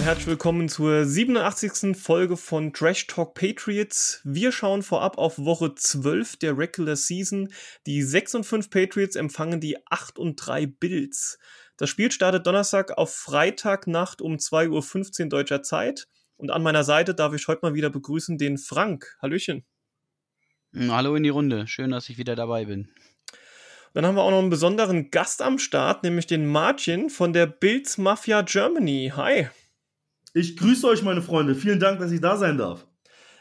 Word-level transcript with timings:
und 0.00 0.06
herzlich 0.06 0.28
willkommen 0.28 0.70
zur 0.70 1.04
87. 1.04 1.94
Folge 1.94 2.38
von 2.38 2.72
Trash 2.72 3.06
Talk 3.06 3.34
Patriots. 3.34 4.22
Wir 4.24 4.50
schauen 4.50 4.82
vorab 4.82 5.18
auf 5.18 5.38
Woche 5.38 5.74
12 5.74 6.36
der 6.36 6.56
Regular 6.56 6.96
Season. 6.96 7.52
Die 7.84 8.02
6 8.02 8.36
und 8.36 8.44
5 8.44 8.70
Patriots 8.70 9.14
empfangen 9.14 9.60
die 9.60 9.76
8 9.90 10.18
und 10.18 10.36
3 10.36 10.64
Bills. 10.64 11.38
Das 11.76 11.90
Spiel 11.90 12.10
startet 12.10 12.46
Donnerstag 12.46 12.96
auf 12.96 13.14
Freitagnacht 13.14 14.22
um 14.22 14.36
2.15 14.36 15.24
Uhr 15.24 15.28
deutscher 15.28 15.62
Zeit. 15.62 16.08
Und 16.36 16.50
an 16.50 16.62
meiner 16.62 16.82
Seite 16.82 17.14
darf 17.14 17.34
ich 17.34 17.46
heute 17.46 17.60
mal 17.60 17.74
wieder 17.74 17.90
begrüßen 17.90 18.38
den 18.38 18.56
Frank. 18.56 19.18
Hallöchen. 19.20 19.66
Hallo 20.74 21.14
in 21.14 21.24
die 21.24 21.28
Runde. 21.28 21.66
Schön, 21.66 21.90
dass 21.90 22.08
ich 22.08 22.16
wieder 22.16 22.36
dabei 22.36 22.64
bin. 22.64 22.88
Dann 23.92 24.06
haben 24.06 24.14
wir 24.14 24.22
auch 24.22 24.30
noch 24.30 24.38
einen 24.38 24.48
besonderen 24.48 25.10
Gast 25.10 25.42
am 25.42 25.58
Start, 25.58 26.04
nämlich 26.04 26.26
den 26.26 26.46
Martin 26.46 27.10
von 27.10 27.34
der 27.34 27.46
Bills 27.46 27.98
Mafia 27.98 28.40
Germany. 28.40 29.12
Hi. 29.14 29.50
Ich 30.32 30.56
grüße 30.56 30.86
euch, 30.86 31.02
meine 31.02 31.22
Freunde. 31.22 31.54
Vielen 31.54 31.80
Dank, 31.80 31.98
dass 31.98 32.12
ich 32.12 32.20
da 32.20 32.36
sein 32.36 32.56
darf. 32.56 32.86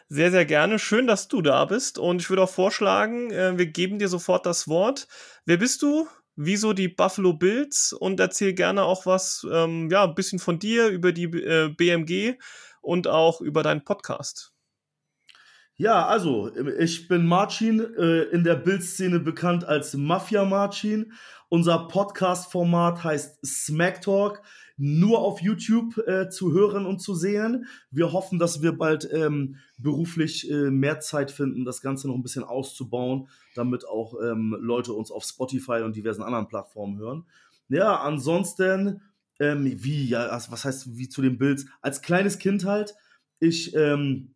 Sehr, 0.07 0.31
sehr 0.31 0.45
gerne. 0.45 0.79
Schön, 0.79 1.05
dass 1.05 1.27
du 1.27 1.41
da 1.43 1.65
bist. 1.65 1.99
Und 1.99 2.21
ich 2.21 2.29
würde 2.29 2.43
auch 2.43 2.49
vorschlagen, 2.49 3.29
äh, 3.29 3.57
wir 3.57 3.67
geben 3.67 3.99
dir 3.99 4.07
sofort 4.07 4.47
das 4.47 4.67
Wort. 4.67 5.07
Wer 5.45 5.57
bist 5.57 5.83
du? 5.83 6.07
Wieso 6.35 6.73
die 6.73 6.87
Buffalo 6.87 7.33
Bills? 7.33 7.93
Und 7.93 8.19
erzähl 8.19 8.53
gerne 8.53 8.83
auch 8.83 9.05
was, 9.05 9.45
ähm, 9.51 9.89
ja, 9.91 10.03
ein 10.05 10.15
bisschen 10.15 10.39
von 10.39 10.57
dir, 10.57 10.87
über 10.87 11.11
die 11.11 11.25
äh, 11.25 11.69
BMG 11.69 12.39
und 12.81 13.07
auch 13.07 13.39
über 13.39 13.61
deinen 13.61 13.83
Podcast. 13.83 14.53
Ja, 15.75 16.07
also, 16.07 16.51
ich 16.79 17.07
bin 17.07 17.25
Marcin, 17.25 17.79
äh, 17.95 18.23
in 18.31 18.43
der 18.43 18.55
Bildszene 18.55 19.19
bekannt 19.19 19.63
als 19.63 19.93
Mafia 19.93 20.43
Marcin. 20.43 21.13
Unser 21.49 21.87
Podcast-Format 21.87 23.03
heißt 23.03 23.45
Smack 23.45 24.01
Talk, 24.01 24.41
nur 24.79 25.19
auf 25.19 25.41
YouTube 25.41 25.97
äh, 26.07 26.29
zu 26.29 26.53
hören 26.53 26.85
und 26.85 26.99
zu 27.01 27.13
sehen. 27.13 27.65
Wir 27.91 28.13
hoffen, 28.13 28.39
dass 28.39 28.61
wir 28.61 28.71
bald 28.71 29.07
ähm, 29.11 29.57
beruflich 29.77 30.49
äh, 30.49 30.71
mehr 30.71 31.01
Zeit 31.01 31.31
finden, 31.31 31.65
das 31.65 31.81
Ganze 31.81 32.07
noch 32.07 32.15
ein 32.15 32.23
bisschen 32.23 32.45
auszubauen, 32.45 33.27
damit 33.55 33.85
auch 33.85 34.15
ähm, 34.23 34.55
Leute 34.59 34.93
uns 34.93 35.11
auf 35.11 35.25
Spotify 35.25 35.81
und 35.83 35.95
diversen 35.95 36.23
anderen 36.23 36.47
Plattformen 36.47 36.97
hören. 36.97 37.25
Ja, 37.67 37.97
ansonsten, 37.97 39.01
ähm, 39.39 39.65
wie, 39.65 40.07
ja, 40.07 40.31
was 40.31 40.63
heißt 40.63 40.97
wie 40.97 41.09
zu 41.09 41.21
den 41.21 41.37
Bilds? 41.37 41.65
Als 41.81 42.01
kleines 42.01 42.39
Kind 42.39 42.63
halt, 42.65 42.95
ich, 43.39 43.75
ähm, 43.75 44.33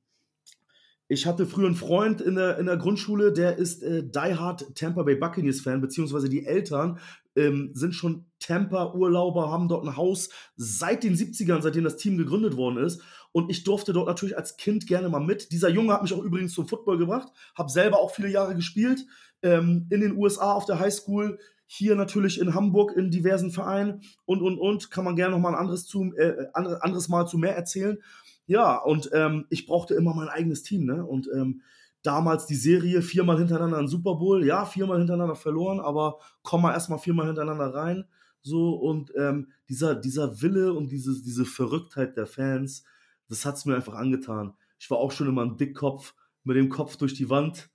ich 1.13 1.25
hatte 1.25 1.45
früher 1.45 1.67
einen 1.67 1.75
Freund 1.75 2.19
in 2.21 2.35
der, 2.35 2.57
in 2.57 2.65
der 2.65 2.77
Grundschule, 2.77 3.31
der 3.31 3.57
ist 3.57 3.83
äh, 3.83 4.03
Die 4.03 4.35
Hard 4.35 4.75
Tampa 4.75 5.03
Bay 5.03 5.15
Buccaneers 5.15 5.61
Fan, 5.61 5.81
beziehungsweise 5.81 6.27
die 6.27 6.45
Eltern 6.45 6.99
ähm, 7.35 7.71
sind 7.73 7.93
schon 7.93 8.25
Tampa-Urlauber, 8.39 9.49
haben 9.49 9.67
dort 9.67 9.85
ein 9.85 9.95
Haus 9.95 10.29
seit 10.55 11.03
den 11.03 11.15
70ern, 11.15 11.61
seitdem 11.61 11.83
das 11.83 11.97
Team 11.97 12.17
gegründet 12.17 12.57
worden 12.57 12.77
ist. 12.77 13.01
Und 13.31 13.49
ich 13.49 13.63
durfte 13.63 13.93
dort 13.93 14.07
natürlich 14.07 14.37
als 14.37 14.57
Kind 14.57 14.85
gerne 14.85 15.09
mal 15.09 15.19
mit. 15.19 15.51
Dieser 15.51 15.69
Junge 15.69 15.93
hat 15.93 16.03
mich 16.03 16.13
auch 16.13 16.23
übrigens 16.23 16.53
zum 16.53 16.67
Football 16.67 16.97
gebracht, 16.97 17.29
habe 17.55 17.71
selber 17.71 17.99
auch 17.99 18.11
viele 18.11 18.29
Jahre 18.29 18.55
gespielt, 18.55 19.05
ähm, 19.41 19.87
in 19.89 20.01
den 20.01 20.17
USA 20.17 20.53
auf 20.53 20.65
der 20.65 20.79
Highschool, 20.79 21.39
hier 21.65 21.95
natürlich 21.95 22.39
in 22.39 22.53
Hamburg 22.53 22.95
in 22.95 23.09
diversen 23.09 23.49
Vereinen 23.49 24.01
und, 24.25 24.41
und, 24.41 24.59
und. 24.59 24.91
Kann 24.91 25.05
man 25.05 25.15
gerne 25.15 25.31
noch 25.31 25.39
mal 25.39 25.49
ein 25.49 25.59
anderes, 25.59 25.87
zu, 25.87 26.13
äh, 26.15 26.45
anderes 26.53 27.07
Mal 27.09 27.25
zu 27.25 27.39
mehr 27.39 27.55
erzählen. 27.55 27.97
Ja, 28.45 28.77
und 28.77 29.09
ähm, 29.13 29.45
ich 29.49 29.65
brauchte 29.65 29.93
immer 29.93 30.13
mein 30.13 30.27
eigenes 30.27 30.63
Team, 30.63 30.85
ne? 30.85 31.05
Und 31.05 31.29
ähm, 31.33 31.61
damals 32.01 32.45
die 32.45 32.55
Serie 32.55 33.01
viermal 33.01 33.37
hintereinander 33.37 33.77
ein 33.77 33.87
Super 33.87 34.15
Bowl, 34.15 34.45
ja, 34.45 34.65
viermal 34.65 34.99
hintereinander 34.99 35.35
verloren, 35.35 35.79
aber 35.79 36.19
komm 36.41 36.61
mal 36.61 36.73
erstmal 36.73 36.99
viermal 36.99 37.27
hintereinander 37.27 37.73
rein. 37.73 38.05
So, 38.41 38.73
und 38.73 39.13
ähm, 39.17 39.51
dieser, 39.69 39.95
dieser 39.95 40.41
Wille 40.41 40.73
und 40.73 40.91
dieses, 40.91 41.23
diese 41.23 41.45
Verrücktheit 41.45 42.17
der 42.17 42.27
Fans, 42.27 42.83
das 43.29 43.45
hat's 43.45 43.65
mir 43.65 43.75
einfach 43.75 43.93
angetan. 43.93 44.53
Ich 44.77 44.91
war 44.91 44.97
auch 44.97 45.13
schon 45.13 45.29
immer 45.29 45.43
ein 45.43 45.55
Dickkopf 45.55 46.13
mit 46.43 46.57
dem 46.57 46.69
Kopf 46.69 46.97
durch 46.97 47.13
die 47.13 47.29
Wand. 47.29 47.69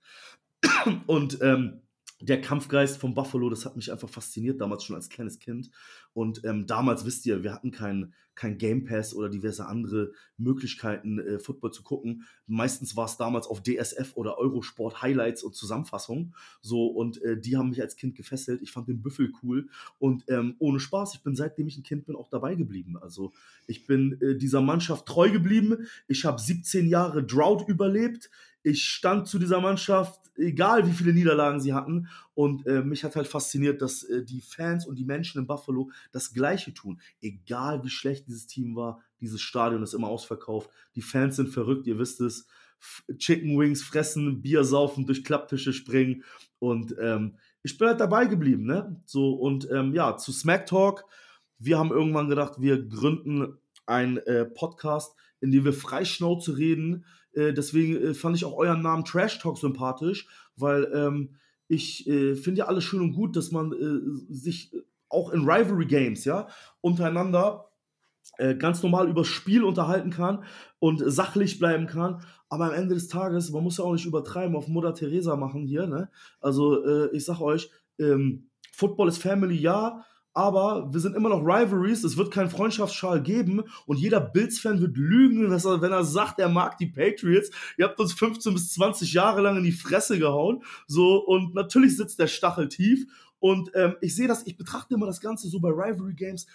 Und 1.07 1.41
ähm, 1.41 1.81
der 2.21 2.41
Kampfgeist 2.41 2.97
von 2.97 3.13
Buffalo, 3.13 3.49
das 3.49 3.65
hat 3.65 3.75
mich 3.75 3.91
einfach 3.91 4.09
fasziniert, 4.09 4.59
damals 4.61 4.83
schon 4.83 4.95
als 4.95 5.09
kleines 5.09 5.39
Kind. 5.39 5.71
Und 6.13 6.43
ähm, 6.43 6.67
damals 6.67 7.05
wisst 7.05 7.25
ihr, 7.25 7.43
wir 7.43 7.53
hatten 7.53 7.71
keinen 7.71 8.13
kein 8.39 8.57
Game 8.57 8.85
Pass 8.85 9.13
oder 9.13 9.27
diverse 9.27 9.65
andere 9.67 10.13
Möglichkeiten, 10.37 11.19
äh, 11.19 11.39
Football 11.39 11.73
zu 11.73 11.83
gucken. 11.83 12.23
Meistens 12.47 12.95
war 12.95 13.05
es 13.05 13.17
damals 13.17 13.47
auf 13.47 13.61
DSF 13.61 14.15
oder 14.15 14.37
Eurosport 14.37 15.01
Highlights 15.01 15.43
und 15.43 15.55
Zusammenfassungen. 15.55 16.33
So, 16.61 16.87
und 16.87 17.21
äh, 17.21 17.37
die 17.37 17.57
haben 17.57 17.69
mich 17.69 17.81
als 17.81 17.97
Kind 17.97 18.15
gefesselt. 18.15 18.61
Ich 18.61 18.71
fand 18.71 18.87
den 18.87 19.01
Büffel 19.01 19.33
cool. 19.43 19.67
Und 19.99 20.23
ähm, 20.29 20.55
ohne 20.59 20.79
Spaß, 20.79 21.15
ich 21.15 21.21
bin 21.21 21.35
seitdem 21.35 21.67
ich 21.67 21.77
ein 21.77 21.83
Kind 21.83 22.05
bin 22.05 22.15
auch 22.15 22.29
dabei 22.29 22.55
geblieben. 22.55 22.95
Also 22.97 23.33
ich 23.67 23.85
bin 23.85 24.17
äh, 24.21 24.37
dieser 24.37 24.61
Mannschaft 24.61 25.05
treu 25.05 25.29
geblieben. 25.29 25.87
Ich 26.07 26.23
habe 26.23 26.39
17 26.39 26.87
Jahre 26.87 27.25
Drought 27.25 27.67
überlebt 27.67 28.29
ich 28.63 28.83
stand 28.83 29.27
zu 29.27 29.39
dieser 29.39 29.61
Mannschaft, 29.61 30.19
egal 30.37 30.85
wie 30.85 30.91
viele 30.91 31.13
Niederlagen 31.13 31.61
sie 31.61 31.73
hatten. 31.73 32.09
Und 32.39 32.65
äh, 32.67 32.81
mich 32.81 33.03
hat 33.03 33.17
halt 33.17 33.27
fasziniert, 33.27 33.81
dass 33.81 34.01
äh, 34.03 34.23
die 34.23 34.39
Fans 34.39 34.87
und 34.87 34.97
die 34.97 35.03
Menschen 35.03 35.41
in 35.41 35.45
Buffalo 35.45 35.91
das 36.13 36.31
Gleiche 36.33 36.73
tun. 36.73 37.01
Egal 37.19 37.83
wie 37.83 37.89
schlecht 37.89 38.27
dieses 38.27 38.47
Team 38.47 38.77
war, 38.77 39.01
dieses 39.19 39.41
Stadion 39.41 39.83
ist 39.83 39.93
immer 39.93 40.07
ausverkauft. 40.07 40.69
Die 40.95 41.01
Fans 41.01 41.35
sind 41.35 41.49
verrückt, 41.49 41.85
ihr 41.85 41.99
wisst 41.99 42.21
es. 42.21 42.47
Chicken 43.17 43.59
Wings 43.59 43.83
fressen, 43.83 44.41
Bier 44.41 44.63
saufen, 44.63 45.05
durch 45.05 45.25
Klapptische 45.25 45.73
springen. 45.73 46.23
Und 46.59 46.95
ähm, 46.97 47.35
ich 47.61 47.77
bin 47.77 47.89
halt 47.89 47.99
dabei 47.99 48.25
geblieben, 48.25 48.63
ne? 48.63 49.01
So, 49.03 49.33
und 49.33 49.69
ähm, 49.69 49.93
ja, 49.93 50.15
zu 50.15 50.31
Smack 50.31 50.65
Talk. 50.65 51.03
Wir 51.57 51.77
haben 51.77 51.91
irgendwann 51.91 52.29
gedacht, 52.29 52.61
wir 52.61 52.81
gründen 52.81 53.57
einen 53.85 54.15
äh, 54.15 54.45
Podcast, 54.45 55.13
in 55.41 55.51
dem 55.51 55.65
wir 55.65 55.73
freischnauze 55.73 56.57
reden 56.57 57.03
äh, 57.33 57.51
deswegen 57.51 57.97
äh, 57.97 58.13
fand 58.13 58.37
ich 58.37 58.45
auch 58.45 58.57
euren 58.57 58.81
Namen 58.81 59.03
Trash 59.03 59.39
Talk 59.39 59.57
sympathisch, 59.57 60.27
weil 60.55 60.89
ähm, 60.95 61.35
ich 61.69 62.07
äh, 62.09 62.35
finde 62.35 62.59
ja 62.59 62.65
alles 62.65 62.83
schön 62.83 63.01
und 63.01 63.13
gut, 63.13 63.37
dass 63.37 63.51
man 63.51 63.71
äh, 63.71 64.33
sich 64.33 64.75
auch 65.07 65.31
in 65.31 65.41
Rivalry 65.41 65.85
Games, 65.85 66.25
ja, 66.25 66.47
untereinander 66.81 67.69
äh, 68.37 68.55
ganz 68.55 68.83
normal 68.83 69.07
über 69.07 69.23
Spiel 69.23 69.63
unterhalten 69.63 70.09
kann 70.09 70.43
und 70.79 71.01
sachlich 71.05 71.59
bleiben 71.59 71.87
kann. 71.87 72.21
Aber 72.49 72.65
am 72.65 72.73
Ende 72.73 72.95
des 72.95 73.07
Tages, 73.07 73.51
man 73.51 73.63
muss 73.63 73.77
ja 73.77 73.85
auch 73.85 73.93
nicht 73.93 74.05
übertreiben, 74.05 74.55
auf 74.55 74.67
Mutter 74.67 74.93
Teresa 74.93 75.35
machen 75.35 75.65
hier, 75.65 75.87
ne? 75.87 76.09
Also, 76.41 76.83
äh, 76.83 77.15
ich 77.15 77.25
sag 77.25 77.39
euch, 77.39 77.71
ähm, 77.99 78.49
Football 78.73 79.07
ist 79.07 79.21
Family, 79.21 79.55
ja, 79.55 80.03
aber 80.33 80.93
wir 80.93 80.99
sind 80.99 81.15
immer 81.15 81.29
noch 81.29 81.41
Rivalries, 81.41 82.03
es 82.03 82.17
wird 82.17 82.31
keinen 82.31 82.49
Freundschaftsschal 82.49 83.21
geben 83.21 83.63
und 83.85 83.97
jeder 83.97 84.19
Bills-Fan 84.19 84.79
wird 84.79 84.95
lügen, 84.97 85.49
dass 85.49 85.65
er, 85.65 85.81
wenn 85.81 85.91
er 85.91 86.03
sagt, 86.03 86.39
er 86.39 86.49
mag 86.49 86.77
die 86.77 86.87
Patriots. 86.87 87.49
Ihr 87.77 87.85
habt 87.85 87.99
uns 87.99 88.13
15 88.13 88.53
bis 88.53 88.73
20 88.73 89.13
Jahre 89.13 89.41
lang 89.41 89.57
in 89.57 89.63
die 89.63 89.71
Fresse 89.71 90.19
gehauen. 90.19 90.63
So, 90.87 91.17
und 91.17 91.55
natürlich 91.55 91.97
sitzt 91.97 92.19
der 92.19 92.27
Stachel 92.27 92.69
tief. 92.69 93.05
Und 93.39 93.71
ähm, 93.73 93.95
ich 94.01 94.15
sehe 94.15 94.27
das, 94.27 94.45
ich 94.45 94.57
betrachte 94.57 94.93
immer 94.93 95.05
das 95.05 95.21
Ganze 95.21 95.47
so 95.47 95.59
bei 95.59 95.69
Rivalry 95.69 96.13
Games 96.13 96.45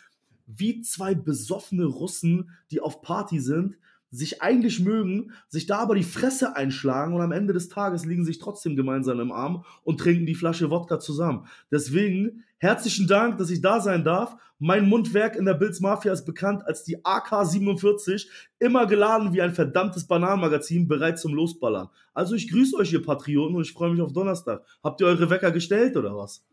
wie 0.47 0.83
zwei 0.83 1.15
besoffene 1.15 1.87
Russen, 1.87 2.51
die 2.71 2.81
auf 2.81 3.01
Party 3.03 3.41
sind, 3.41 3.79
sich 4.15 4.43
eigentlich 4.43 4.81
mögen, 4.81 5.33
sich 5.49 5.67
da 5.67 5.79
aber 5.79 5.95
die 5.95 6.05
Fresse 6.05 6.57
einschlagen 6.57 7.15
und 7.15 7.21
am 7.21 7.33
Ende 7.33 7.53
des 7.53 7.69
Tages 7.69 8.05
liegen 8.05 8.25
sich 8.25 8.39
trotzdem 8.39 8.77
gemeinsam 8.77 9.21
im 9.21 9.33
Arm 9.33 9.65
und 9.83 9.99
trinken 9.99 10.27
die 10.27 10.35
Flasche 10.35 10.71
Wodka 10.71 11.01
zusammen. 11.01 11.47
Deswegen 11.71 12.45
herzlichen 12.59 13.09
Dank, 13.09 13.39
dass 13.39 13.51
ich 13.51 13.61
da 13.61 13.81
sein 13.81 14.05
darf. 14.05 14.37
Mein 14.61 14.89
Mundwerk 14.89 15.35
in 15.35 15.45
der 15.45 15.55
Bills 15.55 15.81
Mafia 15.81 16.13
ist 16.13 16.25
bekannt 16.25 16.65
als 16.65 16.85
die 16.85 17.05
AK-47, 17.05 18.29
immer 18.61 18.87
geladen 18.87 19.35
wie 19.35 19.43
ein 19.43 19.53
verdammtes 19.53 20.07
Bananenmagazin, 20.07 20.87
bereit 20.87 21.19
zum 21.19 21.35
Losballern. 21.35 21.89
Also 22.15 22.37
ich 22.37 22.49
grüße 22.51 22.77
euch, 22.77 22.93
ihr 22.93 23.03
Patrioten, 23.03 23.57
und 23.57 23.63
ich 23.63 23.73
freue 23.73 23.91
mich 23.91 24.01
auf 24.01 24.13
Donnerstag. 24.13 24.63
Habt 24.83 25.01
ihr 25.01 25.09
eure 25.09 25.29
Wecker 25.29 25.51
gestellt 25.51 25.97
oder 25.97 26.17
was? 26.17 26.47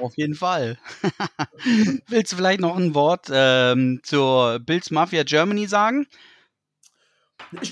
Auf 0.00 0.16
jeden 0.16 0.34
Fall. 0.34 0.78
Willst 2.08 2.32
du 2.32 2.36
vielleicht 2.36 2.60
noch 2.60 2.76
ein 2.76 2.94
Wort 2.94 3.28
ähm, 3.32 4.00
zur 4.02 4.60
Bills 4.60 4.90
Mafia 4.90 5.22
Germany 5.22 5.66
sagen? 5.66 6.06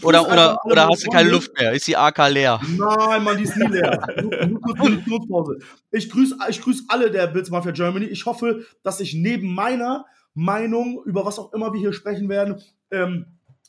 Oder, 0.02 0.22
oder, 0.22 0.64
oder 0.64 0.88
hast 0.88 1.05
du 1.05 1.11
keine 1.11 1.31
Luft 1.31 1.58
mehr? 1.58 1.72
Ist 1.72 1.87
die 1.87 1.96
AK 1.96 2.28
leer? 2.31 2.61
Nein, 2.76 3.25
Mann, 3.25 3.37
die 3.37 3.44
ist 3.44 3.56
nie 3.56 3.66
leer. 3.66 4.06
Ich 5.90 6.11
grüße 6.11 6.37
ich 6.49 6.61
grüß 6.61 6.84
alle 6.88 7.11
der 7.11 7.26
Bills 7.28 7.50
Mafia 7.50 7.72
Germany. 7.72 8.06
Ich 8.06 8.26
hoffe, 8.26 8.64
dass 8.82 9.00
ich 9.00 9.14
neben 9.14 9.55
meiner 9.55 10.06
Meinung, 10.34 11.02
über 11.05 11.25
was 11.25 11.38
auch 11.38 11.52
immer 11.52 11.72
wir 11.72 11.81
hier 11.81 11.93
sprechen 11.93 12.28
werden, 12.28 12.61
ähm, 12.90 13.26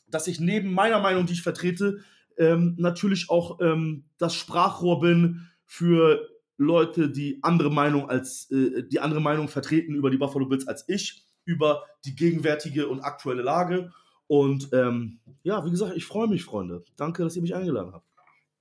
dass 0.08 0.26
ich 0.26 0.40
neben 0.40 0.72
meiner 0.72 1.00
Meinung, 1.00 1.26
die 1.26 1.34
ich 1.34 1.42
vertrete, 1.42 1.98
ähm, 2.38 2.74
natürlich 2.78 3.30
auch 3.30 3.60
ähm, 3.60 4.04
das 4.18 4.34
Sprachrohr 4.34 5.00
bin 5.00 5.48
für 5.64 6.28
Leute, 6.58 7.10
die 7.10 7.38
andere 7.42 7.70
Meinung 7.70 8.08
als 8.08 8.50
äh, 8.50 8.84
die 8.84 9.00
andere 9.00 9.20
Meinung 9.20 9.48
vertreten 9.48 9.94
über 9.94 10.10
die 10.10 10.16
Buffalo 10.16 10.46
Bills 10.46 10.66
als 10.66 10.84
ich, 10.88 11.24
über 11.44 11.84
die 12.04 12.16
gegenwärtige 12.16 12.88
und 12.88 13.00
aktuelle 13.00 13.42
Lage. 13.42 13.92
Und 14.28 14.70
ähm, 14.72 15.20
ja, 15.42 15.64
wie 15.64 15.70
gesagt, 15.70 15.96
ich 15.96 16.04
freue 16.04 16.28
mich, 16.28 16.44
Freunde. 16.44 16.84
Danke, 16.96 17.22
dass 17.22 17.36
ihr 17.36 17.42
mich 17.42 17.54
eingeladen 17.54 17.92
habt. 17.92 18.06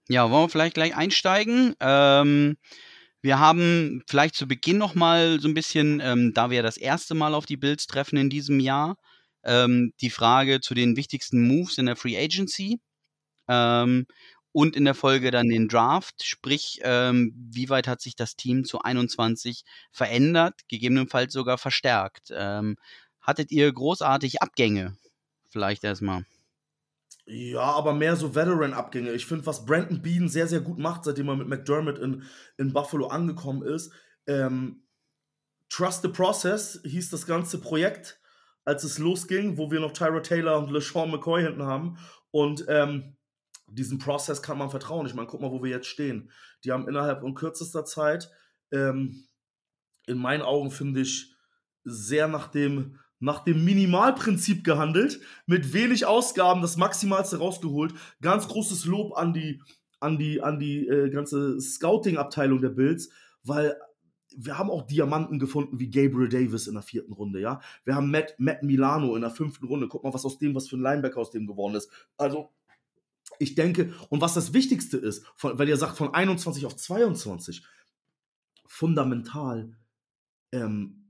Ja, 0.07 0.29
wollen 0.29 0.44
wir 0.44 0.50
vielleicht 0.50 0.75
gleich 0.75 0.95
einsteigen? 0.95 1.75
Ähm, 1.79 2.57
wir 3.21 3.39
haben 3.39 4.03
vielleicht 4.07 4.35
zu 4.35 4.47
Beginn 4.47 4.77
noch 4.77 4.94
mal 4.94 5.39
so 5.39 5.47
ein 5.47 5.56
bisschen, 5.56 6.00
ähm, 6.00 6.33
da 6.35 6.51
wir 6.51 6.62
das 6.62 6.77
erste 6.77 7.15
Mal 7.15 7.33
auf 7.33 7.47
die 7.47 7.57
Bills 7.57 7.88
treffen 7.88 8.17
in 8.17 8.29
diesem 8.29 8.59
Jahr, 8.59 8.97
ähm, 9.44 9.94
die 10.01 10.12
Frage 10.12 10.62
zu 10.62 10.75
den 10.75 10.95
wichtigsten 10.95 11.47
Moves 11.47 11.79
in 11.79 11.88
der 11.88 11.95
Free 11.95 12.18
Agency. 12.18 12.79
Ähm, 13.47 14.06
und 14.51 14.77
in 14.77 14.85
der 14.85 14.95
Folge 14.95 15.31
dann 15.31 15.50
den 15.50 15.68
Draft, 15.68 16.23
sprich, 16.23 16.79
ähm, 16.83 17.33
wie 17.35 17.68
weit 17.68 17.89
hat 17.89 18.00
sich 18.00 18.15
das 18.15 18.38
Team 18.38 18.63
zu 18.63 18.79
21 18.79 19.63
verändert, 19.91 20.53
gegebenenfalls 20.69 21.33
sogar 21.33 21.57
verstärkt. 21.57 22.29
Ähm, 22.31 22.77
hattet 23.19 23.51
ihr 23.51 23.73
großartig 23.73 24.41
Abgänge? 24.41 24.95
Vielleicht 25.56 25.86
erstmal. 25.86 26.25
Ja, 27.25 27.62
aber 27.62 27.94
mehr 27.94 28.18
so 28.18 28.36
Veteran-Abgänge. 28.36 29.13
Ich 29.13 29.25
finde, 29.25 29.46
was 29.46 29.66
Brandon 29.66 30.02
Bean 30.02 30.28
sehr, 30.28 30.50
sehr 30.50 30.60
gut 30.60 30.80
macht, 30.80 31.06
seitdem 31.06 31.30
er 31.30 31.38
mit 31.38 31.48
McDermott 31.48 31.98
in, 31.98 32.24
in 32.57 32.74
Buffalo 32.74 33.07
angekommen 33.07 33.63
ist, 33.63 33.94
ähm, 34.28 34.84
Trust 35.69 36.02
the 36.02 36.10
Process 36.10 36.81
hieß 36.84 37.10
das 37.10 37.25
ganze 37.25 37.62
Projekt, 37.62 38.19
als 38.66 38.84
es 38.84 38.98
losging, 38.98 39.57
wo 39.57 39.72
wir 39.72 39.80
noch 39.80 39.94
Tyra 39.94 40.19
Taylor 40.19 40.57
und 40.57 40.72
LeSean 40.72 41.10
McCoy 41.10 41.44
hinten 41.44 41.63
haben. 41.63 42.00
Und 42.31 42.66
ähm, 42.68 43.16
diesem 43.68 43.98
Prozess 43.98 44.42
kann 44.42 44.57
man 44.57 44.69
vertrauen. 44.69 45.07
Ich 45.07 45.13
meine, 45.13 45.30
guck 45.30 45.40
mal, 45.40 45.52
wo 45.52 45.63
wir 45.63 45.72
jetzt 45.72 45.88
stehen. 45.88 46.34
Die 46.66 46.74
haben 46.74 46.90
innerhalb 46.90 47.22
von 47.22 47.34
kürzester 47.34 47.86
Zeit, 47.86 48.30
ähm, 48.74 49.25
in 50.06 50.18
meinen 50.18 50.42
Augen 50.42 50.69
finde 50.69 51.00
ich, 51.00 51.34
sehr 51.86 52.28
nach 52.28 52.50
dem, 52.50 53.00
nach 53.19 53.44
dem 53.44 53.63
Minimalprinzip 53.63 54.63
gehandelt, 54.63 55.19
mit 55.45 55.73
wenig 55.73 56.06
Ausgaben 56.06 56.62
das 56.62 56.77
Maximalste 56.77 57.38
rausgeholt. 57.38 57.94
Ganz 58.21 58.47
großes 58.47 58.85
Lob 58.85 59.17
an 59.17 59.33
die, 59.33 59.62
an 60.00 60.17
die, 60.17 60.41
an 60.41 60.59
die 60.59 60.88
äh, 60.88 61.09
ganze 61.09 61.59
Scouting-Abteilung 61.59 62.62
der 62.62 62.69
Bills, 62.69 63.09
weil 63.44 63.75
wir 64.38 64.57
haben 64.57 64.69
auch 64.69 64.85
Diamanten 64.85 65.39
gefunden 65.39 65.79
wie 65.79 65.89
Gabriel 65.89 66.29
Davis 66.29 66.67
in 66.67 66.73
der 66.73 66.83
vierten 66.83 67.13
Runde, 67.13 67.39
ja. 67.39 67.62
Wir 67.85 67.95
haben 67.95 68.12
Matt, 68.12 68.35
Matt 68.38 68.63
Milano 68.63 69.15
in 69.15 69.21
der 69.21 69.31
fünften 69.31 69.65
Runde. 69.65 69.88
Guck 69.88 70.03
mal, 70.03 70.13
was 70.13 70.25
aus 70.25 70.38
dem, 70.38 70.53
was 70.56 70.68
für 70.68 70.75
ein 70.75 70.81
Linebacker 70.81 71.19
aus 71.19 71.31
dem 71.31 71.47
geworden 71.47 71.75
ist. 71.75 71.89
Also, 72.18 72.50
ich 73.39 73.56
denke, 73.56 73.94
und 74.09 74.21
was 74.21 74.33
das 74.33 74.53
Wichtigste 74.53 74.97
ist, 74.97 75.25
von, 75.35 75.57
weil 75.57 75.69
ihr 75.69 75.77
sagt 75.77 75.97
von 75.97 76.13
21 76.13 76.65
auf 76.65 76.75
22, 76.75 77.63
fundamental 78.65 79.77
ähm, 80.51 81.05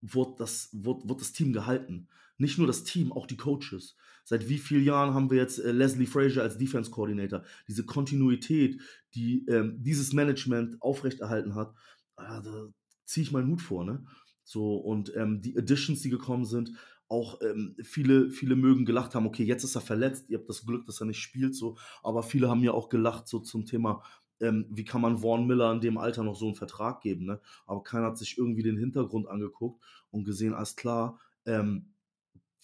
wird, 0.00 0.40
das, 0.40 0.70
wird, 0.72 1.08
wird 1.08 1.20
das 1.20 1.32
Team 1.32 1.52
gehalten. 1.52 2.08
Nicht 2.36 2.58
nur 2.58 2.66
das 2.66 2.84
Team, 2.84 3.12
auch 3.12 3.26
die 3.26 3.36
Coaches. 3.36 3.96
Seit 4.24 4.48
wie 4.48 4.58
vielen 4.58 4.84
Jahren 4.84 5.14
haben 5.14 5.30
wir 5.30 5.38
jetzt 5.38 5.58
äh, 5.58 5.72
Leslie 5.72 6.06
Frazier 6.06 6.42
als 6.42 6.58
Defense 6.58 6.90
Coordinator? 6.90 7.42
Diese 7.66 7.84
Kontinuität, 7.84 8.80
die 9.14 9.46
ähm, 9.48 9.82
dieses 9.82 10.12
Management 10.12 10.80
aufrechterhalten 10.80 11.54
hat, 11.54 11.74
äh, 12.16 12.22
da 12.22 12.68
ziehe 13.06 13.22
ich 13.22 13.32
meinen 13.32 13.48
Hut 13.48 13.62
vor. 13.62 13.84
Ne? 13.84 14.04
So, 14.44 14.76
und 14.76 15.14
ähm, 15.16 15.40
die 15.40 15.56
Additions, 15.56 16.02
die 16.02 16.10
gekommen 16.10 16.44
sind, 16.44 16.72
auch 17.08 17.40
ähm, 17.40 17.74
viele, 17.82 18.30
viele 18.30 18.54
mögen 18.54 18.84
gelacht 18.84 19.14
haben, 19.14 19.26
okay, 19.26 19.44
jetzt 19.44 19.64
ist 19.64 19.74
er 19.74 19.80
verletzt, 19.80 20.28
ihr 20.28 20.38
habt 20.38 20.48
das 20.48 20.66
Glück, 20.66 20.84
dass 20.84 21.00
er 21.00 21.06
nicht 21.06 21.20
spielt, 21.20 21.54
so, 21.54 21.78
aber 22.02 22.22
viele 22.22 22.50
haben 22.50 22.62
ja 22.62 22.72
auch 22.72 22.90
gelacht, 22.90 23.28
so 23.28 23.38
zum 23.38 23.64
Thema, 23.64 24.02
ähm, 24.40 24.66
wie 24.70 24.84
kann 24.84 25.00
man 25.00 25.18
Vaughn 25.18 25.46
Miller 25.46 25.72
in 25.72 25.80
dem 25.80 25.98
Alter 25.98 26.22
noch 26.24 26.36
so 26.36 26.46
einen 26.46 26.54
Vertrag 26.54 27.00
geben, 27.00 27.26
ne? 27.26 27.40
Aber 27.66 27.82
keiner 27.82 28.06
hat 28.06 28.18
sich 28.18 28.38
irgendwie 28.38 28.62
den 28.62 28.76
Hintergrund 28.76 29.28
angeguckt 29.28 29.82
und 30.10 30.24
gesehen, 30.24 30.54
alles 30.54 30.76
klar, 30.76 31.18
ähm, 31.46 31.92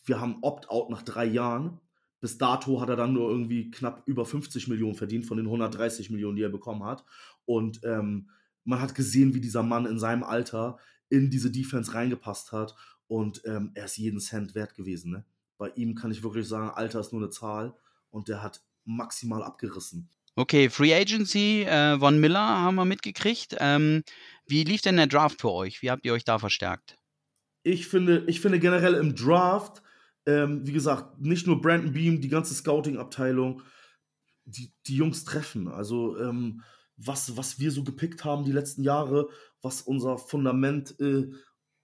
wir 0.05 0.21
haben 0.21 0.39
Opt-out 0.43 0.91
nach 0.91 1.03
drei 1.03 1.25
Jahren. 1.25 1.81
Bis 2.21 2.39
dato 2.39 2.81
hat 2.81 2.89
er 2.89 2.97
dann 2.97 3.13
nur 3.13 3.31
irgendwie 3.31 3.71
knapp 3.71 4.03
über 4.07 4.25
50 4.25 4.69
Millionen 4.69 4.95
verdient 4.95 5.27
von 5.27 5.37
den 5.37 5.47
130 5.47 6.11
Millionen, 6.11 6.37
die 6.37 6.43
er 6.43 6.51
bekommen 6.51 6.85
hat. 6.85 7.05
Und 7.45 7.81
ähm, 7.85 8.31
man 8.65 8.81
hat 8.81 8.95
gesehen, 8.95 9.35
wie 9.35 9.41
dieser 9.41 9.63
Mann 9.63 9.87
in 9.87 9.99
seinem 9.99 10.23
Alter 10.23 10.79
in 11.11 11.31
diese 11.31 11.51
Defense 11.51 11.93
reingepasst 11.93 12.53
hat 12.53 12.75
und 13.07 13.43
ähm, 13.45 13.73
er 13.75 13.85
ist 13.85 13.99
jeden 13.99 14.21
Cent 14.21 14.55
wert 14.55 14.75
gewesen. 14.75 15.13
Ne? 15.13 15.25
Bei 15.59 15.71
ihm 15.71 15.95
kann 15.95 16.11
ich 16.11 16.23
wirklich 16.23 16.49
sagen, 16.49 16.71
Alter 16.71 17.01
ist 17.01 17.13
nur 17.13 17.23
eine 17.23 17.31
Zahl 17.31 17.75
und 18.11 18.29
der 18.29 18.43
hat 18.43 18.63
maximal 18.85 19.43
abgerissen. 19.43 20.09
Okay, 20.37 20.69
Free 20.69 20.93
Agency, 20.95 21.63
äh, 21.63 21.99
Von 21.99 22.19
Miller 22.19 22.41
haben 22.41 22.75
wir 22.75 22.85
mitgekriegt. 22.85 23.57
Ähm, 23.61 24.03
wie 24.47 24.65
lief 24.65 24.83
denn 24.83 24.97
der 24.97 25.07
Draft 25.07 25.41
für 25.41 25.53
euch? 25.53 25.81
Wie 25.81 25.91
habt 25.91 26.05
ihr 26.05 26.13
euch 26.13 26.25
da 26.25 26.39
verstärkt? 26.39 26.97
Ich 27.63 27.87
finde, 27.87 28.25
ich 28.27 28.41
finde 28.41 28.59
generell 28.59 28.95
im 28.95 29.15
Draft, 29.15 29.83
ähm, 30.27 30.67
wie 30.67 30.73
gesagt, 30.73 31.21
nicht 31.21 31.47
nur 31.47 31.61
Brandon 31.61 31.93
Beam, 31.93 32.21
die 32.21 32.29
ganze 32.29 32.53
Scouting-Abteilung, 32.55 33.63
die, 34.45 34.73
die 34.87 34.97
Jungs 34.97 35.25
treffen. 35.25 35.69
Also, 35.69 36.19
ähm, 36.19 36.63
was, 36.97 37.37
was 37.37 37.59
wir 37.59 37.71
so 37.71 37.85
gepickt 37.85 38.25
haben 38.25 38.45
die 38.45 38.53
letzten 38.53 38.83
Jahre, 38.83 39.29
was 39.63 39.83
unser 39.83 40.19
Fundament 40.19 40.99
äh, 41.01 41.31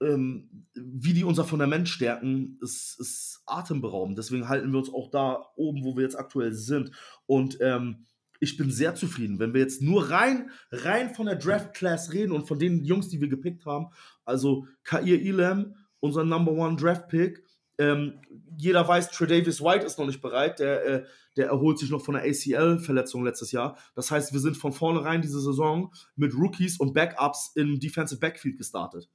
ähm, 0.03 0.67
wie 0.75 1.13
die 1.13 1.25
unser 1.25 1.45
Fundament 1.45 1.89
stärken, 1.89 2.59
ist, 2.63 2.99
ist 2.99 3.43
atemberaubend. 3.47 4.19
Deswegen 4.19 4.49
halten 4.49 4.73
wir 4.73 4.79
uns 4.79 4.93
auch 4.93 5.11
da 5.11 5.47
oben, 5.57 5.85
wo 5.85 5.97
wir 5.97 6.03
jetzt 6.03 6.19
aktuell 6.19 6.53
sind. 6.53 6.91
Und 7.27 7.59
ähm, 7.61 8.07
ich 8.41 8.57
bin 8.57 8.71
sehr 8.71 8.95
zufrieden, 8.95 9.39
wenn 9.39 9.53
wir 9.55 9.61
jetzt 9.61 9.83
nur 9.83 10.11
rein, 10.11 10.51
rein 10.73 11.15
von 11.15 11.27
der 11.27 11.37
Draft 11.37 11.75
Class 11.75 12.13
reden 12.13 12.33
und 12.33 12.49
von 12.49 12.59
den 12.59 12.85
Jungs, 12.85 13.09
die 13.09 13.21
wir 13.21 13.29
gepickt 13.29 13.67
haben. 13.67 13.89
Also 14.25 14.67
Kair 14.83 15.21
Elam, 15.21 15.77
unser 16.01 16.25
Number 16.25 16.53
One 16.53 16.77
Draft 16.77 17.09
Pick. 17.09 17.45
Ähm, 17.79 18.21
jeder 18.57 18.87
weiß, 18.87 19.11
Tredavis 19.11 19.63
White 19.63 19.87
ist 19.87 19.99
noch 19.99 20.07
nicht 20.07 20.23
bereit. 20.23 20.59
Der, 20.59 20.87
äh, 20.87 21.05
der 21.37 21.49
erholt 21.49 21.79
sich 21.79 21.91
noch 21.91 22.03
von 22.03 22.15
der 22.15 22.25
ACL-Verletzung 22.25 23.25
letztes 23.25 23.53
Jahr. 23.53 23.79
Das 23.95 24.11
heißt, 24.11 24.33
wir 24.33 24.41
sind 24.41 24.57
von 24.57 24.73
vornherein 24.73 25.23
diese 25.23 25.41
Saison 25.41 25.93
mit 26.17 26.35
Rookies 26.35 26.79
und 26.79 26.95
Backups 26.95 27.53
im 27.55 27.79
Defensive 27.79 28.21
Backfield 28.21 28.57
gestartet. 28.57 29.09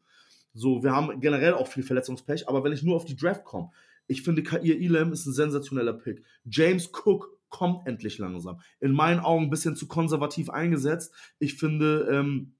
So, 0.53 0.83
wir 0.83 0.91
haben 0.91 1.19
generell 1.19 1.53
auch 1.53 1.67
viel 1.67 1.83
Verletzungspech, 1.83 2.47
aber 2.47 2.63
wenn 2.63 2.71
ich 2.71 2.83
nur 2.83 2.95
auf 2.95 3.05
die 3.05 3.17
Draft 3.17 3.43
komme, 3.43 3.71
ich 4.07 4.21
finde, 4.21 4.43
Kair 4.43 4.79
Elam 4.79 5.11
ist 5.11 5.25
ein 5.25 5.33
sensationeller 5.33 5.93
Pick. 5.93 6.23
James 6.45 6.91
Cook 6.93 7.35
kommt 7.55 7.87
endlich 7.87 8.17
langsam. 8.17 8.59
In 8.81 8.91
meinen 8.91 9.21
Augen 9.21 9.45
ein 9.45 9.49
bisschen 9.49 9.77
zu 9.77 9.87
konservativ 9.87 10.49
eingesetzt. 10.49 11.13
Ich 11.39 11.55
finde, 11.55 12.09
ähm, 12.11 12.55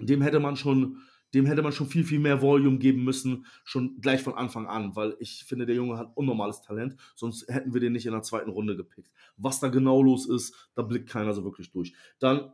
dem 0.00 0.20
hätte 0.20 0.40
man 0.40 0.56
schon, 0.56 0.96
dem 1.32 1.46
hätte 1.46 1.62
man 1.62 1.70
schon 1.70 1.86
viel, 1.86 2.02
viel 2.02 2.18
mehr 2.18 2.42
Volume 2.42 2.78
geben 2.78 3.04
müssen, 3.04 3.46
schon 3.62 4.00
gleich 4.00 4.20
von 4.20 4.34
Anfang 4.34 4.66
an, 4.66 4.96
weil 4.96 5.14
ich 5.20 5.44
finde, 5.44 5.64
der 5.64 5.76
Junge 5.76 5.96
hat 5.96 6.10
unnormales 6.16 6.60
Talent, 6.60 6.96
sonst 7.14 7.48
hätten 7.48 7.72
wir 7.72 7.80
den 7.80 7.92
nicht 7.92 8.04
in 8.04 8.12
der 8.12 8.22
zweiten 8.22 8.50
Runde 8.50 8.76
gepickt. 8.76 9.12
Was 9.36 9.60
da 9.60 9.68
genau 9.68 10.02
los 10.02 10.28
ist, 10.28 10.70
da 10.74 10.82
blickt 10.82 11.08
keiner 11.08 11.34
so 11.34 11.44
wirklich 11.44 11.70
durch. 11.70 11.94
Dann 12.18 12.52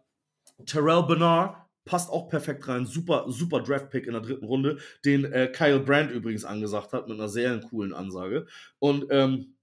Terrell 0.67 1.05
Bernard, 1.05 1.57
passt 1.87 2.11
auch 2.11 2.29
perfekt 2.29 2.69
rein. 2.69 2.85
Super, 2.85 3.25
super 3.29 3.63
Draft-Pick 3.63 4.07
in 4.07 4.13
der 4.13 4.21
dritten 4.21 4.45
Runde, 4.45 4.77
den 5.07 5.25
äh, 5.25 5.47
Kyle 5.51 5.81
Brandt 5.81 6.11
übrigens 6.11 6.45
angesagt 6.45 6.93
hat, 6.93 7.09
mit 7.09 7.19
einer 7.19 7.31
sehr 7.31 7.59
coolen 7.61 7.95
Ansage. 7.95 8.47
Und 8.79 9.07
ähm, 9.09 9.55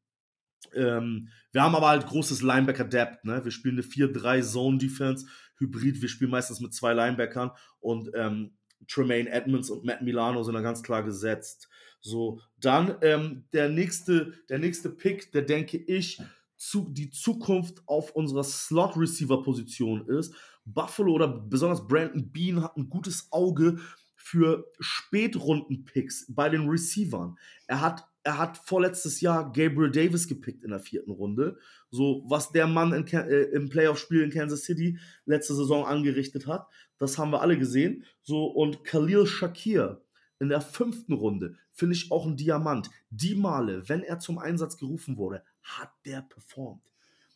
ähm, 0.73 1.29
wir 1.51 1.63
haben 1.63 1.75
aber 1.75 1.89
halt 1.89 2.05
großes 2.05 2.41
Linebacker-Depth. 2.41 3.25
Ne? 3.25 3.43
Wir 3.43 3.51
spielen 3.51 3.75
eine 3.75 3.83
4-3-Zone-Defense, 3.83 5.27
Hybrid. 5.57 6.01
Wir 6.01 6.09
spielen 6.09 6.31
meistens 6.31 6.59
mit 6.59 6.73
zwei 6.73 6.93
Linebackern 6.93 7.51
und 7.79 8.11
ähm, 8.15 8.57
Tremaine 8.87 9.29
Edmonds 9.29 9.69
und 9.69 9.85
Matt 9.85 10.01
Milano 10.01 10.43
sind 10.43 10.53
da 10.53 10.61
ganz 10.61 10.83
klar 10.83 11.03
gesetzt. 11.03 11.69
So, 12.01 12.39
dann 12.59 12.95
ähm, 13.01 13.45
der, 13.53 13.69
nächste, 13.69 14.33
der 14.49 14.59
nächste 14.59 14.89
Pick, 14.89 15.31
der 15.31 15.41
denke 15.41 15.77
ich, 15.77 16.21
zu, 16.57 16.87
die 16.89 17.09
Zukunft 17.09 17.81
auf 17.87 18.11
unserer 18.11 18.43
Slot-Receiver-Position 18.43 20.07
ist. 20.07 20.33
Buffalo 20.65 21.13
oder 21.13 21.27
besonders 21.27 21.87
Brandon 21.87 22.31
Bean 22.31 22.63
hat 22.63 22.77
ein 22.77 22.89
gutes 22.89 23.27
Auge 23.31 23.77
für 24.15 24.71
Spätrunden-Picks 24.79 26.27
bei 26.29 26.49
den 26.49 26.67
Receivern. 26.67 27.37
Er 27.67 27.81
hat, 27.81 28.07
er 28.25 28.39
hat 28.39 28.57
vorletztes 28.57 29.21
Jahr 29.21 29.53
Gabriel 29.53 29.91
Davis 29.91 30.27
gepickt 30.27 30.63
in 30.63 30.71
der 30.71 30.79
vierten 30.79 31.11
Runde. 31.11 31.59
So, 31.91 32.23
was 32.27 32.51
der 32.51 32.65
Mann 32.65 32.91
in, 32.91 33.07
äh, 33.07 33.43
im 33.53 33.69
Playoff-Spiel 33.69 34.23
in 34.23 34.31
Kansas 34.31 34.63
City 34.63 34.97
letzte 35.25 35.53
Saison 35.53 35.85
angerichtet 35.85 36.47
hat, 36.47 36.67
das 36.97 37.19
haben 37.19 37.31
wir 37.31 37.41
alle 37.41 37.57
gesehen. 37.57 38.03
So, 38.23 38.45
und 38.45 38.83
Khalil 38.83 39.27
Shakir 39.27 40.01
in 40.39 40.49
der 40.49 40.61
fünften 40.61 41.13
Runde 41.13 41.55
finde 41.71 41.93
ich 41.93 42.11
auch 42.11 42.25
ein 42.25 42.35
Diamant. 42.35 42.89
Die 43.11 43.35
Male, 43.35 43.87
wenn 43.89 44.01
er 44.01 44.17
zum 44.17 44.39
Einsatz 44.39 44.77
gerufen 44.77 45.17
wurde, 45.17 45.43
hat 45.61 45.91
der 46.05 46.23
performt. 46.23 46.81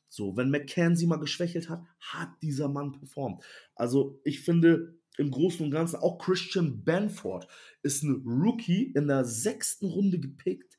So, 0.08 0.36
wenn 0.38 0.50
McKenzie 0.50 1.06
mal 1.06 1.20
geschwächelt 1.20 1.70
hat, 1.70 1.84
hat 2.00 2.30
dieser 2.42 2.68
Mann 2.68 2.94
performt. 2.94 3.44
Also, 3.76 4.20
ich 4.24 4.42
finde 4.42 4.99
im 5.18 5.32
Großen 5.32 5.66
und 5.66 5.72
Ganzen 5.72 5.98
auch 5.98 6.18
Christian 6.18 6.84
Benford 6.84 7.48
ist 7.82 8.04
ein 8.04 8.24
Rookie 8.26 8.92
in 8.96 9.08
der 9.08 9.26
sechsten 9.26 9.88
Runde 9.88 10.20
gepickt, 10.20 10.78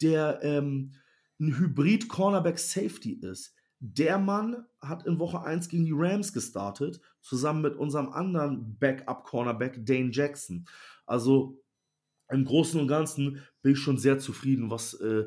der 0.00 0.40
ähm, 0.42 0.92
ein 1.40 1.58
Hybrid-Cornerback-Safety 1.58 3.20
ist. 3.22 3.54
Der 3.80 4.16
Mann 4.18 4.64
hat 4.80 5.06
in 5.06 5.18
Woche 5.18 5.42
1 5.42 5.68
gegen 5.68 5.84
die 5.84 5.94
Rams 5.94 6.32
gestartet, 6.32 7.00
zusammen 7.20 7.62
mit 7.62 7.76
unserem 7.76 8.10
anderen 8.10 8.78
Backup-Cornerback 8.78 9.84
Dane 9.84 10.10
Jackson. 10.12 10.66
Also 11.04 11.60
im 12.30 12.44
Großen 12.44 12.80
und 12.80 12.88
Ganzen 12.88 13.42
bin 13.60 13.72
ich 13.72 13.78
schon 13.78 13.98
sehr 13.98 14.18
zufrieden, 14.18 14.70
was 14.70 14.94
äh, 14.94 15.24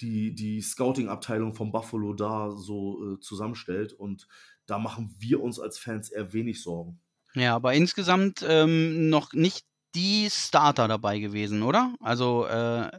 die, 0.00 0.34
die 0.34 0.60
Scouting-Abteilung 0.60 1.54
von 1.54 1.70
Buffalo 1.70 2.14
da 2.14 2.50
so 2.50 3.14
äh, 3.14 3.20
zusammenstellt. 3.20 3.92
Und 3.92 4.26
da 4.66 4.78
machen 4.78 5.14
wir 5.18 5.42
uns 5.42 5.60
als 5.60 5.78
Fans 5.78 6.10
eher 6.10 6.32
wenig 6.32 6.62
Sorgen. 6.62 7.00
Ja, 7.34 7.54
aber 7.54 7.74
insgesamt 7.74 8.44
ähm, 8.46 9.08
noch 9.10 9.32
nicht 9.32 9.64
die 9.94 10.28
Starter 10.30 10.88
dabei 10.88 11.18
gewesen, 11.18 11.62
oder? 11.62 11.94
Also, 12.00 12.46
äh, 12.46 12.90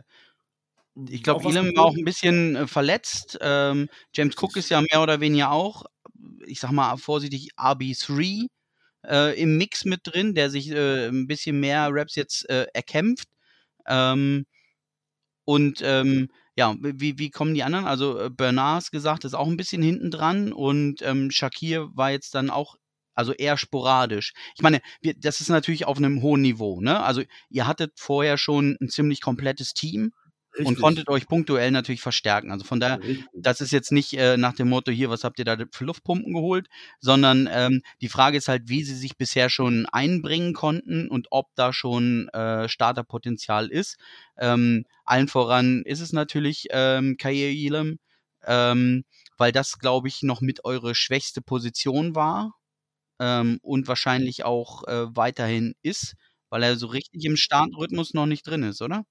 ich 1.08 1.24
glaube, 1.24 1.48
Elam 1.50 1.76
war 1.76 1.86
auch 1.86 1.96
ein 1.96 2.04
bisschen 2.04 2.56
äh, 2.56 2.68
verletzt. 2.68 3.38
Ähm, 3.42 3.90
James 4.14 4.36
Cook 4.38 4.58
ist 4.58 4.70
ja 4.70 4.82
mehr 4.82 5.02
oder 5.02 5.20
weniger 5.22 5.52
auch, 5.52 5.86
ich 6.46 6.60
sag 6.60 6.72
mal 6.72 6.98
vorsichtig, 6.98 7.50
RB3 7.58 8.48
äh, 9.08 9.42
im 9.42 9.58
Mix 9.58 9.86
mit 9.86 10.02
drin, 10.04 10.36
der 10.36 10.50
sich 10.50 10.70
äh, 10.72 11.08
ein 11.08 11.28
bisschen 11.28 11.60
mehr 11.60 11.90
Raps 11.92 12.16
jetzt 12.16 12.50
äh, 12.50 12.68
erkämpft. 12.74 13.28
Ähm, 13.88 14.46
und 15.46 15.82
ähm, 15.84 16.30
ja, 16.56 16.76
wie, 16.80 17.18
wie 17.18 17.30
kommen 17.32 17.54
die 17.54 17.64
anderen? 17.64 17.86
Also 17.86 18.20
äh, 18.20 18.30
Bernard 18.30 18.92
gesagt, 18.92 19.24
ist 19.26 19.34
auch 19.34 19.48
ein 19.48 19.58
bisschen 19.58 19.82
hinten 19.82 20.12
dran 20.12 20.54
und 20.54 21.02
ähm, 21.02 21.32
Shakir 21.32 21.90
war 21.96 22.12
jetzt 22.12 22.36
dann 22.36 22.50
auch 22.50 22.76
also 23.20 23.34
eher 23.34 23.58
sporadisch. 23.58 24.34
Ich 24.56 24.62
meine, 24.62 24.80
wir, 25.02 25.14
das 25.14 25.42
ist 25.42 25.50
natürlich 25.50 25.86
auf 25.86 25.98
einem 25.98 26.22
hohen 26.22 26.42
Niveau. 26.42 26.80
Ne? 26.80 27.04
Also 27.04 27.22
ihr 27.50 27.68
hattet 27.68 27.92
vorher 28.00 28.38
schon 28.38 28.78
ein 28.80 28.88
ziemlich 28.88 29.22
komplettes 29.22 29.74
Team. 29.74 30.14
Richtig. 30.52 30.68
und 30.68 30.82
konntet 30.82 31.10
euch 31.10 31.28
punktuell 31.28 31.70
natürlich 31.70 32.02
verstärken. 32.02 32.52
Also 32.52 32.66
von 32.66 32.80
daher, 32.80 33.00
Richtig. 33.04 33.24
das 33.34 33.62
ist 33.62 33.72
jetzt 33.72 33.92
nicht 33.92 34.14
äh, 34.14 34.36
nach 34.36 34.54
dem 34.54 34.68
Motto, 34.68 34.92
hier, 34.92 35.12
was 35.12 35.24
habt 35.24 35.38
ihr 35.38 35.46
da 35.46 35.56
für 35.72 35.86
Luftpumpen 35.86 36.34
geholt, 36.34 36.68
sondern 37.00 37.48
ähm, 37.52 37.84
die 38.02 38.10
Frage 38.10 38.36
ist 38.36 38.48
halt, 38.48 38.64
wie 38.66 38.84
sie 38.84 38.96
sich 38.96 39.16
bisher 39.16 39.52
schon 39.52 39.86
einbringen 39.86 40.54
konnten 40.54 41.08
und 41.08 41.28
ob 41.30 41.54
da 41.54 41.72
schon 41.72 42.30
äh, 42.30 42.68
Starterpotenzial 42.68 43.68
ist. 43.68 43.98
Ähm, 44.40 44.86
allen 45.06 45.28
voran 45.28 45.84
ist 45.86 46.00
es 46.02 46.14
natürlich 46.14 46.66
ähm, 46.72 47.16
Kair 47.18 47.52
Elam, 47.52 48.00
ähm, 48.44 49.04
weil 49.38 49.52
das, 49.52 49.78
glaube 49.78 50.08
ich, 50.08 50.24
noch 50.24 50.42
mit 50.42 50.66
eure 50.66 50.96
schwächste 50.96 51.44
Position 51.44 52.16
war 52.16 52.59
ähm, 53.20 53.60
und 53.62 53.88
wahrscheinlich 53.88 54.46
auch 54.46 54.88
äh, 54.88 55.16
weiterhin 55.16 55.74
ist, 55.82 56.16
weil 56.50 56.64
er 56.64 56.76
so 56.76 56.88
richtig 56.88 57.26
im 57.26 57.38
Startrhythmus 57.38 58.14
noch 58.14 58.26
nicht 58.26 58.48
drin 58.48 58.64
ist, 58.64 58.82
oder? 58.82 59.04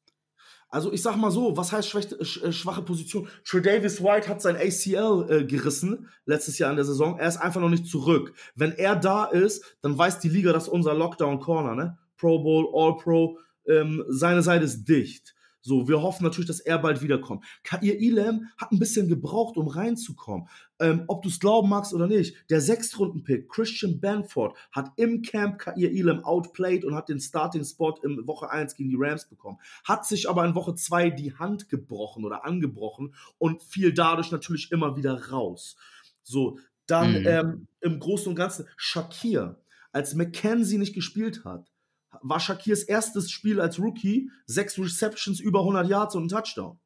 Also 0.71 0.93
ich 0.93 1.01
sag 1.01 1.17
mal 1.17 1.31
so, 1.31 1.57
was 1.57 1.73
heißt 1.73 1.89
schwache, 1.89 2.15
äh, 2.17 2.53
schwache 2.53 2.83
Position? 2.83 3.29
Trey 3.45 3.63
Davis 3.63 4.03
White 4.03 4.29
hat 4.29 4.43
sein 4.43 4.57
ACL 4.57 5.27
äh, 5.31 5.45
gerissen 5.45 6.09
letztes 6.27 6.59
Jahr 6.59 6.71
in 6.71 6.77
der 6.77 6.85
Saison. 6.85 7.19
Er 7.19 7.29
ist 7.29 7.39
einfach 7.39 7.61
noch 7.61 7.71
nicht 7.71 7.87
zurück. 7.87 8.35
Wenn 8.55 8.73
er 8.73 8.95
da 8.95 9.25
ist, 9.25 9.79
dann 9.81 9.97
weiß 9.97 10.19
die 10.19 10.29
Liga, 10.29 10.53
dass 10.53 10.69
unser 10.69 10.93
Lockdown 10.93 11.41
Corner, 11.41 11.75
ne? 11.75 11.99
Pro 12.19 12.43
Bowl, 12.43 12.69
All 12.75 12.97
Pro, 12.99 13.39
ähm, 13.67 14.05
seine 14.09 14.43
Seite 14.43 14.65
ist 14.65 14.85
dicht. 14.85 15.35
So, 15.69 15.87
wir 15.87 16.01
hoffen 16.01 16.25
natürlich, 16.25 16.49
dass 16.49 16.61
er 16.61 16.79
bald 16.79 17.03
wiederkommt. 17.03 17.45
Kair 17.63 18.01
Elam 18.01 18.49
hat 18.57 18.73
ein 18.73 18.79
bisschen 18.79 19.07
gebraucht, 19.07 19.59
um 19.59 19.69
reinzukommen. 19.69 20.49
Ähm, 20.79 21.05
ob 21.09 21.21
du 21.21 21.29
es 21.29 21.41
glauben 21.41 21.69
magst 21.69 21.93
oder 21.93 22.07
nicht, 22.07 22.35
der 22.49 22.63
Sechstrunden-Pick 22.63 23.51
Christian 23.51 24.01
Banford 24.01 24.57
hat 24.73 24.93
im 24.97 25.21
Camp 25.21 25.59
Kair 25.59 25.91
Elam 25.91 26.25
outplayed 26.25 26.87
und 26.87 26.95
hat 26.95 27.11
den 27.11 27.21
Starting-Spot 27.21 27.97
in 28.03 28.27
Woche 28.27 28.51
1 28.51 28.77
gegen 28.77 28.89
die 28.89 28.97
Rams 28.99 29.29
bekommen. 29.29 29.59
Hat 29.85 30.07
sich 30.07 30.31
aber 30.31 30.47
in 30.47 30.55
Woche 30.55 30.75
2 30.75 31.11
die 31.11 31.35
Hand 31.35 31.69
gebrochen 31.69 32.25
oder 32.25 32.47
angebrochen 32.47 33.15
und 33.37 33.63
fiel 33.63 33.93
dadurch 33.93 34.33
natürlich 34.33 34.73
immer 34.73 34.97
wieder 34.97 35.29
raus. 35.29 35.77
So, 36.23 36.59
dann 36.87 37.11
mhm. 37.11 37.27
ähm, 37.27 37.67
im 37.83 37.99
Großen 37.99 38.31
und 38.31 38.37
Ganzen 38.37 38.67
Shakir, 38.79 39.61
als 39.93 40.15
McKenzie 40.15 40.79
nicht 40.79 40.95
gespielt 40.95 41.45
hat, 41.45 41.71
war 42.23 42.41
Shakirs 42.41 42.83
erstes 42.83 43.31
Spiel 43.31 43.61
als 43.61 43.79
Rookie, 43.79 44.31
sechs 44.47 44.79
Receptions, 44.79 45.41
über 45.41 45.61
100 45.61 45.89
Yards 45.89 46.15
und 46.15 46.25
ein 46.25 46.29
Touchdown. 46.29 46.79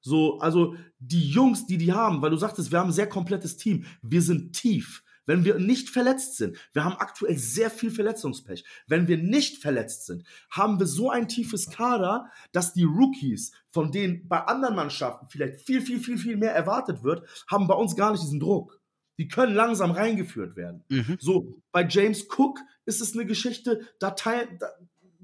So, 0.00 0.38
also 0.38 0.76
die 0.98 1.28
Jungs, 1.28 1.66
die 1.66 1.78
die 1.78 1.92
haben, 1.92 2.22
weil 2.22 2.30
du 2.30 2.36
sagtest, 2.36 2.70
wir 2.70 2.78
haben 2.78 2.90
ein 2.90 2.94
sehr 2.94 3.08
komplettes 3.08 3.56
Team, 3.56 3.84
wir 4.02 4.22
sind 4.22 4.52
tief. 4.52 5.02
Wenn 5.26 5.44
wir 5.44 5.58
nicht 5.58 5.90
verletzt 5.90 6.38
sind, 6.38 6.56
wir 6.72 6.84
haben 6.84 6.96
aktuell 6.96 7.36
sehr 7.36 7.70
viel 7.70 7.90
Verletzungspech. 7.90 8.64
Wenn 8.86 9.08
wir 9.08 9.18
nicht 9.18 9.60
verletzt 9.60 10.06
sind, 10.06 10.24
haben 10.50 10.78
wir 10.78 10.86
so 10.86 11.10
ein 11.10 11.28
tiefes 11.28 11.68
Kader, 11.68 12.30
dass 12.52 12.72
die 12.72 12.84
Rookies, 12.84 13.52
von 13.70 13.92
denen 13.92 14.26
bei 14.26 14.40
anderen 14.40 14.74
Mannschaften 14.74 15.26
vielleicht 15.28 15.60
viel, 15.66 15.82
viel, 15.82 16.00
viel, 16.00 16.16
viel 16.16 16.38
mehr 16.38 16.54
erwartet 16.54 17.02
wird, 17.02 17.28
haben 17.46 17.66
bei 17.66 17.74
uns 17.74 17.94
gar 17.94 18.12
nicht 18.12 18.22
diesen 18.22 18.40
Druck. 18.40 18.77
Die 19.18 19.28
können 19.28 19.54
langsam 19.54 19.90
reingeführt 19.90 20.56
werden. 20.56 20.84
Mhm. 20.88 21.16
So, 21.20 21.60
bei 21.72 21.86
James 21.86 22.26
Cook 22.28 22.60
ist 22.86 23.00
es 23.00 23.14
eine 23.14 23.26
Geschichte, 23.26 23.80
da, 23.98 24.12
teil, 24.12 24.48
da, 24.58 24.68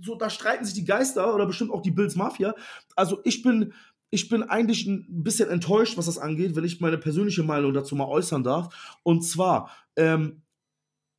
so, 0.00 0.16
da 0.16 0.30
streiten 0.30 0.64
sich 0.64 0.74
die 0.74 0.84
Geister 0.84 1.34
oder 1.34 1.46
bestimmt 1.46 1.70
auch 1.70 1.82
die 1.82 1.92
Bills 1.92 2.16
Mafia. 2.16 2.54
Also 2.96 3.20
ich 3.24 3.42
bin, 3.42 3.72
ich 4.10 4.28
bin 4.28 4.42
eigentlich 4.42 4.86
ein 4.86 5.22
bisschen 5.22 5.48
enttäuscht, 5.48 5.96
was 5.96 6.06
das 6.06 6.18
angeht, 6.18 6.56
wenn 6.56 6.64
ich 6.64 6.80
meine 6.80 6.98
persönliche 6.98 7.42
Meinung 7.42 7.72
dazu 7.72 7.96
mal 7.96 8.06
äußern 8.06 8.44
darf. 8.44 8.98
Und 9.02 9.22
zwar, 9.22 9.70
ähm, 9.96 10.42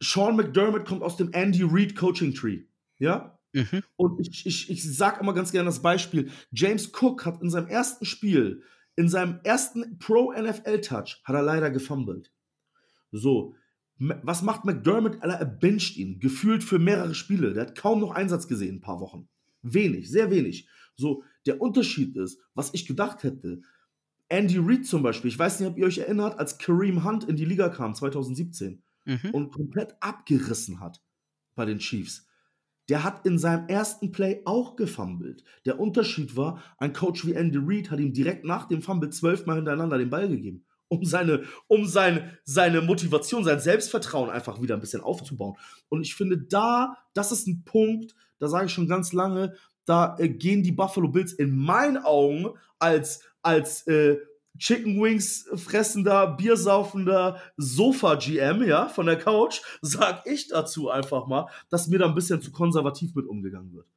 Sean 0.01 0.35
McDermott 0.35 0.85
kommt 0.85 1.01
aus 1.01 1.17
dem 1.17 1.31
Andy 1.31 1.63
Reid 1.63 1.95
Coaching 1.95 2.33
Tree. 2.33 2.63
Ja? 2.99 3.39
Mhm. 3.53 3.83
Und 3.95 4.19
ich, 4.19 4.45
ich, 4.45 4.69
ich 4.69 4.97
sage 4.97 5.21
immer 5.21 5.33
ganz 5.33 5.51
gerne 5.51 5.67
das 5.67 5.81
Beispiel: 5.81 6.29
James 6.51 6.91
Cook 6.93 7.25
hat 7.25 7.41
in 7.41 7.49
seinem 7.49 7.67
ersten 7.67 8.05
Spiel, 8.05 8.63
in 8.95 9.07
seinem 9.07 9.39
ersten 9.43 9.97
Pro-NFL-Touch, 9.97 11.21
hat 11.23 11.35
er 11.35 11.41
leider 11.41 11.71
gefummelt. 11.71 12.31
So, 13.17 13.55
was 13.97 14.41
macht 14.41 14.65
McDermott? 14.65 15.19
Er 15.21 15.45
bencht 15.45 15.97
ihn, 15.97 16.19
gefühlt 16.19 16.63
für 16.63 16.79
mehrere 16.79 17.15
Spiele. 17.15 17.53
Der 17.53 17.67
hat 17.67 17.77
kaum 17.77 18.01
noch 18.01 18.11
Einsatz 18.11 18.47
gesehen, 18.47 18.77
ein 18.77 18.81
paar 18.81 18.99
Wochen. 18.99 19.29
Wenig, 19.61 20.09
sehr 20.09 20.29
wenig. 20.31 20.67
So, 20.95 21.23
der 21.45 21.61
Unterschied 21.61 22.15
ist, 22.15 22.39
was 22.53 22.73
ich 22.73 22.85
gedacht 22.85 23.23
hätte, 23.23 23.61
Andy 24.27 24.57
Reid 24.57 24.85
zum 24.85 25.03
Beispiel, 25.03 25.29
ich 25.29 25.39
weiß 25.39 25.59
nicht, 25.59 25.69
ob 25.69 25.77
ihr 25.77 25.85
euch 25.85 25.99
erinnert, 25.99 26.39
als 26.39 26.57
Kareem 26.57 27.03
Hunt 27.05 27.25
in 27.25 27.35
die 27.35 27.45
Liga 27.45 27.69
kam, 27.69 27.93
2017, 27.93 28.81
mhm. 29.05 29.29
und 29.31 29.51
komplett 29.51 29.95
abgerissen 29.99 30.79
hat 30.79 31.01
bei 31.53 31.65
den 31.65 31.79
Chiefs. 31.79 32.27
Der 32.89 33.03
hat 33.03 33.25
in 33.25 33.37
seinem 33.37 33.67
ersten 33.67 34.11
Play 34.11 34.41
auch 34.45 34.75
gefummelt. 34.75 35.43
Der 35.65 35.79
Unterschied 35.79 36.35
war, 36.35 36.61
ein 36.77 36.93
Coach 36.93 37.25
wie 37.25 37.33
Andy 37.33 37.59
Reid 37.61 37.91
hat 37.91 37.99
ihm 37.99 38.13
direkt 38.13 38.45
nach 38.45 38.67
dem 38.67 38.81
Fumble 38.81 39.09
zwölfmal 39.09 39.57
hintereinander 39.57 39.97
den 39.97 40.09
Ball 40.09 40.27
gegeben 40.27 40.65
um 40.87 41.03
seine, 41.05 41.43
um 41.67 41.85
sein, 41.85 42.37
seine 42.43 42.81
Motivation, 42.81 43.43
sein 43.43 43.59
Selbstvertrauen 43.59 44.29
einfach 44.29 44.61
wieder 44.61 44.75
ein 44.75 44.81
bisschen 44.81 45.01
aufzubauen. 45.01 45.55
Und 45.89 46.01
ich 46.01 46.15
finde, 46.15 46.37
da, 46.37 46.97
das 47.13 47.31
ist 47.31 47.47
ein 47.47 47.63
Punkt, 47.63 48.15
da 48.39 48.47
sage 48.47 48.67
ich 48.67 48.71
schon 48.71 48.87
ganz 48.87 49.13
lange, 49.13 49.55
da 49.85 50.15
äh, 50.19 50.29
gehen 50.29 50.63
die 50.63 50.71
Buffalo 50.71 51.07
Bills 51.07 51.33
in 51.33 51.55
meinen 51.55 51.97
Augen 51.97 52.49
als, 52.79 53.21
als 53.41 53.87
äh, 53.87 54.17
Chicken 54.57 55.01
Wings 55.01 55.49
fressender, 55.55 56.27
biersaufender 56.27 57.41
Sofa-GM, 57.57 58.63
ja, 58.63 58.87
von 58.87 59.05
der 59.05 59.17
Couch, 59.17 59.61
sag 59.81 60.25
ich 60.25 60.47
dazu 60.47 60.89
einfach 60.89 61.27
mal, 61.27 61.47
dass 61.69 61.87
mir 61.87 61.99
da 61.99 62.05
ein 62.05 62.15
bisschen 62.15 62.41
zu 62.41 62.51
konservativ 62.51 63.15
mit 63.15 63.27
umgegangen 63.27 63.73
wird. 63.73 63.87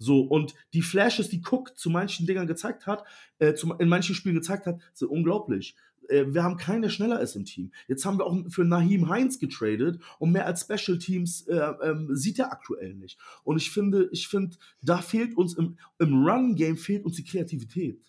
So, 0.00 0.20
und 0.20 0.54
die 0.74 0.82
Flashes, 0.82 1.28
die 1.28 1.42
Cook 1.44 1.76
zu 1.76 1.90
manchen 1.90 2.26
Dingern 2.26 2.46
gezeigt 2.46 2.86
hat, 2.86 3.04
äh, 3.38 3.54
zu, 3.54 3.74
in 3.74 3.88
manchen 3.88 4.14
Spielen 4.14 4.36
gezeigt 4.36 4.66
hat, 4.66 4.80
sind 4.94 5.08
unglaublich. 5.08 5.74
Äh, 6.08 6.26
wir 6.28 6.42
haben 6.42 6.56
keinen, 6.56 6.82
der 6.82 6.90
schneller 6.90 7.20
ist 7.20 7.36
im 7.36 7.44
Team. 7.44 7.72
Jetzt 7.86 8.04
haben 8.04 8.18
wir 8.18 8.26
auch 8.26 8.36
für 8.48 8.64
Nahim 8.64 9.08
Heinz 9.08 9.38
getradet 9.38 10.00
und 10.18 10.32
mehr 10.32 10.46
als 10.46 10.62
Special 10.62 10.98
Teams 10.98 11.42
äh, 11.46 11.56
ähm, 11.82 12.14
sieht 12.14 12.38
er 12.38 12.52
aktuell 12.52 12.94
nicht. 12.94 13.18
Und 13.44 13.56
ich 13.56 13.70
finde, 13.70 14.08
ich 14.12 14.28
finde, 14.28 14.56
da 14.82 14.98
fehlt 14.98 15.36
uns 15.36 15.54
im, 15.54 15.78
im 15.98 16.26
Run-Game 16.26 16.76
fehlt 16.76 17.04
uns 17.04 17.16
die 17.16 17.24
Kreativität. 17.24 18.00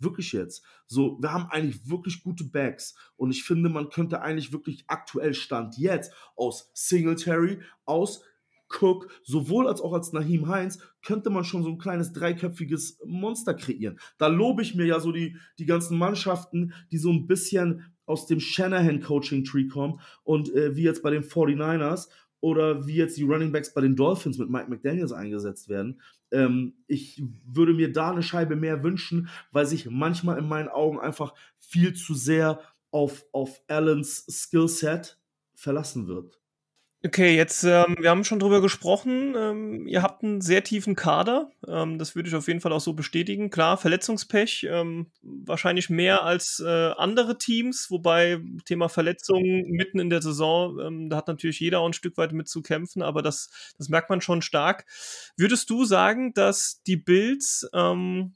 Wirklich 0.00 0.32
jetzt. 0.32 0.62
So, 0.86 1.18
wir 1.20 1.32
haben 1.32 1.50
eigentlich 1.50 1.88
wirklich 1.88 2.22
gute 2.22 2.44
Backs. 2.44 2.94
Und 3.16 3.32
ich 3.32 3.42
finde, 3.42 3.68
man 3.68 3.88
könnte 3.88 4.22
eigentlich 4.22 4.52
wirklich 4.52 4.84
aktuell 4.86 5.34
Stand 5.34 5.76
jetzt 5.76 6.12
aus 6.36 6.70
Singletary, 6.72 7.60
aus 7.84 8.22
Cook, 8.68 9.08
sowohl 9.22 9.66
als 9.66 9.80
auch 9.80 9.92
als 9.92 10.12
Nahim 10.12 10.48
Heinz, 10.48 10.78
könnte 11.02 11.30
man 11.30 11.44
schon 11.44 11.62
so 11.62 11.70
ein 11.70 11.78
kleines 11.78 12.12
dreiköpfiges 12.12 12.98
Monster 13.04 13.54
kreieren. 13.54 13.98
Da 14.18 14.26
lobe 14.26 14.62
ich 14.62 14.74
mir 14.74 14.86
ja 14.86 15.00
so 15.00 15.12
die, 15.12 15.36
die 15.58 15.66
ganzen 15.66 15.98
Mannschaften, 15.98 16.72
die 16.90 16.98
so 16.98 17.10
ein 17.10 17.26
bisschen 17.26 17.84
aus 18.06 18.26
dem 18.26 18.40
Shanahan 18.40 19.00
Coaching 19.00 19.44
Tree 19.44 19.68
kommen 19.68 20.00
und 20.24 20.54
äh, 20.54 20.74
wie 20.76 20.82
jetzt 20.82 21.02
bei 21.02 21.10
den 21.10 21.22
49ers 21.22 22.08
oder 22.40 22.86
wie 22.86 22.96
jetzt 22.96 23.16
die 23.16 23.24
Running 23.24 23.52
Backs 23.52 23.74
bei 23.74 23.80
den 23.80 23.96
Dolphins 23.96 24.38
mit 24.38 24.48
Mike 24.48 24.70
McDaniels 24.70 25.12
eingesetzt 25.12 25.68
werden. 25.68 26.00
Ähm, 26.30 26.74
ich 26.86 27.22
würde 27.44 27.74
mir 27.74 27.92
da 27.92 28.10
eine 28.12 28.22
Scheibe 28.22 28.56
mehr 28.56 28.82
wünschen, 28.82 29.28
weil 29.50 29.66
sich 29.66 29.90
manchmal 29.90 30.38
in 30.38 30.48
meinen 30.48 30.68
Augen 30.68 31.00
einfach 31.00 31.34
viel 31.58 31.94
zu 31.94 32.14
sehr 32.14 32.60
auf, 32.90 33.26
auf 33.32 33.60
Allens 33.68 34.24
Skillset 34.28 35.18
verlassen 35.54 36.06
wird. 36.06 36.37
Okay, 37.04 37.36
jetzt, 37.36 37.62
ähm, 37.62 37.94
wir 38.00 38.10
haben 38.10 38.24
schon 38.24 38.40
drüber 38.40 38.60
gesprochen. 38.60 39.36
Ähm, 39.36 39.86
ihr 39.86 40.02
habt 40.02 40.24
einen 40.24 40.40
sehr 40.40 40.64
tiefen 40.64 40.96
Kader. 40.96 41.52
Ähm, 41.64 41.96
das 41.96 42.16
würde 42.16 42.28
ich 42.28 42.34
auf 42.34 42.48
jeden 42.48 42.60
Fall 42.60 42.72
auch 42.72 42.80
so 42.80 42.92
bestätigen. 42.92 43.50
Klar, 43.50 43.76
Verletzungspech, 43.78 44.66
ähm, 44.68 45.12
wahrscheinlich 45.22 45.90
mehr 45.90 46.24
als 46.24 46.58
äh, 46.58 46.66
andere 46.96 47.38
Teams, 47.38 47.86
wobei 47.90 48.40
Thema 48.64 48.88
Verletzungen 48.88 49.70
mitten 49.70 50.00
in 50.00 50.10
der 50.10 50.22
Saison, 50.22 50.80
ähm, 50.80 51.08
da 51.08 51.18
hat 51.18 51.28
natürlich 51.28 51.60
jeder 51.60 51.78
auch 51.78 51.86
ein 51.86 51.92
Stück 51.92 52.16
weit 52.16 52.32
mit 52.32 52.48
zu 52.48 52.62
kämpfen, 52.62 53.02
aber 53.02 53.22
das, 53.22 53.48
das 53.78 53.88
merkt 53.88 54.10
man 54.10 54.20
schon 54.20 54.42
stark. 54.42 54.84
Würdest 55.36 55.70
du 55.70 55.84
sagen, 55.84 56.32
dass 56.34 56.82
die 56.84 56.96
Bills 56.96 57.68
ähm, 57.74 58.34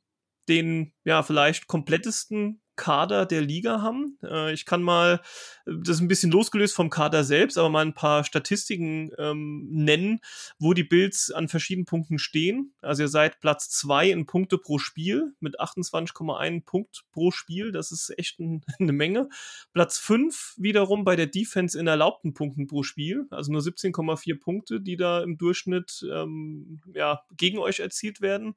den 0.49 0.93
ja 1.03 1.25
vielleicht 1.25 1.67
komplettesten 1.67 2.61
Kader 2.83 3.27
der 3.27 3.43
Liga 3.43 3.81
haben. 3.81 4.19
Äh, 4.25 4.53
ich 4.53 4.67
kann 4.67 4.83
mal, 4.83 5.21
das 5.65 5.97
ist 5.97 6.01
ein 6.01 6.09
bisschen 6.09 6.33
losgelöst 6.33 6.75
vom 6.75 6.91
Kader 6.91 7.23
selbst, 7.23 7.57
aber 7.57 7.69
mal 7.69 7.87
ein 7.87 7.95
paar 7.95 8.25
Statistiken 8.25 9.13
ähm, 9.19 9.69
nennen, 9.71 10.19
wo 10.59 10.75
die 10.75 10.83
Bills 10.83 11.31
an 11.31 11.47
verschiedenen 11.47 11.85
Punkten 11.85 12.19
stehen. 12.19 12.75
Also 12.83 13.05
ihr 13.05 13.09
seid 13.09 13.39
Platz 13.39 13.71
zwei 13.71 14.11
in 14.11 14.27
Punkte 14.27 14.59
pro 14.59 14.79
Spiel 14.79 15.33
mit 15.39 15.61
28,1 15.61 16.65
Punkt 16.65 17.05
pro 17.13 17.31
Spiel. 17.31 17.71
Das 17.71 17.93
ist 17.93 18.19
echt 18.19 18.41
ein, 18.41 18.65
eine 18.81 18.93
Menge. 18.93 19.29
Platz 19.73 19.99
fünf 19.99 20.55
wiederum 20.57 21.05
bei 21.05 21.15
der 21.15 21.29
Defense 21.29 21.79
in 21.79 21.87
erlaubten 21.87 22.35
Punkten 22.35 22.67
pro 22.67 22.83
Spiel. 22.83 23.29
Also 23.31 23.53
nur 23.53 23.61
17,4 23.61 24.41
Punkte, 24.41 24.81
die 24.81 24.97
da 24.97 25.23
im 25.23 25.39
Durchschnitt 25.39 26.05
ähm, 26.13 26.81
ja, 26.95 27.23
gegen 27.37 27.59
euch 27.59 27.79
erzielt 27.79 28.21
werden. 28.21 28.57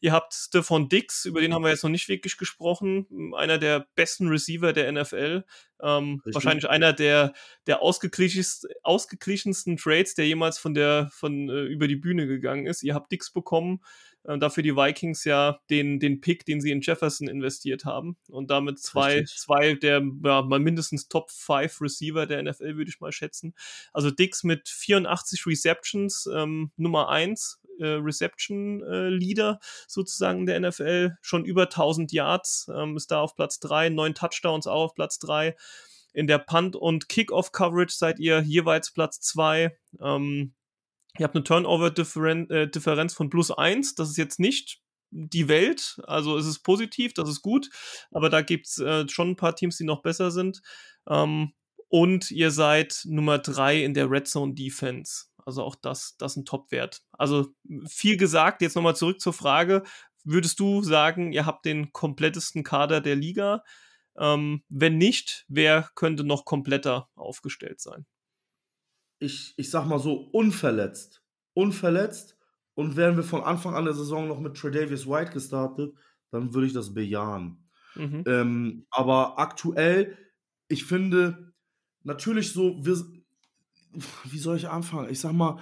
Ihr 0.00 0.12
habt 0.12 0.32
Stefan 0.32 0.88
Dix, 0.88 1.24
über 1.24 1.40
den 1.40 1.52
haben 1.52 1.64
wir 1.64 1.70
jetzt 1.70 1.82
noch 1.82 1.90
nicht 1.90 2.08
wirklich 2.08 2.36
gesprochen, 2.36 3.32
einer 3.34 3.58
der 3.58 3.63
besten 3.94 4.28
Receiver 4.28 4.72
der 4.72 4.90
NFL. 4.92 5.44
Ähm, 5.82 6.22
wahrscheinlich 6.24 6.68
einer 6.68 6.92
der, 6.92 7.34
der 7.66 7.82
ausgeglichensten 7.82 9.76
Trades, 9.76 10.14
der 10.14 10.26
jemals 10.26 10.58
von 10.58 10.74
der, 10.74 11.10
von, 11.12 11.48
äh, 11.50 11.62
über 11.64 11.88
die 11.88 11.96
Bühne 11.96 12.26
gegangen 12.26 12.66
ist. 12.66 12.82
Ihr 12.82 12.94
habt 12.94 13.12
Dix 13.12 13.30
bekommen, 13.30 13.80
äh, 14.24 14.38
dafür 14.38 14.62
die 14.62 14.76
Vikings 14.76 15.24
ja 15.24 15.60
den, 15.70 16.00
den 16.00 16.20
Pick, 16.20 16.46
den 16.46 16.60
sie 16.60 16.70
in 16.70 16.80
Jefferson 16.80 17.28
investiert 17.28 17.84
haben. 17.84 18.16
Und 18.30 18.50
damit 18.50 18.78
zwei, 18.78 19.24
zwei 19.24 19.74
der 19.74 20.02
ja, 20.24 20.42
mal 20.42 20.60
mindestens 20.60 21.08
Top 21.08 21.30
5 21.30 21.80
Receiver 21.80 22.26
der 22.26 22.42
NFL, 22.42 22.76
würde 22.76 22.90
ich 22.90 23.00
mal 23.00 23.12
schätzen. 23.12 23.54
Also 23.92 24.10
Dix 24.10 24.44
mit 24.44 24.68
84 24.68 25.46
Receptions, 25.46 26.28
ähm, 26.32 26.70
Nummer 26.76 27.08
1 27.10 27.60
äh, 27.78 27.86
Reception 27.86 28.82
äh, 28.82 29.08
Leader 29.08 29.58
sozusagen 29.86 30.46
der 30.46 30.60
NFL, 30.60 31.16
schon 31.20 31.44
über 31.44 31.62
1000 31.64 32.12
Yards, 32.12 32.70
ähm, 32.74 32.96
ist 32.96 33.10
da 33.10 33.20
auf 33.20 33.34
Platz 33.34 33.60
3, 33.60 33.90
neun 33.90 34.14
Touchdowns 34.14 34.66
auch 34.66 34.84
auf 34.84 34.94
Platz 34.94 35.18
3. 35.18 35.56
In 36.12 36.26
der 36.28 36.38
Punt- 36.38 36.76
und 36.76 37.08
Kickoff-Coverage 37.08 37.94
seid 37.94 38.20
ihr 38.20 38.40
jeweils 38.40 38.92
Platz 38.92 39.20
2. 39.20 39.76
Ähm, 40.00 40.54
ihr 41.18 41.24
habt 41.24 41.34
eine 41.34 41.44
Turnover-Differenz 41.44 43.12
äh, 43.12 43.16
von 43.16 43.30
plus 43.30 43.50
1. 43.50 43.96
Das 43.96 44.10
ist 44.10 44.16
jetzt 44.16 44.38
nicht 44.38 44.80
die 45.10 45.48
Welt. 45.48 46.00
Also 46.06 46.36
es 46.36 46.46
ist 46.46 46.60
positiv, 46.60 47.14
das 47.14 47.28
ist 47.28 47.42
gut. 47.42 47.68
Aber 48.12 48.30
da 48.30 48.42
gibt 48.42 48.66
es 48.66 48.78
äh, 48.78 49.08
schon 49.08 49.30
ein 49.30 49.36
paar 49.36 49.56
Teams, 49.56 49.76
die 49.76 49.84
noch 49.84 50.02
besser 50.02 50.30
sind. 50.30 50.62
Ähm, 51.08 51.52
und 51.88 52.30
ihr 52.30 52.50
seid 52.50 53.02
Nummer 53.04 53.38
3 53.38 53.84
in 53.84 53.94
der 53.94 54.10
Red 54.10 54.26
Zone 54.26 54.54
Defense. 54.54 55.26
Also 55.44 55.62
auch 55.62 55.74
das, 55.74 56.16
das 56.16 56.32
ist 56.32 56.36
ein 56.38 56.44
Top-Wert. 56.44 57.02
Also 57.12 57.54
viel 57.86 58.16
gesagt, 58.16 58.62
jetzt 58.62 58.74
nochmal 58.76 58.96
zurück 58.96 59.20
zur 59.20 59.32
Frage. 59.32 59.82
Würdest 60.24 60.58
du 60.58 60.82
sagen, 60.82 61.32
ihr 61.32 61.46
habt 61.46 61.66
den 61.66 61.92
komplettesten 61.92 62.62
Kader 62.62 63.00
der 63.00 63.16
Liga? 63.16 63.62
Ähm, 64.16 64.62
wenn 64.68 64.96
nicht, 64.96 65.44
wer 65.48 65.90
könnte 65.94 66.24
noch 66.24 66.44
kompletter 66.44 67.08
aufgestellt 67.14 67.80
sein? 67.80 68.06
Ich, 69.18 69.54
ich 69.56 69.70
sag 69.70 69.86
mal 69.86 69.98
so, 69.98 70.14
unverletzt. 70.14 71.22
Unverletzt. 71.52 72.38
Und 72.74 72.96
wären 72.96 73.16
wir 73.16 73.22
von 73.22 73.42
Anfang 73.42 73.74
an 73.74 73.84
der 73.84 73.94
Saison 73.94 74.26
noch 74.26 74.40
mit 74.40 74.56
Tredavious 74.56 75.06
White 75.06 75.32
gestartet, 75.32 75.94
dann 76.30 76.54
würde 76.54 76.66
ich 76.66 76.72
das 76.72 76.92
bejahen. 76.92 77.68
Mhm. 77.94 78.24
Ähm, 78.26 78.86
aber 78.90 79.38
aktuell, 79.38 80.18
ich 80.68 80.84
finde, 80.84 81.52
natürlich 82.02 82.52
so, 82.52 82.84
wir, 82.84 82.96
wie 84.24 84.38
soll 84.38 84.56
ich 84.56 84.68
anfangen? 84.68 85.10
Ich 85.10 85.20
sag 85.20 85.32
mal, 85.32 85.58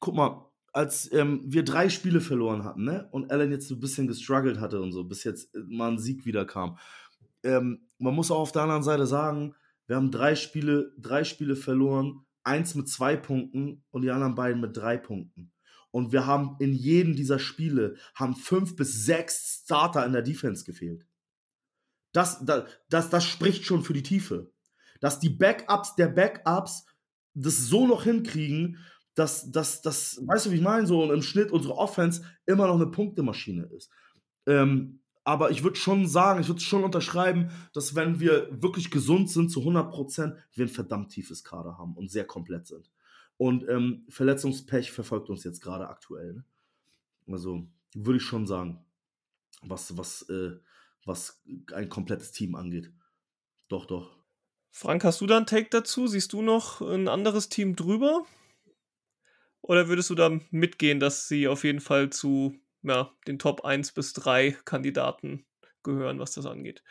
guck 0.00 0.14
mal, 0.14 0.50
als 0.72 1.10
ähm, 1.12 1.40
wir 1.44 1.64
drei 1.64 1.88
Spiele 1.88 2.20
verloren 2.20 2.64
hatten, 2.64 2.84
ne? 2.84 3.08
Und 3.12 3.30
Allen 3.30 3.52
jetzt 3.52 3.68
so 3.68 3.76
ein 3.76 3.80
bisschen 3.80 4.08
gestruggelt 4.08 4.58
hatte 4.58 4.80
und 4.80 4.92
so, 4.92 5.04
bis 5.04 5.22
jetzt 5.24 5.54
äh, 5.54 5.60
mal 5.68 5.92
ein 5.92 5.98
Sieg 5.98 6.26
wieder 6.26 6.44
kam. 6.44 6.78
Ähm, 7.44 7.88
man 7.98 8.14
muss 8.14 8.30
auch 8.30 8.40
auf 8.40 8.52
der 8.52 8.62
anderen 8.62 8.82
Seite 8.82 9.06
sagen, 9.06 9.54
wir 9.86 9.96
haben 9.96 10.10
drei 10.10 10.34
Spiele, 10.34 10.92
drei 10.98 11.24
Spiele 11.24 11.56
verloren, 11.56 12.26
eins 12.42 12.74
mit 12.74 12.88
zwei 12.88 13.16
Punkten 13.16 13.84
und 13.90 14.02
die 14.02 14.10
anderen 14.10 14.34
beiden 14.34 14.60
mit 14.60 14.76
drei 14.76 14.96
Punkten. 14.96 15.52
Und 15.90 16.10
wir 16.10 16.26
haben 16.26 16.56
in 16.58 16.72
jedem 16.72 17.14
dieser 17.14 17.38
Spiele 17.38 17.96
haben 18.16 18.34
fünf 18.34 18.74
bis 18.74 19.04
sechs 19.04 19.62
Starter 19.62 20.04
in 20.04 20.12
der 20.12 20.22
Defense 20.22 20.64
gefehlt. 20.64 21.06
Das, 22.12 22.44
das, 22.44 22.64
das, 22.88 23.10
das 23.10 23.24
spricht 23.24 23.64
schon 23.64 23.82
für 23.82 23.92
die 23.92 24.02
Tiefe. 24.02 24.52
Dass 25.00 25.20
die 25.20 25.30
Backups 25.30 25.94
der 25.94 26.08
Backups 26.08 26.84
das 27.34 27.66
so 27.66 27.86
noch 27.86 28.04
hinkriegen, 28.04 28.78
dass 29.14 29.50
das, 29.50 29.82
das, 29.82 30.20
weißt 30.26 30.46
du, 30.46 30.50
wie 30.50 30.56
ich 30.56 30.62
meine, 30.62 30.86
so 30.86 31.12
im 31.12 31.22
Schnitt 31.22 31.52
unsere 31.52 31.76
Offense 31.76 32.22
immer 32.46 32.66
noch 32.66 32.76
eine 32.76 32.86
Punktemaschine 32.86 33.64
ist. 33.76 33.90
Ähm, 34.46 35.00
aber 35.22 35.50
ich 35.50 35.62
würde 35.62 35.76
schon 35.76 36.06
sagen, 36.06 36.40
ich 36.40 36.48
würde 36.48 36.60
schon 36.60 36.84
unterschreiben, 36.84 37.50
dass 37.72 37.94
wenn 37.94 38.20
wir 38.20 38.48
wirklich 38.50 38.90
gesund 38.90 39.30
sind 39.30 39.50
zu 39.50 39.60
100 39.60 39.90
Prozent, 39.90 40.34
wir 40.52 40.66
ein 40.66 40.70
verdammt 40.70 41.10
tiefes 41.10 41.44
Kader 41.44 41.78
haben 41.78 41.94
und 41.94 42.10
sehr 42.10 42.26
komplett 42.26 42.66
sind. 42.66 42.90
Und 43.36 43.66
ähm, 43.68 44.04
Verletzungspech 44.08 44.92
verfolgt 44.92 45.30
uns 45.30 45.42
jetzt 45.44 45.62
gerade 45.62 45.88
aktuell. 45.88 46.34
Ne? 46.34 46.44
Also 47.26 47.66
würde 47.94 48.18
ich 48.18 48.22
schon 48.22 48.46
sagen, 48.46 48.84
was, 49.62 49.96
was, 49.96 50.28
äh, 50.28 50.58
was 51.04 51.42
ein 51.72 51.88
komplettes 51.88 52.32
Team 52.32 52.54
angeht. 52.54 52.92
Doch, 53.68 53.86
doch. 53.86 54.23
Frank, 54.76 55.04
hast 55.04 55.20
du 55.20 55.26
da 55.26 55.36
einen 55.36 55.46
Take 55.46 55.68
dazu? 55.70 56.08
Siehst 56.08 56.32
du 56.32 56.42
noch 56.42 56.80
ein 56.80 57.06
anderes 57.06 57.48
Team 57.48 57.76
drüber? 57.76 58.26
Oder 59.60 59.86
würdest 59.86 60.10
du 60.10 60.16
da 60.16 60.36
mitgehen, 60.50 60.98
dass 60.98 61.28
sie 61.28 61.46
auf 61.46 61.62
jeden 61.62 61.80
Fall 61.80 62.10
zu 62.10 62.58
ja, 62.82 63.12
den 63.28 63.38
Top 63.38 63.64
1 63.64 63.92
bis 63.92 64.14
3 64.14 64.56
Kandidaten 64.64 65.46
gehören, 65.84 66.18
was 66.18 66.32
das 66.32 66.46
angeht? 66.46 66.82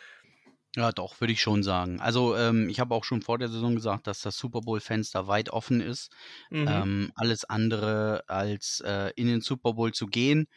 Ja, 0.78 0.94
doch, 0.94 1.20
würde 1.20 1.34
ich 1.34 1.42
schon 1.42 1.62
sagen. 1.62 2.00
Also, 2.00 2.38
ähm, 2.38 2.70
ich 2.70 2.80
habe 2.80 2.96
auch 2.96 3.04
schon 3.04 3.22
vor 3.22 3.38
der 3.38 3.50
Saison 3.50 3.76
gesagt, 3.76 4.08
dass 4.08 4.22
das 4.22 4.38
Super 4.38 4.62
Bowl-Fenster 4.62 5.28
weit 5.28 5.50
offen 5.50 5.82
ist. 5.82 6.10
Mhm. 6.52 6.68
Ähm, 6.70 7.12
alles 7.16 7.44
andere 7.44 8.24
als 8.28 8.80
äh, 8.80 9.12
in 9.18 9.28
den 9.28 9.42
Super 9.42 9.74
Bowl 9.74 9.92
zu 9.92 10.08
gehen, 10.08 10.48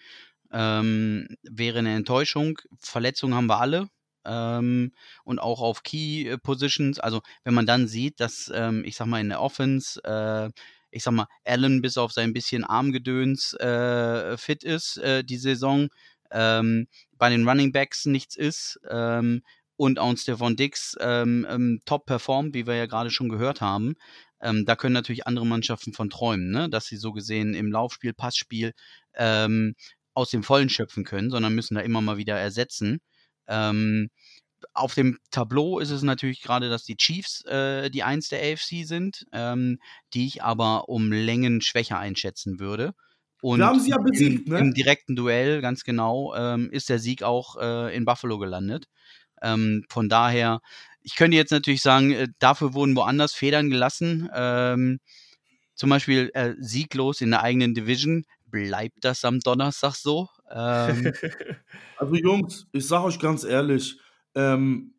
ähm, 0.53 1.27
wäre 1.43 1.81
eine 1.81 1.97
Enttäuschung. 1.97 2.61
Verletzungen 2.79 3.35
haben 3.35 3.49
wir 3.49 3.61
alle 3.61 3.89
ähm, 4.27 4.93
und 5.25 5.39
auch 5.39 5.61
auf 5.61 5.83
Key 5.83 6.29
äh, 6.29 6.39
Positions. 6.39 6.99
Also 6.99 7.23
wenn 7.45 7.55
man 7.55 7.67
dann 7.67 7.89
sieht, 7.89 8.21
dass 8.21 8.51
ähm, 8.55 8.85
ich 8.85 8.97
sag 8.97 9.07
mal 9.07 9.21
in 9.21 9.29
der 9.29 9.41
Offense, 9.41 10.01
äh, 10.05 10.51
ich 10.91 11.03
sag 11.03 11.13
mal 11.13 11.29
Allen 11.45 11.83
bis 11.83 11.97
auf 11.99 12.13
sein 12.13 12.33
bisschen 12.33 12.65
Armgedöns 12.65 13.55
äh, 13.55 14.37
fit 14.37 14.65
ist 14.65 14.99
äh, 14.99 15.25
die 15.25 15.37
Saison, 15.39 15.89
ähm, 16.31 16.89
bei 17.13 17.31
den 17.31 17.49
Running 17.49 17.73
Backs 17.73 18.07
nichts 18.07 18.37
ist 18.37 18.81
ähm, 18.91 19.43
und 19.77 19.99
auch 19.99 20.17
Stefan 20.17 20.57
Dix 20.57 20.97
ähm, 21.01 21.47
ähm, 21.49 21.83
top 21.85 22.07
performt, 22.07 22.55
wie 22.55 22.67
wir 22.67 22.75
ja 22.75 22.87
gerade 22.87 23.11
schon 23.11 23.29
gehört 23.29 23.61
haben. 23.61 23.95
Da 24.39 24.77
können 24.77 24.93
natürlich 24.93 25.27
andere 25.27 25.47
Mannschaften 25.47 25.95
von 25.95 26.11
träumen, 26.11 26.51
ne? 26.51 26.69
dass 26.69 26.85
sie 26.85 26.99
so 26.99 27.13
gesehen 27.13 27.55
im 27.55 27.73
Laufspiel, 27.73 28.13
Passspiel 28.13 28.75
aus 30.17 30.31
dem 30.31 30.43
Vollen 30.43 30.69
schöpfen 30.69 31.05
können, 31.05 31.31
sondern 31.31 31.55
müssen 31.55 31.75
da 31.75 31.81
immer 31.81 32.03
mal 32.03 32.19
wieder 32.19 32.39
ersetzen. 32.39 33.01
Ähm, 33.49 34.11
auf 34.73 34.95
dem 34.95 35.19
Tableau 35.31 35.79
ist 35.79 35.91
es 35.91 36.03
natürlich 36.03 36.43
gerade, 36.43 36.69
dass 36.69 36.85
die 36.85 36.97
Chiefs 36.97 37.45
äh, 37.45 37.91
die 37.91 38.03
Eins 38.03 38.29
der 38.29 38.41
AFC 38.41 38.85
sind, 38.85 39.27
ähm, 39.33 39.79
die 40.15 40.27
ich 40.27 40.43
aber 40.43 40.89
um 40.89 41.13
Längen 41.13 41.61
schwächer 41.61 41.99
einschätzen 41.99 42.59
würde. 42.61 42.95
Und 43.43 43.63
haben 43.63 43.81
sie 43.81 43.91
ja 43.91 43.99
besiegt, 43.99 44.47
im, 44.47 44.53
ne? 44.53 44.59
im 44.59 44.75
direkten 44.75 45.15
Duell, 45.15 45.61
ganz 45.61 45.85
genau, 45.85 46.35
ähm, 46.35 46.71
ist 46.71 46.89
der 46.89 46.99
Sieg 46.99 47.23
auch 47.23 47.57
äh, 47.61 47.95
in 47.95 48.05
Buffalo 48.05 48.39
gelandet. 48.39 48.87
Ähm, 49.43 49.85
von 49.89 50.09
daher, 50.09 50.61
ich 51.03 51.17
könnte 51.17 51.37
jetzt 51.37 51.53
natürlich 51.53 51.83
sagen, 51.83 52.13
äh, 52.13 52.29
dafür 52.39 52.75
wurden 52.75 52.97
woanders 52.97 53.35
Federn 53.35 53.71
gelassen. 53.71 54.29
Ähm, 54.35 55.01
zum 55.75 55.91
Beispiel 55.91 56.31
äh, 56.35 56.55
sieglos 56.59 57.21
in 57.21 57.31
der 57.31 57.43
eigenen 57.43 57.75
Division. 57.75 58.25
Bleibt 58.47 59.05
das 59.05 59.25
am 59.25 59.41
Donnerstag 59.41 59.95
so? 59.95 60.29
Ähm, 60.51 61.13
also 61.97 62.15
Jungs, 62.15 62.67
ich 62.73 62.87
sage 62.87 63.05
euch 63.05 63.19
ganz 63.19 63.45
ehrlich, 63.45 63.99
ähm, 64.35 64.95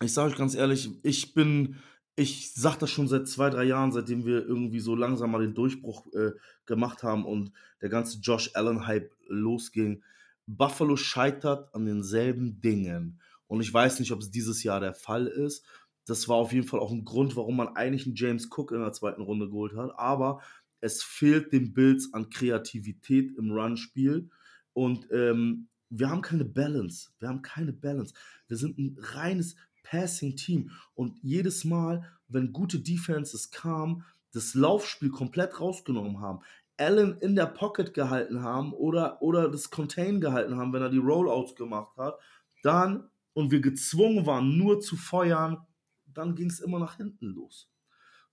ich 0.00 0.12
sage 0.12 0.30
euch 0.30 0.38
ganz 0.38 0.54
ehrlich, 0.54 0.90
ich 1.02 1.34
bin, 1.34 1.76
ich 2.16 2.52
sage 2.54 2.78
das 2.80 2.90
schon 2.90 3.08
seit 3.08 3.28
zwei, 3.28 3.50
drei 3.50 3.64
Jahren, 3.64 3.92
seitdem 3.92 4.24
wir 4.24 4.46
irgendwie 4.46 4.80
so 4.80 4.94
langsam 4.94 5.30
mal 5.30 5.42
den 5.42 5.54
Durchbruch 5.54 6.06
äh, 6.14 6.32
gemacht 6.66 7.02
haben 7.02 7.24
und 7.24 7.52
der 7.80 7.88
ganze 7.88 8.18
Josh 8.18 8.50
Allen-Hype 8.54 9.12
losging. 9.28 10.02
Buffalo 10.46 10.96
scheitert 10.96 11.74
an 11.74 11.86
denselben 11.86 12.60
Dingen. 12.60 13.20
Und 13.48 13.60
ich 13.60 13.72
weiß 13.72 14.00
nicht, 14.00 14.12
ob 14.12 14.20
es 14.20 14.30
dieses 14.30 14.62
Jahr 14.62 14.80
der 14.80 14.94
Fall 14.94 15.26
ist. 15.26 15.64
Das 16.06 16.28
war 16.28 16.36
auf 16.36 16.52
jeden 16.52 16.66
Fall 16.66 16.80
auch 16.80 16.92
ein 16.92 17.04
Grund, 17.04 17.36
warum 17.36 17.56
man 17.56 17.76
eigentlich 17.76 18.06
einen 18.06 18.14
James 18.14 18.48
Cook 18.50 18.72
in 18.72 18.80
der 18.80 18.92
zweiten 18.92 19.22
Runde 19.22 19.48
geholt 19.48 19.74
hat. 19.74 19.98
Aber 19.98 20.40
es 20.80 21.02
fehlt 21.02 21.52
den 21.52 21.74
Bills 21.74 22.12
an 22.12 22.30
Kreativität 22.30 23.36
im 23.36 23.50
Run-Spiel. 23.50 24.30
Und 24.76 25.08
ähm, 25.10 25.68
wir 25.88 26.10
haben 26.10 26.20
keine 26.20 26.44
Balance. 26.44 27.08
Wir 27.18 27.28
haben 27.28 27.40
keine 27.40 27.72
Balance. 27.72 28.12
Wir 28.46 28.58
sind 28.58 28.76
ein 28.76 28.94
reines 29.00 29.56
Passing-Team. 29.84 30.70
Und 30.94 31.16
jedes 31.22 31.64
Mal, 31.64 32.04
wenn 32.28 32.52
gute 32.52 32.80
Defenses 32.80 33.50
kamen, 33.50 34.04
das 34.34 34.52
Laufspiel 34.52 35.08
komplett 35.08 35.58
rausgenommen 35.58 36.20
haben, 36.20 36.40
Allen 36.76 37.18
in 37.22 37.36
der 37.36 37.46
Pocket 37.46 37.94
gehalten 37.94 38.42
haben 38.42 38.74
oder, 38.74 39.22
oder 39.22 39.48
das 39.48 39.70
Contain 39.70 40.20
gehalten 40.20 40.56
haben, 40.56 40.74
wenn 40.74 40.82
er 40.82 40.90
die 40.90 40.98
Rollouts 40.98 41.54
gemacht 41.54 41.96
hat, 41.96 42.18
dann 42.62 43.08
und 43.32 43.50
wir 43.50 43.62
gezwungen 43.62 44.26
waren, 44.26 44.58
nur 44.58 44.80
zu 44.80 44.94
feuern, 44.94 45.56
dann 46.04 46.34
ging 46.34 46.50
es 46.50 46.60
immer 46.60 46.78
nach 46.78 46.98
hinten 46.98 47.28
los. 47.28 47.70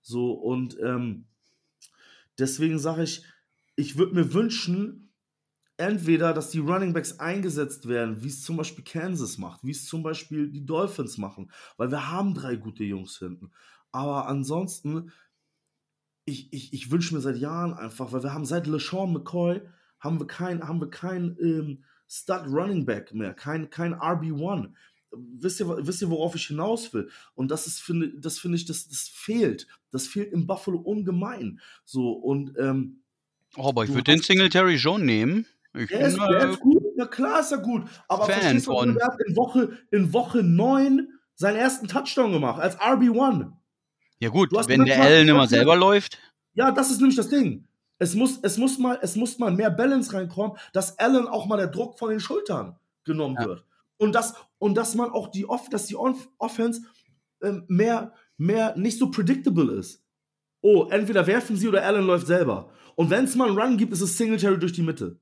So, 0.02 0.32
und 0.32 0.78
ähm, 0.78 1.24
deswegen 2.38 2.78
sage 2.78 3.04
ich, 3.04 3.24
ich 3.76 3.96
würde 3.96 4.14
mir 4.14 4.34
wünschen, 4.34 5.03
entweder, 5.76 6.32
dass 6.32 6.50
die 6.50 6.60
Running 6.60 6.92
Backs 6.92 7.18
eingesetzt 7.18 7.88
werden, 7.88 8.22
wie 8.22 8.28
es 8.28 8.42
zum 8.42 8.56
Beispiel 8.56 8.84
Kansas 8.84 9.38
macht, 9.38 9.64
wie 9.64 9.72
es 9.72 9.86
zum 9.86 10.02
Beispiel 10.02 10.48
die 10.48 10.64
Dolphins 10.64 11.18
machen, 11.18 11.50
weil 11.76 11.90
wir 11.90 12.10
haben 12.10 12.34
drei 12.34 12.56
gute 12.56 12.84
Jungs 12.84 13.18
hinten. 13.18 13.50
Aber 13.90 14.26
ansonsten, 14.28 15.12
ich, 16.24 16.52
ich, 16.52 16.72
ich 16.72 16.90
wünsche 16.90 17.14
mir 17.14 17.20
seit 17.20 17.36
Jahren 17.36 17.74
einfach, 17.74 18.12
weil 18.12 18.22
wir 18.22 18.32
haben 18.32 18.44
seit 18.44 18.66
LeSean 18.66 19.12
McCoy, 19.12 19.62
haben 19.98 20.20
wir 20.20 20.26
kein, 20.26 20.66
haben 20.66 20.80
wir 20.80 20.90
kein 20.90 21.36
ähm, 21.40 21.84
Stud 22.08 22.46
Running 22.46 22.86
Back 22.86 23.14
mehr, 23.14 23.34
kein, 23.34 23.70
kein 23.70 23.94
RB1. 23.94 24.72
Wisst 25.16 25.60
ihr, 25.60 25.86
wisst 25.86 26.02
ihr, 26.02 26.10
worauf 26.10 26.34
ich 26.34 26.46
hinaus 26.46 26.92
will? 26.92 27.08
Und 27.34 27.50
das 27.50 27.66
ist, 27.66 27.80
finde, 27.80 28.12
das 28.18 28.38
finde 28.38 28.56
ich, 28.56 28.64
das, 28.64 28.88
das 28.88 29.08
fehlt. 29.08 29.68
Das 29.90 30.08
fehlt 30.08 30.32
im 30.32 30.46
Buffalo 30.46 30.78
ungemein. 30.78 31.60
So, 31.84 32.12
und 32.12 32.58
ähm, 32.58 33.00
Oh, 33.56 33.68
aber 33.68 33.84
ich 33.84 33.90
würde 33.90 34.02
den 34.02 34.20
Singletary 34.20 34.78
schon 34.78 35.04
nehmen. 35.04 35.46
Ich 35.76 35.88
der 35.88 35.98
bin, 35.98 36.06
ist, 36.06 36.16
der 36.18 36.40
äh, 36.42 36.50
ist 36.50 36.60
gut, 36.60 36.82
ja 36.96 37.06
klar 37.06 37.40
ist 37.40 37.52
er 37.52 37.58
gut. 37.58 37.82
Aber 38.08 38.24
Fan 38.26 38.40
verstehst 38.40 38.66
du, 38.68 38.72
von- 38.72 38.96
er 38.96 39.06
hat 39.06 39.20
in 39.26 39.36
Woche, 39.36 39.78
in 39.90 40.12
Woche 40.12 40.42
9 40.42 41.08
seinen 41.34 41.56
ersten 41.56 41.88
Touchdown 41.88 42.32
gemacht, 42.32 42.60
als 42.60 42.78
RB1. 42.78 43.50
ja 44.20 44.28
gut, 44.28 44.50
wenn 44.68 44.84
der 44.84 45.02
Allen 45.02 45.28
immer 45.28 45.46
selber 45.48 45.74
läuft. 45.76 46.18
Ja, 46.54 46.70
das 46.70 46.90
ist 46.90 46.98
nämlich 47.00 47.16
das 47.16 47.28
Ding. 47.28 47.66
Es 47.98 48.14
muss, 48.14 48.38
es 48.42 48.56
muss, 48.58 48.78
mal, 48.78 48.98
es 49.02 49.16
muss 49.16 49.38
mal 49.38 49.50
mehr 49.52 49.70
Balance 49.70 50.12
reinkommen, 50.12 50.56
dass 50.72 50.98
Allen 50.98 51.26
auch 51.26 51.46
mal 51.46 51.56
der 51.56 51.66
Druck 51.68 51.98
von 51.98 52.10
den 52.10 52.20
Schultern 52.20 52.76
genommen 53.04 53.36
Ja. 53.40 53.46
wird. 53.46 53.64
Und, 53.96 54.14
das, 54.14 54.34
und 54.58 54.76
dass 54.76 54.94
man 54.94 55.10
auch 55.10 55.28
die, 55.28 55.46
Off, 55.48 55.68
dass 55.70 55.86
die 55.86 55.96
Off 55.96 56.28
Offense 56.38 56.82
ähm, 57.42 57.64
mehr, 57.68 58.12
mehr 58.36 58.76
nicht 58.76 58.98
so 58.98 59.10
predictable 59.10 59.72
ist. 59.72 60.02
Oh, 60.60 60.86
entweder 60.90 61.26
werfen 61.26 61.56
sie 61.56 61.68
oder 61.68 61.84
Allen 61.84 62.06
läuft 62.06 62.26
selber. 62.26 62.70
Und 62.96 63.10
wenn 63.10 63.24
es 63.24 63.34
mal 63.34 63.48
einen 63.48 63.58
Run 63.58 63.76
gibt, 63.76 63.92
ist 63.92 64.00
es 64.00 64.16
Singletary 64.16 64.58
durch 64.58 64.72
die 64.72 64.82
Mitte. 64.82 65.18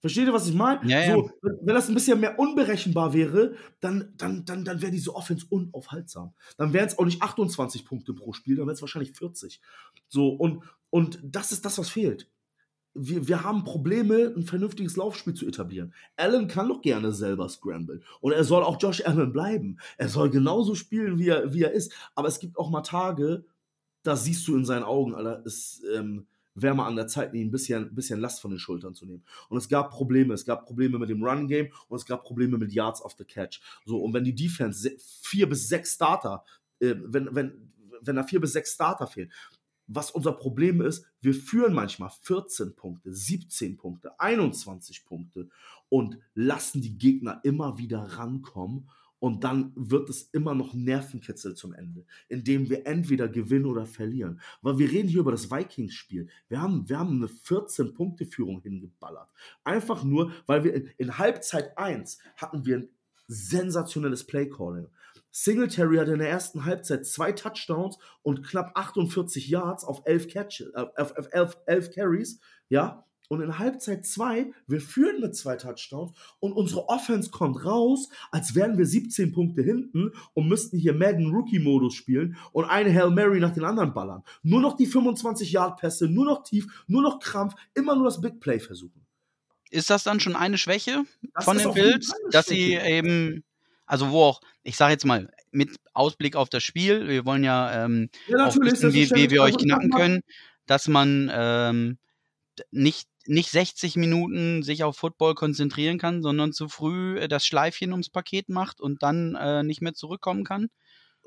Versteht 0.00 0.26
ihr, 0.26 0.32
was 0.32 0.48
ich 0.48 0.54
meine? 0.54 0.80
Ja, 0.88 1.12
so, 1.12 1.30
wenn 1.42 1.58
wenn 1.62 1.74
das 1.74 1.88
ein 1.88 1.94
bisschen 1.94 2.20
mehr 2.20 2.38
unberechenbar 2.38 3.12
wäre, 3.12 3.54
dann, 3.80 4.12
dann, 4.16 4.44
dann, 4.44 4.64
dann 4.64 4.80
wäre 4.80 4.92
diese 4.92 5.14
Offense 5.14 5.46
unaufhaltsam. 5.50 6.34
Dann 6.56 6.72
wären 6.72 6.86
es 6.86 6.98
auch 6.98 7.04
nicht 7.04 7.20
28 7.20 7.84
Punkte 7.84 8.14
pro 8.14 8.32
Spiel, 8.32 8.56
dann 8.56 8.66
wären 8.66 8.74
es 8.74 8.80
wahrscheinlich 8.80 9.12
40. 9.12 9.60
So, 10.06 10.28
und, 10.28 10.62
und 10.90 11.18
das 11.22 11.50
ist 11.50 11.64
das, 11.64 11.78
was 11.78 11.88
fehlt. 11.88 12.30
Wir, 12.94 13.26
wir 13.26 13.42
haben 13.42 13.64
Probleme, 13.64 14.32
ein 14.36 14.44
vernünftiges 14.44 14.96
Laufspiel 14.96 15.34
zu 15.34 15.46
etablieren. 15.46 15.92
Allen 16.16 16.46
kann 16.46 16.68
doch 16.68 16.80
gerne 16.80 17.12
selber 17.12 17.48
scramblen. 17.48 18.02
Und 18.20 18.32
er 18.32 18.44
soll 18.44 18.62
auch 18.62 18.80
Josh 18.80 19.04
Allen 19.04 19.32
bleiben. 19.32 19.78
Er 19.96 20.08
soll 20.08 20.30
genauso 20.30 20.74
spielen, 20.76 21.18
wie 21.18 21.28
er, 21.28 21.52
wie 21.52 21.62
er 21.62 21.72
ist. 21.72 21.92
Aber 22.14 22.28
es 22.28 22.38
gibt 22.38 22.56
auch 22.56 22.70
mal 22.70 22.82
Tage, 22.82 23.44
da 24.04 24.16
siehst 24.16 24.46
du 24.46 24.56
in 24.56 24.64
seinen 24.64 24.84
Augen, 24.84 25.14
Alter, 25.14 25.42
es 25.44 25.82
ähm, 25.94 26.26
wäre 26.62 26.74
mal 26.74 26.86
an 26.86 26.96
der 26.96 27.06
Zeit, 27.06 27.34
ihm 27.34 27.48
ein 27.48 27.50
bisschen, 27.50 27.84
ein 27.88 27.94
bisschen 27.94 28.20
Last 28.20 28.40
von 28.40 28.50
den 28.50 28.58
Schultern 28.60 28.94
zu 28.94 29.06
nehmen. 29.06 29.22
Und 29.48 29.58
es 29.58 29.68
gab 29.68 29.90
Probleme. 29.90 30.34
Es 30.34 30.44
gab 30.44 30.64
Probleme 30.66 30.98
mit 30.98 31.08
dem 31.10 31.22
Run-Game 31.24 31.68
und 31.88 31.96
es 31.96 32.06
gab 32.06 32.24
Probleme 32.24 32.58
mit 32.58 32.72
Yards 32.72 33.02
of 33.02 33.14
the 33.18 33.24
Catch. 33.24 33.60
So, 33.84 33.98
und 34.02 34.12
wenn 34.14 34.24
die 34.24 34.34
Defense 34.34 34.80
se- 34.80 34.96
vier 35.22 35.48
bis 35.48 35.68
sechs 35.68 35.94
Starter, 35.94 36.44
äh, 36.80 36.94
wenn, 37.04 37.34
wenn, 37.34 37.72
wenn 38.02 38.16
da 38.16 38.22
vier 38.22 38.40
bis 38.40 38.52
sechs 38.52 38.74
Starter 38.74 39.06
fehlen, 39.06 39.32
was 39.90 40.10
unser 40.10 40.32
Problem 40.32 40.82
ist, 40.82 41.06
wir 41.22 41.32
führen 41.32 41.72
manchmal 41.72 42.10
14 42.22 42.74
Punkte, 42.76 43.12
17 43.14 43.78
Punkte, 43.78 44.20
21 44.20 45.06
Punkte 45.06 45.48
und 45.88 46.18
lassen 46.34 46.82
die 46.82 46.98
Gegner 46.98 47.40
immer 47.42 47.78
wieder 47.78 48.00
rankommen 48.00 48.90
und 49.20 49.44
dann 49.44 49.72
wird 49.74 50.08
es 50.08 50.22
immer 50.32 50.54
noch 50.54 50.74
Nervenkitzel 50.74 51.54
zum 51.54 51.74
Ende, 51.74 52.04
indem 52.28 52.68
wir 52.68 52.86
entweder 52.86 53.28
gewinnen 53.28 53.66
oder 53.66 53.86
verlieren. 53.86 54.40
Weil 54.62 54.78
wir 54.78 54.90
reden 54.90 55.08
hier 55.08 55.20
über 55.20 55.32
das 55.32 55.50
Vikings-Spiel. 55.50 56.28
Wir 56.48 56.60
haben, 56.60 56.88
wir 56.88 56.98
haben 56.98 57.16
eine 57.16 57.26
14-Punkte-Führung 57.26 58.60
hingeballert. 58.60 59.28
Einfach 59.64 60.04
nur, 60.04 60.32
weil 60.46 60.64
wir 60.64 60.74
in, 60.74 60.90
in 60.98 61.18
Halbzeit 61.18 61.76
1 61.76 62.18
hatten 62.36 62.64
wir 62.64 62.78
ein 62.78 62.88
sensationelles 63.26 64.24
Play-Calling. 64.24 64.88
Singletary 65.30 65.98
hatte 65.98 66.12
in 66.12 66.18
der 66.18 66.30
ersten 66.30 66.64
Halbzeit 66.64 67.06
zwei 67.06 67.32
Touchdowns 67.32 67.98
und 68.22 68.42
knapp 68.46 68.72
48 68.74 69.48
Yards 69.48 69.84
auf 69.84 70.02
11, 70.04 70.28
Catches, 70.28 70.68
äh, 70.74 70.86
auf, 70.96 71.16
auf 71.16 71.28
11, 71.32 71.56
11 71.66 71.90
Carries, 71.94 72.40
ja. 72.68 73.04
Und 73.28 73.42
in 73.42 73.58
Halbzeit 73.58 74.06
2, 74.06 74.52
wir 74.66 74.80
führen 74.80 75.20
mit 75.20 75.36
zwei 75.36 75.56
Touchdowns 75.56 76.12
und 76.40 76.52
unsere 76.52 76.88
Offense 76.88 77.30
kommt 77.30 77.62
raus, 77.64 78.08
als 78.30 78.54
wären 78.54 78.78
wir 78.78 78.86
17 78.86 79.32
Punkte 79.32 79.62
hinten 79.62 80.12
und 80.32 80.48
müssten 80.48 80.78
hier 80.78 80.94
Madden 80.94 81.30
Rookie-Modus 81.30 81.94
spielen 81.94 82.36
und 82.52 82.64
eine 82.64 82.92
Hail 82.92 83.10
Mary 83.10 83.38
nach 83.38 83.52
den 83.52 83.64
anderen 83.64 83.92
ballern. 83.92 84.22
Nur 84.42 84.62
noch 84.62 84.76
die 84.76 84.88
25-Yard-Pässe, 84.88 86.08
nur 86.08 86.24
noch 86.24 86.42
tief, 86.42 86.84
nur 86.86 87.02
noch 87.02 87.18
Krampf, 87.20 87.54
immer 87.74 87.94
nur 87.94 88.06
das 88.06 88.20
Big 88.20 88.40
Play 88.40 88.58
versuchen. 88.60 89.04
Ist 89.70 89.90
das 89.90 90.02
dann 90.04 90.20
schon 90.20 90.34
eine 90.34 90.56
Schwäche 90.56 91.04
Das 91.34 91.44
von 91.44 91.58
den 91.58 91.74
Bills, 91.74 92.12
dass 92.30 92.46
sie 92.46 92.72
eben, 92.74 93.44
also 93.84 94.10
wo 94.10 94.22
auch, 94.22 94.40
ich 94.62 94.76
sage 94.76 94.92
jetzt 94.92 95.04
mal, 95.04 95.30
mit 95.50 95.76
Ausblick 95.92 96.36
auf 96.36 96.48
das 96.48 96.62
Spiel, 96.62 97.08
wir 97.08 97.26
wollen 97.26 97.44
ja 97.44 97.84
ähm, 97.84 98.08
Ja, 98.28 98.46
auch 98.46 98.56
wissen, 98.56 98.94
wie, 98.94 99.10
wie 99.10 99.30
wir 99.30 99.42
euch 99.42 99.58
knacken 99.58 99.90
können. 99.90 100.20
dass 100.66 100.88
man 100.88 101.30
ähm, 101.32 101.98
nicht, 102.70 103.08
nicht 103.28 103.50
60 103.50 103.96
Minuten 103.96 104.62
sich 104.62 104.84
auf 104.84 104.96
Football 104.96 105.34
konzentrieren 105.34 105.98
kann, 105.98 106.22
sondern 106.22 106.52
zu 106.52 106.68
früh 106.68 107.18
äh, 107.18 107.28
das 107.28 107.46
Schleifchen 107.46 107.92
ums 107.92 108.10
Paket 108.10 108.48
macht 108.48 108.80
und 108.80 109.02
dann 109.02 109.34
äh, 109.34 109.62
nicht 109.62 109.80
mehr 109.82 109.94
zurückkommen 109.94 110.44
kann. 110.44 110.68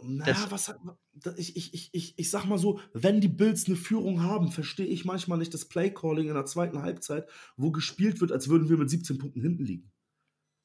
Naja, 0.04 0.48
was 0.50 0.74
da- 1.14 1.36
ich, 1.38 1.56
ich, 1.56 1.74
ich, 1.76 1.90
ich, 1.94 2.14
ich 2.18 2.30
sag 2.32 2.46
mal 2.46 2.58
so, 2.58 2.80
wenn 2.94 3.22
die 3.22 3.28
Bills 3.28 3.68
eine 3.68 3.76
Führung 3.76 4.24
haben, 4.24 4.52
verstehe 4.52 4.88
ich 4.88 5.06
manchmal 5.06 5.38
nicht 5.38 5.54
das 5.54 5.66
Playcalling 5.66 6.28
in 6.28 6.34
der 6.34 6.46
zweiten 6.46 6.82
Halbzeit, 6.82 7.30
wo 7.56 7.72
gespielt 7.72 8.20
wird, 8.20 8.32
als 8.32 8.50
würden 8.50 8.68
wir 8.70 8.78
mit 8.78 8.90
17 8.90 9.20
Punkten 9.20 9.42
hinten 9.42 9.64
liegen. 9.66 9.92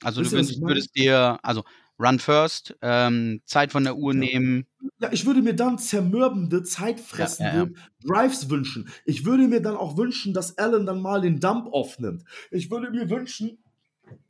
Also 0.02 0.20
Wisst 0.22 0.32
du 0.32 0.36
würdest, 0.36 0.60
würdest 0.62 0.94
dir, 0.96 1.38
also 1.42 1.64
Run 1.98 2.18
first, 2.18 2.76
ähm, 2.82 3.40
Zeit 3.46 3.72
von 3.72 3.84
der 3.84 3.96
Uhr 3.96 4.12
Ja. 4.12 4.18
nehmen. 4.20 4.66
Ja, 4.98 5.10
ich 5.12 5.24
würde 5.26 5.42
mir 5.42 5.54
dann 5.54 5.78
zermürbende, 5.78 6.62
zeitfressende 6.62 7.72
Ja, 7.74 7.82
Drives 8.04 8.50
wünschen. 8.50 8.88
Ich 9.04 9.24
würde 9.24 9.48
mir 9.48 9.60
dann 9.60 9.76
auch 9.76 9.96
wünschen, 9.96 10.34
dass 10.34 10.58
Allen 10.58 10.86
dann 10.86 11.00
mal 11.00 11.20
den 11.20 11.40
Dump 11.40 11.72
aufnimmt. 11.72 12.24
Ich 12.50 12.70
würde 12.70 12.90
mir 12.90 13.08
wünschen, 13.08 13.58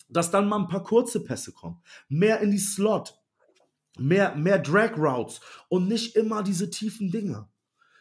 dass 0.09 0.31
dann 0.31 0.49
mal 0.49 0.61
ein 0.61 0.69
paar 0.69 0.85
kurze 0.85 1.23
Pässe 1.23 1.53
kommen. 1.53 1.81
Mehr 2.09 2.41
in 2.41 2.51
die 2.51 2.59
Slot. 2.59 3.19
Mehr, 3.99 4.35
mehr 4.37 4.59
Drag 4.59 4.97
Routes 4.99 5.41
und 5.69 5.89
nicht 5.89 6.17
immer 6.17 6.43
diese 6.43 6.69
tiefen 6.71 7.11
Dinger. 7.11 7.49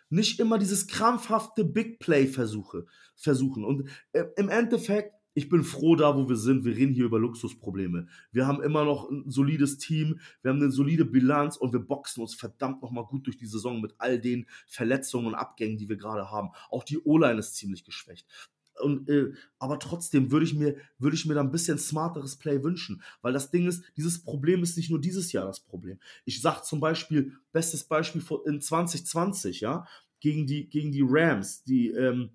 Nicht 0.09 0.39
immer 0.39 0.59
dieses 0.59 0.87
krampfhafte 0.87 1.63
Big 1.63 1.99
Play 1.99 2.27
Versuche, 2.27 2.85
versuchen. 3.15 3.63
Und 3.63 3.89
äh, 4.11 4.25
im 4.35 4.49
Endeffekt, 4.49 5.14
ich 5.35 5.49
bin 5.49 5.63
froh 5.63 5.95
da, 5.95 6.15
wo 6.15 6.27
wir 6.27 6.37
sind. 6.37 6.63
Wir 6.63 6.75
reden 6.75 6.93
hier 6.93 7.05
über 7.05 7.19
Luxusprobleme. 7.19 8.07
Wir 8.31 8.47
haben 8.47 8.63
immer 8.63 8.85
noch 8.85 9.09
ein 9.11 9.29
solides 9.29 9.77
Team, 9.77 10.19
wir 10.41 10.49
haben 10.49 10.61
eine 10.61 10.71
solide 10.71 11.05
Bilanz 11.05 11.57
und 11.57 11.73
wir 11.73 11.81
boxen 11.81 12.21
uns 12.21 12.33
verdammt 12.33 12.81
nochmal 12.81 13.05
gut 13.05 13.27
durch 13.27 13.37
die 13.37 13.45
Saison 13.45 13.81
mit 13.81 13.93
all 13.97 14.19
den 14.19 14.47
Verletzungen 14.65 15.27
und 15.27 15.35
Abgängen, 15.35 15.77
die 15.77 15.89
wir 15.89 15.97
gerade 15.97 16.31
haben. 16.31 16.49
Auch 16.71 16.83
die 16.83 16.99
O-Line 16.99 17.37
ist 17.37 17.55
ziemlich 17.55 17.83
geschwächt. 17.83 18.25
Und, 18.81 19.09
äh, 19.09 19.33
aber 19.59 19.77
trotzdem 19.79 20.31
würde 20.31 20.45
ich, 20.45 20.53
mir, 20.53 20.75
würde 20.97 21.15
ich 21.15 21.25
mir 21.25 21.33
da 21.33 21.41
ein 21.41 21.51
bisschen 21.51 21.77
smarteres 21.77 22.37
Play 22.37 22.63
wünschen. 22.63 23.01
Weil 23.21 23.33
das 23.33 23.51
Ding 23.51 23.67
ist, 23.67 23.83
dieses 23.97 24.23
Problem 24.23 24.63
ist 24.63 24.77
nicht 24.77 24.89
nur 24.89 24.99
dieses 24.99 25.31
Jahr 25.33 25.45
das 25.45 25.59
Problem. 25.59 25.99
Ich 26.23 26.41
sage 26.41 26.61
zum 26.63 26.79
Beispiel, 26.79 27.33
bestes 27.51 27.83
Beispiel 27.83 28.23
in 28.45 28.61
2020, 28.61 29.61
ja, 29.61 29.85
gegen 30.21 30.47
die, 30.47 30.69
gegen 30.69 30.91
die 30.91 31.05
Rams, 31.05 31.63
die, 31.63 31.89
ähm, 31.89 32.31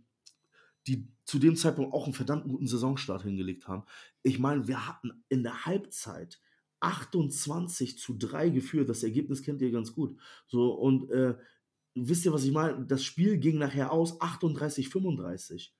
die 0.86 1.08
zu 1.24 1.38
dem 1.38 1.56
Zeitpunkt 1.56 1.92
auch 1.92 2.04
einen 2.04 2.14
verdammt 2.14 2.48
guten 2.48 2.66
Saisonstart 2.66 3.22
hingelegt 3.22 3.68
haben. 3.68 3.84
Ich 4.22 4.38
meine, 4.38 4.66
wir 4.66 4.86
hatten 4.86 5.24
in 5.28 5.42
der 5.42 5.64
Halbzeit 5.64 6.40
28 6.80 7.98
zu 7.98 8.14
3 8.18 8.50
geführt. 8.50 8.88
Das 8.88 9.02
Ergebnis 9.02 9.42
kennt 9.42 9.62
ihr 9.62 9.70
ganz 9.70 9.94
gut. 9.94 10.18
So, 10.46 10.72
und 10.72 11.10
äh, 11.10 11.36
wisst 11.94 12.24
ihr, 12.24 12.32
was 12.32 12.44
ich 12.44 12.52
meine? 12.52 12.84
Das 12.86 13.04
Spiel 13.04 13.38
ging 13.38 13.58
nachher 13.58 13.92
aus 13.92 14.20
38, 14.20 14.88
35. 14.88 15.74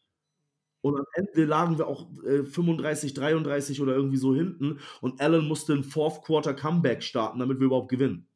Und 0.83 0.99
am 0.99 1.05
Ende 1.15 1.45
lagen 1.45 1.79
wir 1.79 1.87
auch 1.87 2.11
äh, 2.25 2.45
35, 2.45 3.13
33 3.15 3.81
oder 3.81 3.95
irgendwie 3.95 4.17
so 4.17 4.35
hinten. 4.35 4.79
Und 5.01 5.21
Allen 5.21 5.47
musste 5.47 5.75
ein 5.75 5.85
Fourth 5.85 6.23
Quarter 6.23 6.55
Comeback 6.55 7.03
starten, 7.03 7.39
damit 7.39 7.59
wir 7.61 7.67
überhaupt 7.67 7.91
gewinnen. 7.91 8.30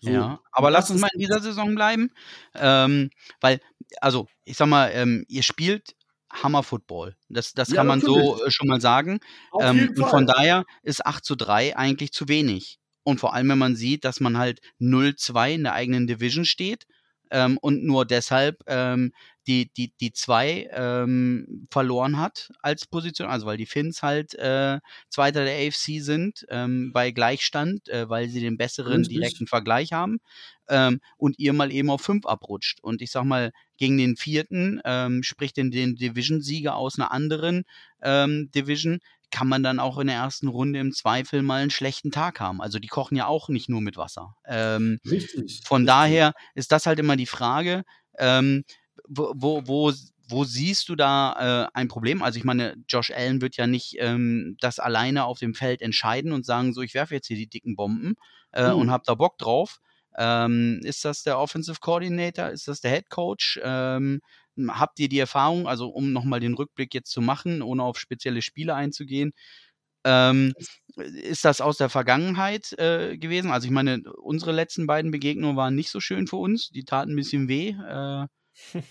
So, 0.00 0.10
Ja, 0.12 0.40
aber 0.52 0.70
lass 0.70 0.90
uns 0.90 1.00
mal 1.00 1.10
in 1.12 1.20
dieser 1.20 1.40
Saison 1.40 1.74
bleiben, 1.74 2.10
ähm, 2.54 3.10
weil, 3.40 3.60
also 4.00 4.28
ich 4.44 4.56
sag 4.56 4.66
mal, 4.68 4.90
ähm, 4.92 5.24
ihr 5.28 5.42
spielt 5.42 5.94
Hammer 6.30 6.62
Football. 6.62 7.16
Das, 7.28 7.52
das 7.54 7.70
Ja, 7.70 7.76
kann 7.76 7.86
man 7.86 8.00
so 8.00 8.14
natürlich. 8.16 8.46
äh, 8.46 8.50
schon 8.50 8.68
mal 8.68 8.80
sagen. 8.80 9.20
Ähm, 9.58 9.92
und 9.96 10.08
von 10.08 10.26
daher 10.26 10.64
ist 10.82 11.04
8 11.06 11.24
zu 11.24 11.36
3 11.36 11.76
eigentlich 11.76 12.12
zu 12.12 12.28
wenig. 12.28 12.78
Und 13.02 13.18
vor 13.20 13.34
allem, 13.34 13.48
wenn 13.48 13.58
man 13.58 13.76
sieht, 13.76 14.04
dass 14.04 14.20
man 14.20 14.36
halt 14.38 14.60
0-2 14.78 15.54
in 15.54 15.64
der 15.64 15.72
eigenen 15.72 16.06
Division 16.06 16.44
steht 16.44 16.86
ähm, 17.30 17.58
und 17.58 17.82
nur 17.84 18.04
deshalb 18.04 18.62
ähm, 18.66 19.12
die, 19.48 19.72
die, 19.72 19.92
die 19.98 20.12
zwei 20.12 20.68
ähm, 20.72 21.66
verloren 21.70 22.18
hat 22.18 22.52
als 22.60 22.86
Position, 22.86 23.28
also 23.28 23.46
weil 23.46 23.56
die 23.56 23.66
Finns 23.66 24.02
halt 24.02 24.34
äh, 24.34 24.78
Zweiter 25.08 25.44
der 25.44 25.66
AFC 25.66 26.02
sind, 26.02 26.46
ähm, 26.50 26.92
bei 26.92 27.10
Gleichstand, 27.10 27.88
äh, 27.88 28.08
weil 28.08 28.28
sie 28.28 28.40
den 28.40 28.58
besseren 28.58 28.98
Richtig. 28.98 29.16
direkten 29.16 29.46
Vergleich 29.46 29.92
haben 29.94 30.20
ähm, 30.68 31.00
und 31.16 31.38
ihr 31.38 31.54
mal 31.54 31.72
eben 31.72 31.88
auf 31.88 32.02
fünf 32.02 32.26
abrutscht. 32.26 32.80
Und 32.82 33.00
ich 33.00 33.10
sag 33.10 33.24
mal, 33.24 33.52
gegen 33.78 33.96
den 33.96 34.16
vierten, 34.16 34.82
ähm, 34.84 35.22
sprich 35.22 35.54
den, 35.54 35.70
den 35.70 35.96
Division-Sieger 35.96 36.76
aus 36.76 36.98
einer 36.98 37.10
anderen 37.10 37.64
ähm, 38.02 38.50
Division, 38.54 39.00
kann 39.30 39.48
man 39.48 39.62
dann 39.62 39.78
auch 39.78 39.98
in 39.98 40.06
der 40.08 40.16
ersten 40.16 40.48
Runde 40.48 40.78
im 40.78 40.92
Zweifel 40.92 41.42
mal 41.42 41.60
einen 41.60 41.70
schlechten 41.70 42.10
Tag 42.10 42.40
haben. 42.40 42.60
Also 42.60 42.78
die 42.78 42.88
kochen 42.88 43.16
ja 43.16 43.26
auch 43.26 43.48
nicht 43.48 43.68
nur 43.68 43.80
mit 43.80 43.96
Wasser. 43.96 44.36
Ähm, 44.46 45.00
Richtig. 45.08 45.62
von 45.64 45.82
richtig. 45.82 45.86
daher 45.86 46.34
ist 46.54 46.72
das 46.72 46.86
halt 46.86 46.98
immer 46.98 47.16
die 47.16 47.26
Frage, 47.26 47.84
ähm, 48.18 48.64
wo, 49.06 49.62
wo, 49.66 49.92
wo, 50.28 50.44
siehst 50.44 50.88
du 50.88 50.96
da 50.96 51.66
äh, 51.66 51.70
ein 51.74 51.88
Problem? 51.88 52.22
Also 52.22 52.38
ich 52.38 52.44
meine, 52.44 52.76
Josh 52.88 53.10
Allen 53.10 53.40
wird 53.40 53.56
ja 53.56 53.66
nicht 53.66 53.96
ähm, 53.98 54.56
das 54.60 54.78
alleine 54.78 55.24
auf 55.24 55.38
dem 55.38 55.54
Feld 55.54 55.82
entscheiden 55.82 56.32
und 56.32 56.44
sagen, 56.46 56.72
so 56.74 56.82
ich 56.82 56.94
werfe 56.94 57.14
jetzt 57.14 57.26
hier 57.28 57.36
die 57.36 57.48
dicken 57.48 57.76
Bomben 57.76 58.14
äh, 58.52 58.70
Hm. 58.70 58.74
und 58.74 58.90
hab 58.90 59.04
da 59.04 59.14
Bock 59.14 59.38
drauf. 59.38 59.80
Ähm, 60.16 60.80
ist 60.84 61.04
das 61.04 61.22
der 61.22 61.38
Offensive 61.38 61.78
Coordinator? 61.80 62.48
Ist 62.50 62.66
das 62.68 62.80
der 62.80 62.90
Head 62.92 63.08
Coach? 63.10 63.60
Ähm, 63.62 64.20
habt 64.68 64.98
ihr 64.98 65.08
die 65.08 65.18
Erfahrung, 65.20 65.68
also 65.68 65.88
um 65.88 66.12
nochmal 66.12 66.40
den 66.40 66.54
Rückblick 66.54 66.92
jetzt 66.94 67.10
zu 67.12 67.20
machen, 67.20 67.62
ohne 67.62 67.84
auf 67.84 67.98
spezielle 67.98 68.42
Spiele 68.42 68.74
einzugehen, 68.74 69.32
ähm, 70.04 70.54
ist 70.96 71.44
das 71.44 71.60
aus 71.60 71.76
der 71.76 71.88
Vergangenheit 71.88 72.72
äh, 72.78 73.16
gewesen? 73.18 73.50
Also 73.50 73.66
ich 73.66 73.72
meine, 73.72 74.02
unsere 74.22 74.52
letzten 74.52 74.86
beiden 74.86 75.10
Begegnungen 75.10 75.56
waren 75.56 75.74
nicht 75.74 75.90
so 75.90 76.00
schön 76.00 76.26
für 76.26 76.36
uns. 76.36 76.70
Die 76.70 76.84
taten 76.84 77.12
ein 77.12 77.16
bisschen 77.16 77.48
weh. 77.48 77.70
Äh, 77.70 78.26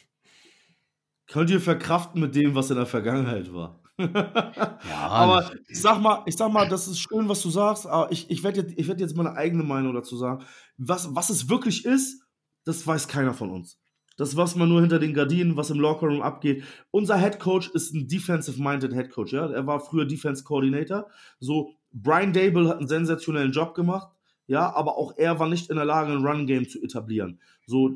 Könnt 1.27 1.49
ihr 1.49 1.59
verkraften 1.59 2.21
mit 2.21 2.35
dem, 2.35 2.55
was 2.55 2.69
in 2.69 2.77
der 2.77 2.85
Vergangenheit 2.85 3.53
war? 3.53 3.81
ja, 3.99 4.77
aber 5.09 5.51
ich 5.67 5.81
sag 5.81 5.99
mal, 5.99 6.23
ich 6.27 6.37
sag 6.37 6.51
mal, 6.51 6.69
das 6.69 6.87
ist 6.87 6.99
schön, 6.99 7.27
was 7.27 7.41
du 7.41 7.49
sagst, 7.49 7.87
aber 7.87 8.11
ich, 8.11 8.29
ich 8.29 8.43
werde 8.43 8.61
jetzt, 8.61 8.77
ich 8.77 8.87
werd 8.87 8.99
jetzt 8.99 9.17
meine 9.17 9.35
eigene 9.35 9.63
Meinung 9.63 9.93
dazu 9.93 10.15
sagen. 10.17 10.45
Was, 10.77 11.15
was 11.15 11.29
es 11.29 11.49
wirklich 11.49 11.83
ist, 11.83 12.23
das 12.63 12.85
weiß 12.85 13.07
keiner 13.07 13.33
von 13.33 13.49
uns. 13.49 13.79
Das, 14.17 14.35
was 14.35 14.55
man 14.55 14.69
nur 14.69 14.81
hinter 14.81 14.99
den 14.99 15.13
Gardinen, 15.13 15.57
was 15.57 15.69
im 15.69 15.79
Lockerroom 15.79 16.21
abgeht. 16.21 16.63
Unser 16.91 17.19
Head 17.19 17.39
Coach 17.39 17.69
ist 17.69 17.93
ein 17.93 18.07
defensive-minded 18.07 18.93
Head 18.93 19.11
Coach, 19.11 19.33
ja. 19.33 19.47
Er 19.47 19.65
war 19.67 19.79
früher 19.79 20.05
Defense 20.05 20.43
Coordinator. 20.43 21.07
So, 21.39 21.75
Brian 21.91 22.33
Dable 22.33 22.67
hat 22.67 22.79
einen 22.79 22.87
sensationellen 22.87 23.51
Job 23.51 23.73
gemacht, 23.73 24.09
ja, 24.47 24.73
aber 24.75 24.97
auch 24.97 25.13
er 25.17 25.39
war 25.39 25.47
nicht 25.47 25.69
in 25.69 25.75
der 25.75 25.85
Lage, 25.85 26.11
ein 26.11 26.25
Run-Game 26.25 26.67
zu 26.67 26.81
etablieren. 26.81 27.39
So, 27.65 27.95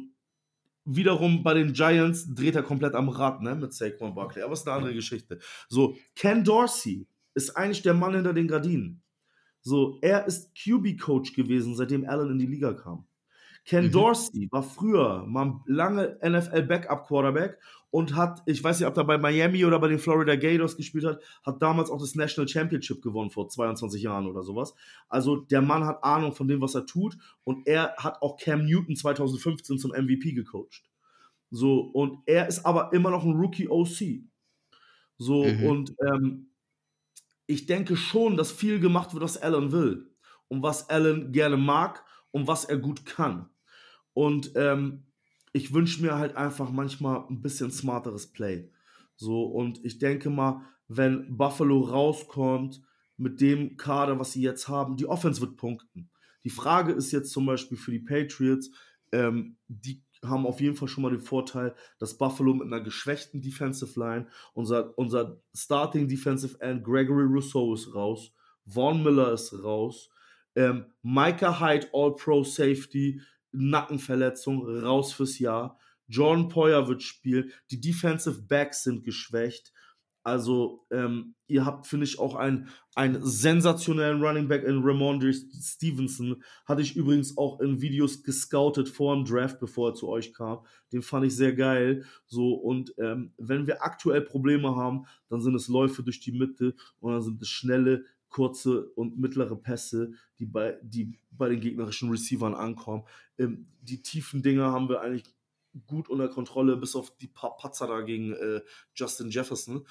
wiederum 0.86 1.44
bei 1.44 1.54
den 1.54 1.74
Giants 1.74 2.34
dreht 2.34 2.56
er 2.56 2.63
komplett 2.63 2.96
am 2.96 3.10
Rad, 3.10 3.41
ne, 3.41 3.56
mit 3.56 3.74
Saquon 3.74 4.15
Barkley. 4.15 4.44
Aber 4.44 4.54
ist 4.54 4.67
eine 4.67 4.78
andere 4.78 4.94
Geschichte. 4.94 5.39
So, 5.70 5.98
Ken 6.15 6.44
Dorsey 6.44 7.08
ist 7.34 7.56
eigentlich 7.56 7.82
der 7.82 7.94
Mann 7.94 8.15
hinter 8.15 8.34
den 8.34 8.48
Gardinen. 8.48 9.02
So, 9.62 10.00
er 10.02 10.26
ist 10.26 10.56
QB-Coach 10.56 11.34
gewesen, 11.34 11.76
seitdem 11.76 12.06
Allen 12.06 12.32
in 12.32 12.39
die 12.39 12.48
Liga 12.48 12.74
kam. 12.74 13.06
Ken 13.65 13.86
Mhm. 13.86 13.91
Dorsey 13.91 14.47
war 14.52 14.63
früher 14.63 15.26
mal 15.28 15.60
lange 15.67 16.17
NFL-Backup-Quarterback 16.21 17.60
und 17.91 18.15
hat, 18.15 18.41
ich 18.45 18.63
weiß 18.63 18.80
nicht, 18.80 18.88
ob 18.88 18.97
er 18.97 19.04
bei 19.04 19.17
Miami 19.17 19.65
oder 19.65 19.78
bei 19.80 19.88
den 19.89 20.00
Florida 20.00 20.36
Gators 20.36 20.78
gespielt 20.78 21.06
hat, 21.06 21.21
hat 21.43 21.62
damals 21.62 21.89
auch 21.89 22.00
das 22.00 22.15
National 22.15 22.47
Championship 22.47 23.02
gewonnen 23.02 23.30
vor 23.30 23.50
22 23.50 24.02
Jahren 24.02 24.28
oder 24.28 24.43
sowas. 24.43 24.74
Also 25.10 25.36
der 25.38 25.62
Mann 25.62 25.86
hat 25.86 26.04
Ahnung 26.04 26.34
von 26.34 26.47
dem, 26.47 26.62
was 26.62 26.74
er 26.76 26.86
tut 26.86 27.17
und 27.43 27.67
er 27.67 27.95
hat 27.97 28.21
auch 28.21 28.38
Cam 28.38 28.65
Newton 28.65 28.95
2015 28.95 29.78
zum 29.78 29.91
MVP 29.91 30.32
gecoacht. 30.34 30.84
So, 31.52 31.82
und 31.82 32.19
er 32.26 32.47
ist 32.47 32.65
aber 32.65 32.93
immer 32.93 33.12
noch 33.12 33.26
ein 33.26 33.34
Rookie 33.34 33.67
OC. 33.69 34.24
So, 35.17 35.43
Mhm. 35.45 35.63
und 35.63 35.93
ähm, 36.02 36.47
ich 37.45 37.65
denke 37.65 37.97
schon, 37.97 38.38
dass 38.38 38.52
viel 38.52 38.80
gemacht 38.80 39.13
wird, 39.13 39.24
was 39.24 39.38
Allen 39.38 39.71
will 39.71 40.12
und 40.47 40.63
was 40.63 40.89
Allen 40.89 41.32
gerne 41.32 41.58
mag 41.58 42.04
und 42.32 42.48
was 42.48 42.65
er 42.65 42.78
gut 42.78 43.06
kann. 43.06 43.50
Und 44.13 44.52
ähm, 44.56 45.06
ich 45.54 45.74
wünsche 45.74 46.02
mir 46.02 46.17
halt 46.17 46.36
einfach 46.36 46.72
manchmal 46.72 47.26
ein 47.30 47.41
bisschen 47.41 47.72
smarteres 47.72 48.32
Play. 48.32 48.72
So, 49.15 49.44
und 49.44 49.84
ich 49.86 50.00
denke 50.00 50.30
mal, 50.30 50.62
wenn 50.88 51.38
Buffalo 51.38 51.82
rauskommt 51.82 52.82
mit 53.17 53.39
dem 53.39 53.78
Kader, 53.78 54.20
was 54.20 54.34
sie 54.34 54.41
jetzt 54.41 54.67
haben, 54.67 54.98
die 54.98 55.06
Offense 55.06 55.41
wird 55.41 55.58
punkten. 55.58 56.10
Die 56.44 56.50
Frage 56.50 56.91
ist 56.91 57.12
jetzt 57.12 57.32
zum 57.32 57.46
Beispiel 57.46 57.78
für 57.78 57.91
die 57.91 58.00
Patriots, 58.00 58.72
ähm, 59.12 59.58
die 59.67 60.04
haben 60.24 60.46
auf 60.46 60.62
jeden 60.62 60.76
Fall 60.76 60.88
schon 60.88 61.04
mal 61.04 61.12
den 61.12 61.20
Vorteil, 61.20 61.76
dass 62.00 62.17
Buffalo 62.17 62.54
mit 62.54 62.67
einer 62.67 62.82
geschwächten 62.82 63.41
Defensive 63.41 64.00
Line, 64.00 64.28
unser, 64.54 64.98
unser 64.98 65.41
Starting 65.54 66.08
Defensive 66.08 66.60
End 66.62 66.84
Gregory 66.84 67.26
Rousseau 67.26 67.74
ist 67.74 67.94
raus, 67.94 68.32
Vaughn 68.65 69.04
Miller 69.04 69.34
ist 69.34 69.54
raus, 69.63 70.11
ähm, 70.56 70.86
Micah 71.02 71.60
Hyde 71.60 71.88
All-Pro 71.94 72.44
Safety, 72.44 73.22
Nackenverletzung, 73.52 74.66
raus 74.82 75.14
fürs 75.14 75.40
Jahr. 75.40 75.78
Jordan 76.08 76.50
Poyer 76.50 76.88
wird 76.88 77.04
spielen. 77.04 77.52
Die 77.70 77.80
Defensive 77.80 78.42
Backs 78.42 78.84
sind 78.84 79.04
geschwächt. 79.04 79.74
Also, 80.24 80.86
ähm, 80.92 81.34
ihr 81.48 81.66
habt, 81.66 81.88
finde 81.88 82.06
ich, 82.06 82.20
auch 82.20 82.36
einen, 82.36 82.70
einen 82.94 83.26
sensationellen 83.26 84.22
Running 84.24 84.48
Back 84.48 84.64
in 84.64 84.84
Ramondre 84.84 85.34
Stevenson. 85.34 86.44
Hatte 86.66 86.84
ich 86.84 86.96
übrigens 86.96 87.38
auch 87.40 87.60
in 87.60 87.82
Videos 87.82 88.22
gescoutet 88.22 88.88
vor 88.88 89.16
dem 89.16 89.26
Draft, 89.26 89.60
bevor 89.60 89.90
er 89.90 89.96
zu 89.96 90.10
euch 90.10 90.34
kam. 90.34 90.60
Den 90.92 91.02
fand 91.02 91.26
ich 91.26 91.36
sehr 91.36 91.54
geil. 91.54 92.06
So, 92.28 92.54
und 92.54 92.94
ähm, 93.00 93.34
wenn 93.38 93.66
wir 93.66 93.84
aktuell 93.84 94.22
Probleme 94.22 94.76
haben, 94.76 95.06
dann 95.28 95.42
sind 95.42 95.56
es 95.56 95.68
Läufe 95.68 96.04
durch 96.04 96.20
die 96.20 96.34
Mitte 96.34 96.76
und 97.00 97.14
dann 97.14 97.24
sind 97.24 97.42
es 97.42 97.50
schnelle, 97.50 98.06
kurze 98.32 98.88
und 98.96 99.20
mittlere 99.20 99.56
Pässe, 99.56 100.13
die 100.39 100.46
bei, 100.48 100.80
die 100.82 101.20
bei 101.30 101.50
den 101.50 101.62
gegnerischen 101.62 102.10
Receivern 102.10 102.56
ankommen. 102.56 103.04
Ähm, 103.38 103.67
die 103.82 104.02
tiefen 104.02 104.41
Dinger 104.41 104.72
haben 104.72 104.89
wir 104.89 105.02
eigentlich 105.02 105.26
gut 105.86 106.10
unter 106.10 106.28
Kontrolle, 106.30 106.78
bis 106.78 106.96
auf 106.96 107.15
die 107.17 107.28
paar 107.28 107.56
Patzer 107.58 107.88
da 107.88 108.02
gegen 108.02 108.34
äh, 108.34 108.62
Justin 108.96 109.30
Jefferson. 109.30 109.86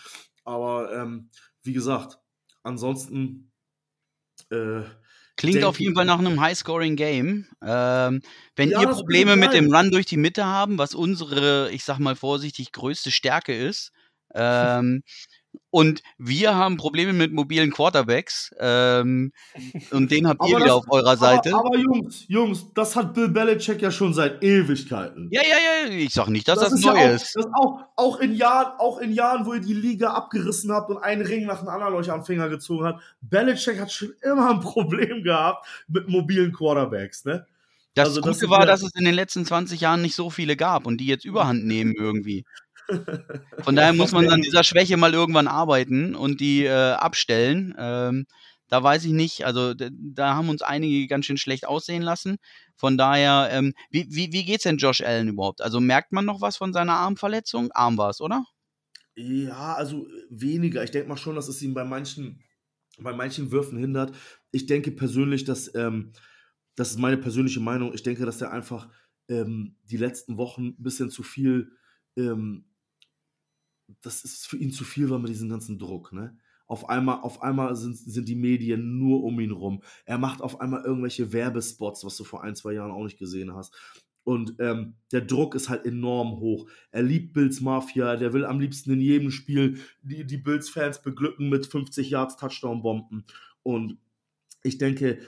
Aber 0.44 0.92
ähm, 0.92 1.30
wie 1.62 1.72
gesagt, 1.72 2.18
ansonsten 2.62 3.52
äh, 4.50 4.82
Klingt 5.36 5.64
auf 5.64 5.80
jeden 5.80 5.94
Fall 5.94 6.04
nach 6.04 6.18
einem 6.18 6.38
High-Scoring-Game. 6.38 7.46
Ähm, 7.62 8.22
wenn 8.56 8.68
Ja, 8.68 8.82
ihr 8.82 8.88
Probleme 8.88 9.36
mit 9.36 9.54
dem. 9.54 9.74
Run 9.74 9.90
durch 9.90 10.04
die 10.04 10.18
Mitte 10.18 10.44
haben, 10.44 10.76
was 10.76 10.94
unsere, 10.94 11.70
ich 11.72 11.82
sag 11.82 11.98
mal 11.98 12.14
vorsichtig, 12.14 12.72
größte 12.72 13.10
Stärke 13.10 13.56
ist, 13.56 13.90
ähm, 14.34 15.02
und 15.70 16.02
wir 16.18 16.54
haben 16.54 16.76
Probleme 16.76 17.12
mit 17.12 17.32
mobilen 17.32 17.70
Quarterbacks, 17.70 18.54
ähm, 18.58 19.32
und 19.90 20.10
den 20.10 20.26
habt 20.28 20.40
ihr 20.42 20.56
Aber 20.56 20.64
wieder 20.64 20.66
das- 20.66 20.74
auf 20.76 20.84
eurer 20.90 21.16
Seite. 21.16 21.54
Aber, 21.54 21.66
aber 21.66 21.78
Jungs, 21.78 22.24
Jungs, 22.28 22.66
das 22.74 22.96
hat 22.96 23.14
Bill 23.14 23.28
Belichick 23.28 23.80
ja 23.82 23.90
schon 23.90 24.12
seit 24.14 24.42
Ewigkeiten. 24.42 25.28
ja, 25.30 25.42
ja, 25.42 25.56
ja, 25.88 25.92
ich 25.92 26.12
sag 26.12 26.28
nicht, 26.28 26.48
dass 26.48 26.58
das, 26.60 26.72
ist 26.72 26.84
neu 26.84 26.96
ja 26.96 27.10
auch, 27.10 27.14
ist. 27.14 27.36
Das 27.36 27.46
auch, 27.54 27.80
auch, 27.96 28.20
in 28.20 28.34
Jahren, 28.34 28.72
auch 28.78 28.98
in 28.98 29.12
Jahren, 29.12 29.46
wo 29.46 29.54
ihr 29.54 29.60
die 29.60 29.74
Liga 29.74 30.12
abgerissen 30.12 30.72
habt 30.72 30.90
und 30.90 30.98
einen 30.98 31.22
Ring 31.22 31.46
nach 31.46 31.60
dem 31.60 31.68
anderen 31.68 31.94
euch 31.94 32.10
am 32.10 32.24
Finger 32.24 32.48
gezogen 32.48 32.84
habt. 32.84 33.02
Belichick 33.20 33.80
hat 33.80 33.92
schon 33.92 34.12
immer 34.22 34.50
ein 34.50 34.60
Problem 34.60 35.22
gehabt 35.22 35.66
mit 35.88 36.08
mobilen 36.08 36.52
Quarterbacks, 36.52 37.24
ne? 37.24 37.46
Das 37.94 38.08
also 38.08 38.20
das 38.20 38.34
Gute 38.36 38.44
ist 38.46 38.50
war, 38.50 38.66
dass 38.66 38.82
es 38.82 38.94
in 38.94 39.04
den 39.04 39.14
letzten 39.14 39.44
20 39.44 39.80
Jahren 39.80 40.00
nicht 40.00 40.14
so 40.14 40.30
viele 40.30 40.54
gab 40.56 40.86
und 40.86 40.98
die 40.98 41.06
jetzt 41.06 41.24
überhand 41.24 41.64
nehmen 41.66 41.92
irgendwie. 41.98 42.44
Von 43.62 43.76
daher 43.76 43.92
muss 43.92 44.12
man 44.12 44.28
an 44.30 44.42
dieser 44.42 44.64
Schwäche 44.64 44.96
mal 44.96 45.14
irgendwann 45.14 45.48
arbeiten 45.48 46.14
und 46.14 46.40
die 46.40 46.64
äh, 46.64 46.92
abstellen. 46.92 47.74
Ähm, 47.78 48.26
da 48.68 48.82
weiß 48.82 49.04
ich 49.04 49.12
nicht, 49.12 49.44
also 49.44 49.74
da 49.74 50.34
haben 50.36 50.48
uns 50.48 50.62
einige 50.62 51.08
ganz 51.08 51.26
schön 51.26 51.36
schlecht 51.36 51.66
aussehen 51.66 52.02
lassen. 52.02 52.36
Von 52.76 52.96
daher, 52.96 53.48
ähm, 53.50 53.74
wie, 53.90 54.06
wie, 54.10 54.32
wie 54.32 54.44
geht's 54.44 54.62
denn 54.62 54.76
Josh 54.76 55.00
Allen 55.00 55.28
überhaupt? 55.28 55.60
Also 55.60 55.80
merkt 55.80 56.12
man 56.12 56.24
noch 56.24 56.40
was 56.40 56.56
von 56.56 56.72
seiner 56.72 56.94
Armverletzung? 56.94 57.72
Arm 57.72 57.98
war 57.98 58.10
es, 58.10 58.20
oder? 58.20 58.44
Ja, 59.16 59.74
also 59.74 60.06
weniger. 60.30 60.84
Ich 60.84 60.92
denke 60.92 61.08
mal 61.08 61.16
schon, 61.16 61.34
dass 61.34 61.48
es 61.48 61.60
ihn 61.62 61.74
bei 61.74 61.84
manchen, 61.84 62.42
bei 62.98 63.12
manchen 63.12 63.50
Würfen 63.50 63.76
hindert. 63.76 64.16
Ich 64.52 64.66
denke 64.66 64.92
persönlich, 64.92 65.44
dass, 65.44 65.74
ähm, 65.74 66.12
das 66.76 66.92
ist 66.92 66.98
meine 66.98 67.18
persönliche 67.18 67.60
Meinung, 67.60 67.92
ich 67.92 68.04
denke, 68.04 68.24
dass 68.24 68.40
er 68.40 68.52
einfach 68.52 68.88
ähm, 69.28 69.76
die 69.82 69.96
letzten 69.96 70.36
Wochen 70.36 70.68
ein 70.68 70.82
bisschen 70.82 71.10
zu 71.10 71.24
viel, 71.24 71.72
ähm, 72.16 72.69
das 74.02 74.24
ist 74.24 74.46
für 74.46 74.56
ihn 74.56 74.72
zu 74.72 74.84
viel 74.84 75.10
war 75.10 75.18
mit 75.18 75.30
diesem 75.30 75.48
ganzen 75.48 75.78
Druck, 75.78 76.12
ne? 76.12 76.36
Auf 76.66 76.88
einmal, 76.88 77.20
auf 77.22 77.42
einmal 77.42 77.74
sind, 77.74 77.96
sind 77.96 78.28
die 78.28 78.36
Medien 78.36 78.98
nur 79.00 79.24
um 79.24 79.40
ihn 79.40 79.50
rum. 79.50 79.82
Er 80.04 80.18
macht 80.18 80.40
auf 80.40 80.60
einmal 80.60 80.84
irgendwelche 80.84 81.32
Werbespots, 81.32 82.04
was 82.04 82.16
du 82.16 82.22
vor 82.22 82.44
ein, 82.44 82.54
zwei 82.54 82.74
Jahren 82.74 82.92
auch 82.92 83.02
nicht 83.02 83.18
gesehen 83.18 83.54
hast. 83.54 83.74
Und 84.22 84.54
ähm, 84.60 84.94
der 85.10 85.22
Druck 85.22 85.56
ist 85.56 85.68
halt 85.68 85.84
enorm 85.84 86.38
hoch. 86.38 86.68
Er 86.92 87.02
liebt 87.02 87.32
Bills 87.32 87.60
Mafia, 87.60 88.14
der 88.14 88.32
will 88.32 88.44
am 88.44 88.60
liebsten 88.60 88.92
in 88.92 89.00
jedem 89.00 89.32
Spiel 89.32 89.80
die, 90.02 90.24
die 90.24 90.36
Bills-Fans 90.36 91.02
beglücken 91.02 91.48
mit 91.48 91.66
50 91.66 92.10
Yards 92.10 92.36
Touchdown-Bomben. 92.36 93.24
Und 93.64 93.98
ich 94.62 94.78
denke, 94.78 95.18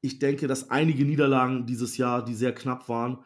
ich 0.00 0.18
denke, 0.18 0.46
dass 0.48 0.70
einige 0.70 1.04
Niederlagen 1.04 1.66
dieses 1.66 1.96
Jahr, 1.96 2.24
die 2.24 2.34
sehr 2.34 2.54
knapp 2.54 2.88
waren, 2.88 3.18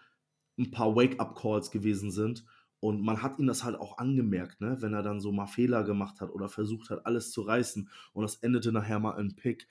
ein 0.58 0.70
paar 0.70 0.94
Wake-up-Calls 0.96 1.70
gewesen 1.70 2.10
sind. 2.10 2.44
Und 2.82 3.00
man 3.00 3.22
hat 3.22 3.38
ihm 3.38 3.46
das 3.46 3.62
halt 3.62 3.76
auch 3.76 3.98
angemerkt, 3.98 4.60
ne? 4.60 4.76
wenn 4.80 4.92
er 4.92 5.04
dann 5.04 5.20
so 5.20 5.30
mal 5.30 5.46
Fehler 5.46 5.84
gemacht 5.84 6.20
hat 6.20 6.30
oder 6.30 6.48
versucht 6.48 6.90
hat, 6.90 7.06
alles 7.06 7.30
zu 7.30 7.42
reißen. 7.42 7.88
Und 8.12 8.22
das 8.24 8.34
endete 8.34 8.72
nachher 8.72 8.98
mal 8.98 9.20
in 9.20 9.36
Pick. 9.36 9.68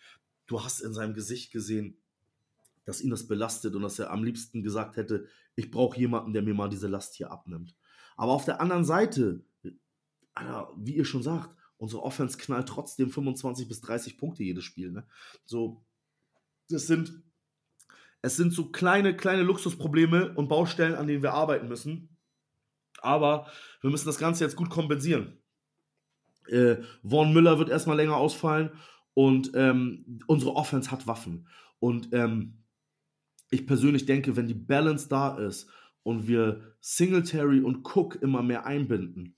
Du 0.47 0.63
hast 0.63 0.80
in 0.80 0.93
seinem 0.93 1.13
Gesicht 1.13 1.52
gesehen, 1.52 1.97
dass 2.86 3.02
ihn 3.02 3.10
das 3.10 3.28
belastet 3.28 3.76
und 3.76 3.82
dass 3.82 4.00
er 4.00 4.12
am 4.12 4.24
liebsten 4.24 4.63
gesagt 4.63 4.95
hätte, 4.95 5.28
ich 5.56 5.71
brauche 5.71 6.00
jemanden, 6.00 6.32
der 6.32 6.41
mir 6.41 6.54
mal 6.54 6.69
diese 6.69 6.88
Last 6.88 7.15
hier 7.15 7.32
abnimmt. 7.32 7.76
Aber 8.15 8.32
auf 8.32 8.45
der 8.45 8.62
anderen 8.62 8.86
Seite, 8.86 9.43
Alter, 10.34 10.71
wie 10.78 10.95
ihr 10.95 11.04
schon 11.04 11.21
sagt, 11.21 11.54
unsere 11.76 12.04
Offense 12.04 12.38
knallt 12.38 12.69
trotzdem 12.69 13.10
25 13.10 13.67
bis 13.67 13.82
30 13.82 14.17
Punkte 14.17 14.43
jedes 14.43 14.63
Spiel. 14.63 14.89
Ne? 14.89 15.06
So, 15.43 15.84
das 16.69 16.88
sind, 16.88 17.21
es 18.21 18.38
sind 18.38 18.54
so 18.54 18.71
kleine, 18.71 19.17
kleine 19.17 19.43
Luxusprobleme 19.43 20.34
und 20.36 20.47
Baustellen, 20.47 20.95
an 20.95 21.08
denen 21.08 21.24
wir 21.24 21.34
arbeiten 21.34 21.67
müssen. 21.67 22.11
Aber 23.02 23.48
wir 23.82 23.90
müssen 23.90 24.08
das 24.08 24.18
Ganze 24.18 24.44
jetzt 24.44 24.56
gut 24.56 24.70
kompensieren. 24.70 25.38
Äh, 26.48 26.78
Vaughn 27.04 27.34
Müller 27.34 27.60
wird 27.60 27.70
erstmal 27.70 27.98
länger 27.98 28.18
ausfallen 28.18 28.72
und 29.14 29.52
ähm, 29.56 30.20
unsere 30.28 30.56
Offense 30.56 30.92
hat 30.92 31.08
Waffen. 31.08 31.48
Und 31.80 32.10
ähm, 32.14 32.64
ich 33.50 33.68
persönlich 33.68 34.06
denke, 34.06 34.36
wenn 34.36 34.48
die 34.48 34.54
Balance 34.54 35.10
da 35.10 35.38
ist 35.38 35.70
und 36.04 36.28
wir 36.28 36.76
Singletary 36.80 37.62
und 37.62 37.84
Cook 37.84 38.16
immer 38.22 38.42
mehr 38.42 38.66
einbinden 38.66 39.36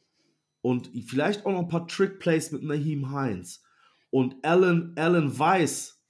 und 0.62 0.92
vielleicht 1.08 1.46
auch 1.46 1.52
noch 1.52 1.60
ein 1.60 1.68
paar 1.68 1.88
Trick-Plays 1.88 2.52
mit 2.52 2.64
Naheem 2.64 3.12
Heinz 3.12 3.64
und 4.12 4.46
Allen, 4.46 4.94
Allen 4.98 5.38
weiß, 5.38 6.03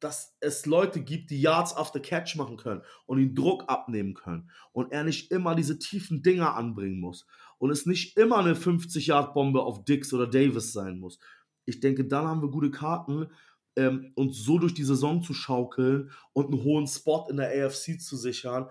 dass 0.00 0.36
es 0.40 0.66
Leute 0.66 1.02
gibt, 1.02 1.30
die 1.30 1.40
Yards 1.40 1.76
after 1.76 2.00
Catch 2.00 2.36
machen 2.36 2.56
können 2.56 2.82
und 3.06 3.18
ihn 3.18 3.34
Druck 3.34 3.64
abnehmen 3.68 4.14
können 4.14 4.50
und 4.72 4.92
er 4.92 5.04
nicht 5.04 5.30
immer 5.30 5.54
diese 5.54 5.78
tiefen 5.78 6.22
Dinger 6.22 6.56
anbringen 6.56 7.00
muss 7.00 7.26
und 7.58 7.70
es 7.70 7.86
nicht 7.86 8.16
immer 8.16 8.38
eine 8.38 8.54
50-Yard-Bombe 8.54 9.62
auf 9.62 9.84
Dix 9.84 10.12
oder 10.12 10.26
Davis 10.26 10.72
sein 10.72 10.98
muss. 10.98 11.18
Ich 11.66 11.80
denke, 11.80 12.06
dann 12.06 12.26
haben 12.26 12.42
wir 12.42 12.50
gute 12.50 12.70
Karten, 12.70 13.30
ähm, 13.76 14.12
uns 14.16 14.38
so 14.38 14.58
durch 14.58 14.74
die 14.74 14.84
Saison 14.84 15.22
zu 15.22 15.34
schaukeln 15.34 16.10
und 16.32 16.46
einen 16.46 16.64
hohen 16.64 16.86
Spot 16.86 17.26
in 17.30 17.36
der 17.36 17.66
AFC 17.66 18.00
zu 18.00 18.16
sichern, 18.16 18.68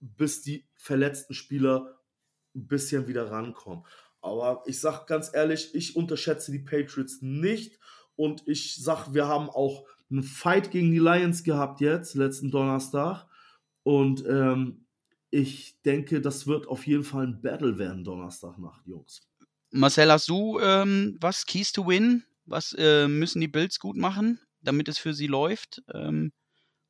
bis 0.00 0.42
die 0.42 0.66
verletzten 0.74 1.34
Spieler 1.34 2.00
ein 2.54 2.66
bisschen 2.66 3.06
wieder 3.06 3.30
rankommen. 3.30 3.84
Aber 4.22 4.62
ich 4.66 4.80
sage 4.80 5.04
ganz 5.06 5.30
ehrlich, 5.32 5.74
ich 5.74 5.96
unterschätze 5.96 6.52
die 6.52 6.58
Patriots 6.58 7.22
nicht 7.22 7.78
und 8.16 8.46
ich 8.46 8.74
sage, 8.76 9.14
wir 9.14 9.28
haben 9.28 9.48
auch 9.48 9.86
einen 10.10 10.22
Fight 10.22 10.70
gegen 10.70 10.90
die 10.90 10.98
Lions 10.98 11.44
gehabt 11.44 11.80
jetzt, 11.80 12.14
letzten 12.14 12.50
Donnerstag. 12.50 13.26
Und 13.82 14.24
ähm, 14.26 14.86
ich 15.30 15.80
denke, 15.82 16.20
das 16.20 16.46
wird 16.46 16.66
auf 16.66 16.86
jeden 16.86 17.04
Fall 17.04 17.26
ein 17.26 17.40
Battle 17.40 17.78
werden, 17.78 18.04
Donnerstagnacht, 18.04 18.86
Jungs. 18.86 19.22
Marcel, 19.70 20.10
hast 20.10 20.28
du 20.28 20.58
ähm, 20.60 21.16
was? 21.20 21.46
Keys 21.46 21.72
to 21.72 21.86
Win? 21.86 22.24
Was 22.44 22.74
äh, 22.76 23.06
müssen 23.06 23.40
die 23.40 23.48
Bills 23.48 23.78
gut 23.78 23.96
machen, 23.96 24.40
damit 24.60 24.88
es 24.88 24.98
für 24.98 25.14
sie 25.14 25.28
läuft? 25.28 25.82
Ähm, 25.94 26.32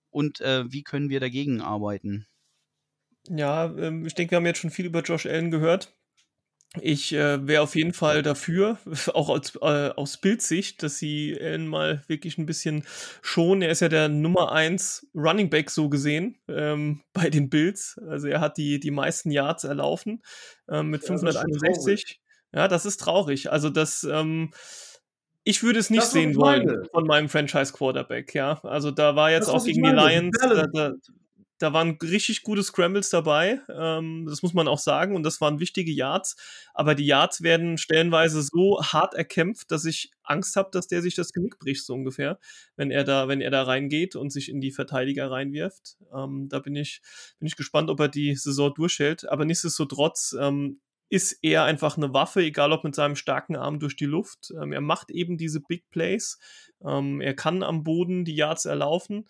und 0.08 0.40
äh, 0.40 0.64
wie 0.72 0.82
können 0.82 1.10
wir 1.10 1.20
dagegen 1.20 1.60
arbeiten? 1.60 2.26
Ja, 3.28 3.66
ähm, 3.76 4.06
ich 4.06 4.14
denke, 4.14 4.32
wir 4.32 4.36
haben 4.36 4.46
jetzt 4.46 4.60
schon 4.60 4.70
viel 4.70 4.86
über 4.86 5.02
Josh 5.02 5.26
Allen 5.26 5.50
gehört. 5.50 5.94
Ich 6.80 7.12
äh, 7.12 7.46
wäre 7.48 7.62
auf 7.62 7.74
jeden 7.74 7.92
Fall 7.92 8.22
dafür, 8.22 8.78
auch 9.14 9.28
als, 9.28 9.56
äh, 9.56 9.90
aus 9.90 10.18
Bildsicht, 10.18 10.82
dass 10.84 10.98
sie 10.98 11.36
Allen 11.40 11.66
mal 11.66 12.02
wirklich 12.06 12.38
ein 12.38 12.46
bisschen 12.46 12.84
schonen. 13.22 13.62
Er 13.62 13.70
ist 13.70 13.80
ja 13.80 13.88
der 13.88 14.08
Nummer 14.08 14.52
1 14.52 15.08
Running 15.14 15.50
Back 15.50 15.70
so 15.70 15.88
gesehen 15.88 16.38
ähm, 16.48 17.00
bei 17.12 17.28
den 17.28 17.50
Bills. 17.50 18.00
Also 18.06 18.28
er 18.28 18.40
hat 18.40 18.56
die, 18.56 18.78
die 18.78 18.92
meisten 18.92 19.32
Yards 19.32 19.64
erlaufen 19.64 20.22
ähm, 20.68 20.90
mit 20.90 21.02
ja, 21.02 21.08
561. 21.08 22.20
Ja, 22.52 22.68
das 22.68 22.86
ist 22.86 22.98
traurig. 22.98 23.50
Also 23.50 23.68
das, 23.68 24.04
ähm, 24.04 24.52
ich 25.42 25.64
würde 25.64 25.80
es 25.80 25.90
nicht 25.90 26.02
das 26.02 26.12
sehen 26.12 26.36
wollen 26.36 26.86
von 26.92 27.04
meinem 27.04 27.28
Franchise 27.28 27.72
Quarterback, 27.72 28.34
ja. 28.34 28.60
Also 28.62 28.92
da 28.92 29.16
war 29.16 29.30
jetzt 29.30 29.48
das, 29.48 29.54
auch 29.54 29.64
gegen 29.64 29.82
die 29.82 29.90
Lions, 29.90 30.36
da, 30.40 30.66
da, 30.72 30.92
da 31.60 31.74
waren 31.74 31.98
richtig 32.02 32.42
gute 32.42 32.62
Scrambles 32.62 33.10
dabei, 33.10 33.60
ähm, 33.68 34.24
das 34.26 34.42
muss 34.42 34.54
man 34.54 34.66
auch 34.66 34.78
sagen, 34.78 35.14
und 35.14 35.22
das 35.22 35.40
waren 35.42 35.60
wichtige 35.60 35.92
Yards. 35.92 36.36
Aber 36.72 36.94
die 36.94 37.04
Yards 37.04 37.42
werden 37.42 37.76
stellenweise 37.76 38.42
so 38.42 38.82
hart 38.82 39.14
erkämpft, 39.14 39.70
dass 39.70 39.84
ich 39.84 40.10
Angst 40.22 40.56
habe, 40.56 40.70
dass 40.72 40.88
der 40.88 41.02
sich 41.02 41.14
das 41.14 41.32
Genick 41.34 41.58
bricht, 41.58 41.84
so 41.84 41.92
ungefähr, 41.92 42.38
wenn 42.76 42.90
er 42.90 43.04
da, 43.04 43.28
wenn 43.28 43.42
er 43.42 43.50
da 43.50 43.64
reingeht 43.64 44.16
und 44.16 44.30
sich 44.32 44.48
in 44.48 44.62
die 44.62 44.72
Verteidiger 44.72 45.30
reinwirft. 45.30 45.98
Ähm, 46.14 46.48
da 46.48 46.60
bin 46.60 46.74
ich, 46.76 47.02
bin 47.38 47.46
ich 47.46 47.56
gespannt, 47.56 47.90
ob 47.90 48.00
er 48.00 48.08
die 48.08 48.34
Saison 48.34 48.72
durchhält. 48.72 49.28
Aber 49.28 49.44
nichtsdestotrotz, 49.44 50.34
ähm, 50.40 50.80
ist 51.10 51.40
er 51.42 51.64
einfach 51.64 51.96
eine 51.96 52.14
Waffe, 52.14 52.40
egal 52.40 52.72
ob 52.72 52.84
mit 52.84 52.94
seinem 52.94 53.16
starken 53.16 53.56
Arm 53.56 53.80
durch 53.80 53.96
die 53.96 54.06
Luft. 54.06 54.52
Ähm, 54.52 54.72
er 54.72 54.80
macht 54.80 55.10
eben 55.10 55.36
diese 55.36 55.60
Big 55.60 55.90
Plays. 55.90 56.38
Ähm, 56.82 57.20
er 57.20 57.34
kann 57.34 57.64
am 57.64 57.82
Boden 57.82 58.24
die 58.24 58.36
Yards 58.36 58.64
erlaufen. 58.64 59.28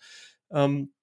Ähm, 0.51 0.93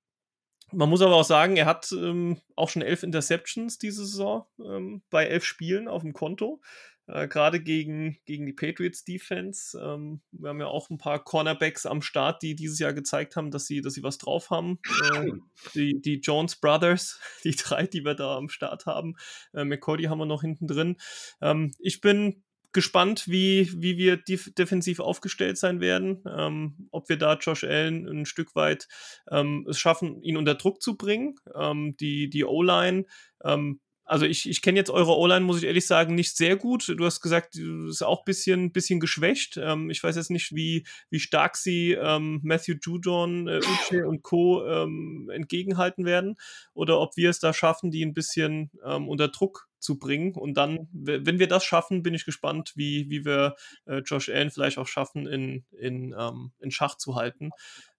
man 0.73 0.89
muss 0.89 1.03
aber 1.03 1.17
auch 1.17 1.25
sagen, 1.25 1.57
er 1.57 1.67
hat 1.67 1.91
ähm, 1.93 2.41
auch 2.57 2.69
schon 2.69 2.83
elf 2.83 3.03
Interceptions 3.03 3.79
diese 3.79 4.05
Saison 4.05 4.47
ähm, 4.65 5.03
bei 5.11 5.27
elf 5.27 5.45
Spielen 5.45 5.89
auf 5.89 6.03
dem 6.03 6.13
Konto. 6.13 6.61
Äh, 7.09 7.27
Gerade 7.27 7.61
gegen, 7.61 8.19
gegen 8.27 8.45
die 8.45 8.53
Patriots 8.53 9.05
Defense. 9.05 9.79
Ähm, 9.79 10.21
wir 10.31 10.51
haben 10.51 10.61
ja 10.61 10.67
auch 10.67 10.91
ein 10.91 10.99
paar 10.99 11.25
Cornerbacks 11.25 11.87
am 11.87 12.03
Start, 12.03 12.43
die 12.43 12.55
dieses 12.55 12.79
Jahr 12.79 12.93
gezeigt 12.93 13.35
haben, 13.35 13.51
dass 13.51 13.67
sie, 13.67 13.81
dass 13.81 13.95
sie 13.95 14.03
was 14.03 14.19
drauf 14.19 14.51
haben. 14.51 14.79
Äh, 15.15 15.33
die, 15.75 16.01
die 16.01 16.21
Jones 16.21 16.57
Brothers, 16.57 17.19
die 17.45 17.57
drei, 17.57 17.87
die 17.87 18.05
wir 18.05 18.15
da 18.15 18.37
am 18.37 18.51
Start 18.51 18.85
haben. 18.87 19.17
Äh, 19.55 19.65
McCordy 19.65 20.05
haben 20.05 20.19
wir 20.19 20.27
noch 20.27 20.43
hinten 20.43 20.67
drin. 20.67 20.97
Ähm, 21.41 21.73
ich 21.79 22.03
bin 22.03 22.43
gespannt, 22.73 23.25
wie, 23.27 23.71
wie 23.75 23.97
wir 23.97 24.17
def 24.17 24.53
defensiv 24.55 25.01
aufgestellt 25.01 25.59
sein 25.59 25.81
werden. 25.81 26.23
Ähm, 26.29 26.89
ob 26.91 27.09
wir 27.09 27.17
da 27.17 27.35
Josh 27.35 27.65
Allen 27.65 28.07
ein 28.07 28.27
Stück 28.27 28.55
weit 28.55 28.89
ähm, 29.31 29.67
es 29.69 29.79
schaffen, 29.79 30.23
ihn 30.23 30.37
unter 30.37 30.55
Druck 30.55 30.83
zu 30.83 30.97
bringen. 30.97 31.37
Ähm, 31.55 31.97
die 31.99 32.29
die 32.31 32.45
O-Line 32.45 33.05
ähm, 33.45 33.81
also 34.09 34.25
ich, 34.25 34.49
ich 34.49 34.63
kenne 34.63 34.79
jetzt 34.79 34.91
eure 34.91 35.17
O-Line, 35.17 35.45
muss 35.45 35.59
ich 35.59 35.65
ehrlich 35.65 35.87
sagen, 35.87 36.15
nicht 36.15 36.35
sehr 36.35 36.57
gut. 36.57 36.89
Du 36.89 37.05
hast 37.05 37.21
gesagt, 37.21 37.57
du 37.57 37.89
ist 37.89 38.03
auch 38.03 38.21
ein 38.21 38.25
bisschen, 38.25 38.73
bisschen 38.73 39.01
geschwächt. 39.01 39.59
Ähm, 39.63 39.91
ich 39.91 40.03
weiß 40.03 40.17
jetzt 40.17 40.31
nicht, 40.31 40.55
wie, 40.55 40.87
wie 41.11 41.21
stark 41.21 41.57
sie 41.57 41.93
ähm, 41.93 42.41
Matthew 42.43 42.77
Judon, 42.81 43.47
äh, 43.49 43.59
Uche 43.59 44.07
und 44.09 44.23
Co. 44.23 44.67
Ähm, 44.67 45.31
entgegenhalten 45.31 46.07
werden 46.07 46.37
oder 46.73 47.01
ob 47.01 47.17
wir 47.17 47.29
es 47.29 47.39
da 47.39 47.53
schaffen, 47.53 47.91
die 47.91 48.05
ein 48.05 48.15
bisschen 48.15 48.71
ähm, 48.83 49.09
unter 49.09 49.29
Druck 49.29 49.68
zu 49.79 49.99
bringen. 49.99 50.35
Und 50.35 50.55
dann, 50.55 50.89
wenn 50.93 51.39
wir 51.39 51.49
das 51.49 51.65
schaffen, 51.65 52.03
bin 52.03 52.15
ich 52.15 52.25
gespannt, 52.25 52.73
wie, 52.75 53.09
wie 53.11 53.25
wir 53.25 53.57
äh, 53.87 53.99
Josh 53.99 54.29
Allen 54.29 54.51
vielleicht 54.51 54.79
auch 54.79 54.87
schaffen, 54.87 55.27
in, 55.27 55.65
in, 55.71 56.15
ähm, 56.19 56.53
in 56.59 56.71
Schach 56.71 56.97
zu 56.97 57.15
halten. 57.15 57.51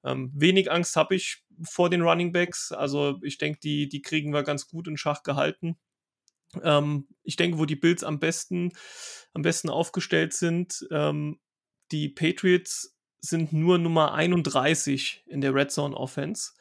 Ähm, 0.04 0.32
wenig 0.34 0.72
Angst 0.72 0.96
habe 0.96 1.15
ich 1.15 1.44
vor 1.63 1.89
den 1.89 2.02
Running 2.02 2.32
Backs. 2.32 2.72
Also 2.72 3.20
ich 3.24 3.38
denke, 3.38 3.60
die, 3.62 3.89
die 3.89 4.02
kriegen 4.02 4.34
wir 4.34 4.44
ganz 4.44 4.68
gut 4.68 4.88
in 4.88 4.98
Schach 4.98 5.24
gehalten. 5.24 5.78
Ähm, 6.63 7.08
ich 7.24 7.36
denke, 7.36 7.60
wo 7.60 7.65
die 7.65 7.76
Bills 7.76 8.04
am 8.04 8.20
besten, 8.20 8.72
am 9.34 9.42
besten 9.42 9.70
aufgestellt 9.70 10.34
sind, 10.34 10.88
ähm, 10.92 11.39
die 11.92 12.10
Patriots 12.10 12.96
sind 13.22 13.52
nur 13.52 13.78
Nummer 13.78 14.13
31 14.13 15.24
in 15.28 15.42
der 15.42 15.54
Red 15.54 15.72
Zone 15.72 15.96
Offense. 15.96 16.54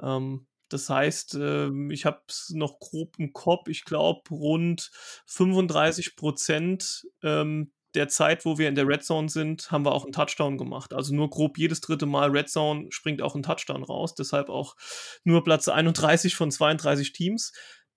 Ähm, 0.00 0.46
das 0.74 0.90
heißt, 0.90 1.36
äh, 1.36 1.70
ich 1.92 2.04
habe 2.04 2.20
es 2.28 2.50
noch 2.52 2.80
grob 2.80 3.14
im 3.18 3.32
Kopf, 3.32 3.68
ich 3.68 3.84
glaube, 3.84 4.22
rund 4.30 4.90
35 5.26 6.16
Prozent 6.16 7.06
ähm, 7.22 7.72
der 7.94 8.08
Zeit, 8.08 8.44
wo 8.44 8.58
wir 8.58 8.68
in 8.68 8.74
der 8.74 8.88
Red 8.88 9.04
Zone 9.04 9.28
sind, 9.28 9.70
haben 9.70 9.84
wir 9.84 9.92
auch 9.92 10.02
einen 10.02 10.12
Touchdown 10.12 10.58
gemacht. 10.58 10.92
Also 10.92 11.14
nur 11.14 11.30
grob 11.30 11.58
jedes 11.58 11.80
dritte 11.80 12.06
Mal 12.06 12.30
Red 12.30 12.48
Zone 12.48 12.86
springt 12.90 13.22
auch 13.22 13.36
ein 13.36 13.44
Touchdown 13.44 13.84
raus. 13.84 14.16
Deshalb 14.16 14.48
auch 14.48 14.74
nur 15.22 15.44
Platz 15.44 15.68
31 15.68 16.34
von 16.34 16.50
32 16.50 17.12
Teams. 17.12 17.52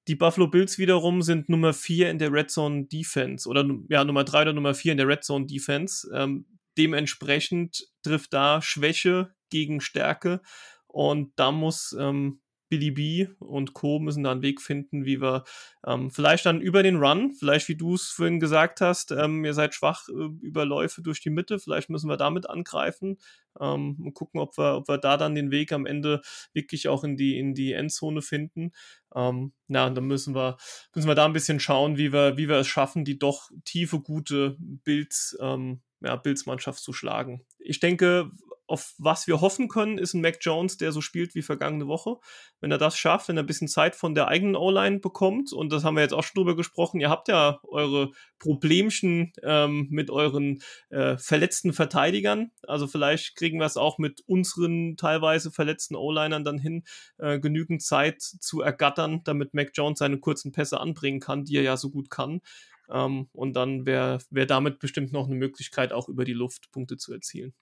Die 0.07 0.13
Buffalo 0.13 0.47
Bills 0.47 0.77
wiederum 0.77 1.23
sind 1.23 1.49
Nummer 1.49 1.73
4 1.73 2.11
in 2.11 2.19
der 2.19 2.31
Red 2.31 2.51
Zone 2.51 2.85
Defense 2.85 3.49
oder 3.49 3.67
ja, 3.89 4.03
Nummer 4.03 4.23
3 4.23 4.43
oder 4.43 4.53
Nummer 4.53 4.75
4 4.75 4.91
in 4.91 4.99
der 4.99 5.07
Red 5.07 5.23
Zone 5.23 5.47
Defense. 5.47 6.07
Ähm, 6.13 6.45
dementsprechend 6.77 7.87
trifft 8.03 8.33
da 8.33 8.61
Schwäche 8.61 9.33
gegen 9.49 9.81
Stärke 9.81 10.41
und 10.85 11.33
da 11.37 11.51
muss 11.51 11.95
ähm, 11.99 12.39
Billy 12.69 12.91
B 12.91 13.27
und 13.39 13.73
Co. 13.73 13.99
müssen 13.99 14.23
da 14.23 14.31
einen 14.31 14.41
Weg 14.41 14.61
finden, 14.61 15.05
wie 15.05 15.21
wir 15.21 15.43
ähm, 15.85 16.11
vielleicht 16.11 16.45
dann 16.45 16.61
über 16.61 16.83
den 16.83 16.97
Run, 16.97 17.33
vielleicht 17.33 17.67
wie 17.67 17.75
du 17.75 17.95
es 17.95 18.09
vorhin 18.09 18.39
gesagt 18.39 18.81
hast, 18.81 19.11
ähm, 19.11 19.45
ihr 19.45 19.53
seid 19.53 19.73
schwach 19.73 20.07
äh, 20.09 20.29
über 20.41 20.65
Läufe 20.65 21.01
durch 21.01 21.21
die 21.21 21.29
Mitte, 21.29 21.59
vielleicht 21.59 21.89
müssen 21.89 22.09
wir 22.09 22.17
damit 22.17 22.49
angreifen 22.49 23.17
ähm, 23.59 23.97
und 24.03 24.13
gucken, 24.13 24.39
ob 24.39 24.57
wir, 24.57 24.75
ob 24.77 24.87
wir 24.87 24.97
da 24.97 25.17
dann 25.17 25.35
den 25.35 25.51
Weg 25.51 25.71
am 25.71 25.85
Ende 25.85 26.21
wirklich 26.53 26.87
auch 26.87 27.03
in 27.03 27.17
die, 27.17 27.37
in 27.37 27.53
die 27.53 27.73
Endzone 27.73 28.21
finden. 28.21 28.71
Ähm, 29.15 29.53
ja, 29.67 29.87
und 29.87 29.95
dann 29.95 30.05
müssen 30.05 30.35
wir, 30.35 30.57
müssen 30.93 31.07
wir 31.07 31.15
da 31.15 31.25
ein 31.25 31.33
bisschen 31.33 31.59
schauen, 31.59 31.97
wie 31.97 32.11
wir, 32.11 32.37
wie 32.37 32.49
wir 32.49 32.57
es 32.57 32.67
schaffen, 32.67 33.05
die 33.05 33.17
doch 33.17 33.49
tiefe, 33.63 33.99
gute 33.99 34.57
Bilds, 34.59 35.37
ähm, 35.41 35.81
ja, 36.01 36.15
Bildsmannschaft 36.15 36.81
zu 36.81 36.93
schlagen. 36.93 37.45
Ich 37.59 37.79
denke, 37.79 38.31
auf 38.67 38.93
was 38.97 39.27
wir 39.27 39.39
hoffen 39.39 39.69
können, 39.69 39.97
ist 39.97 40.13
ein 40.13 40.21
Mac 40.21 40.37
Jones, 40.41 40.77
der 40.77 40.91
so 40.91 40.99
spielt 40.99 41.35
wie 41.35 41.41
vergangene 41.41 41.87
Woche. 41.87 42.17
Wenn 42.59 42.71
er 42.71 42.77
das 42.77 42.97
schafft, 42.97 43.29
wenn 43.29 43.37
er 43.37 43.43
ein 43.43 43.47
bisschen 43.47 43.69
Zeit 43.69 43.95
von 43.95 44.13
der 44.13 44.27
eigenen 44.27 44.57
O-Line 44.57 44.99
bekommt, 44.99 45.53
und 45.53 45.71
das 45.71 45.83
haben 45.83 45.95
wir 45.95 46.03
jetzt 46.03 46.13
auch 46.13 46.23
schon 46.23 46.35
drüber 46.35 46.55
gesprochen, 46.55 46.99
ihr 46.99 47.09
habt 47.09 47.29
ja 47.29 47.59
eure 47.63 48.11
Problemchen 48.39 49.31
ähm, 49.41 49.87
mit 49.89 50.09
euren 50.09 50.61
äh, 50.89 51.17
verletzten 51.17 51.71
Verteidigern. 51.71 52.51
Also 52.63 52.87
vielleicht 52.87 53.35
kriegen 53.37 53.59
wir 53.59 53.65
es 53.65 53.77
auch 53.77 53.97
mit 53.99 54.21
unseren 54.27 54.97
teilweise 54.97 55.49
verletzten 55.49 55.95
O-Linern 55.95 56.43
dann 56.43 56.59
hin, 56.59 56.83
äh, 57.19 57.39
genügend 57.39 57.81
Zeit 57.81 58.21
zu 58.21 58.61
ergattern, 58.61 59.21
damit 59.23 59.53
Mac 59.53 59.71
Jones 59.73 59.99
seine 59.99 60.19
kurzen 60.19 60.51
Pässe 60.51 60.81
anbringen 60.81 61.21
kann, 61.21 61.45
die 61.45 61.55
er 61.55 61.63
ja 61.63 61.77
so 61.77 61.89
gut 61.89 62.09
kann. 62.09 62.41
Ähm, 62.89 63.29
und 63.33 63.53
dann 63.53 63.85
wäre 63.85 64.19
wär 64.29 64.45
damit 64.45 64.79
bestimmt 64.79 65.11
noch 65.11 65.27
eine 65.27 65.35
Möglichkeit, 65.35 65.93
auch 65.93 66.09
über 66.09 66.25
die 66.25 66.33
Luft 66.33 66.71
Punkte 66.71 66.97
zu 66.97 67.13
erzielen. 67.13 67.53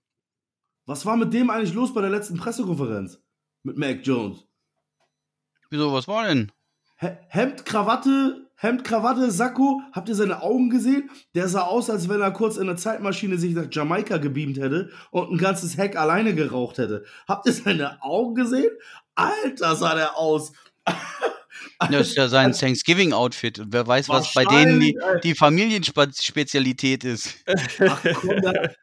Was 0.85 1.05
war 1.05 1.17
mit 1.17 1.33
dem 1.33 1.49
eigentlich 1.49 1.73
los 1.73 1.93
bei 1.93 2.01
der 2.01 2.11
letzten 2.11 2.37
Pressekonferenz? 2.37 3.19
Mit 3.63 3.77
Mac 3.77 4.05
Jones? 4.05 4.45
Wieso, 5.69 5.91
was 5.91 6.07
war 6.07 6.27
denn? 6.27 6.51
Hemd, 6.97 7.65
Krawatte, 7.65 8.45
Hemd, 8.55 8.83
Krawatte, 8.85 9.31
Sakko. 9.31 9.81
Habt 9.91 10.07
ihr 10.07 10.15
seine 10.15 10.41
Augen 10.41 10.69
gesehen? 10.69 11.09
Der 11.33 11.49
sah 11.49 11.63
aus, 11.63 11.89
als 11.89 12.07
wenn 12.07 12.21
er 12.21 12.31
kurz 12.31 12.57
in 12.57 12.67
der 12.67 12.77
Zeitmaschine 12.77 13.37
sich 13.37 13.53
nach 13.53 13.67
Jamaika 13.69 14.17
gebeamt 14.17 14.57
hätte 14.57 14.91
und 15.11 15.31
ein 15.31 15.37
ganzes 15.37 15.77
Heck 15.77 15.97
alleine 15.97 16.35
geraucht 16.35 16.77
hätte. 16.77 17.03
Habt 17.27 17.47
ihr 17.47 17.53
seine 17.53 18.01
Augen 18.01 18.35
gesehen? 18.35 18.71
Alter, 19.15 19.75
sah 19.75 19.95
der 19.95 20.17
aus. 20.17 20.53
Das 21.79 22.07
ist 22.07 22.15
ja 22.15 22.27
sein 22.27 22.53
Thanksgiving-Outfit. 22.53 23.59
Und 23.59 23.73
wer 23.73 23.85
weiß, 23.85 24.09
was 24.09 24.33
bei 24.33 24.45
denen 24.45 24.79
die, 24.79 24.97
die 25.23 25.35
Familienspezialität 25.35 27.03
ist. 27.03 27.35
Ach 27.47 28.01
komm, 28.21 28.41
der, 28.41 28.75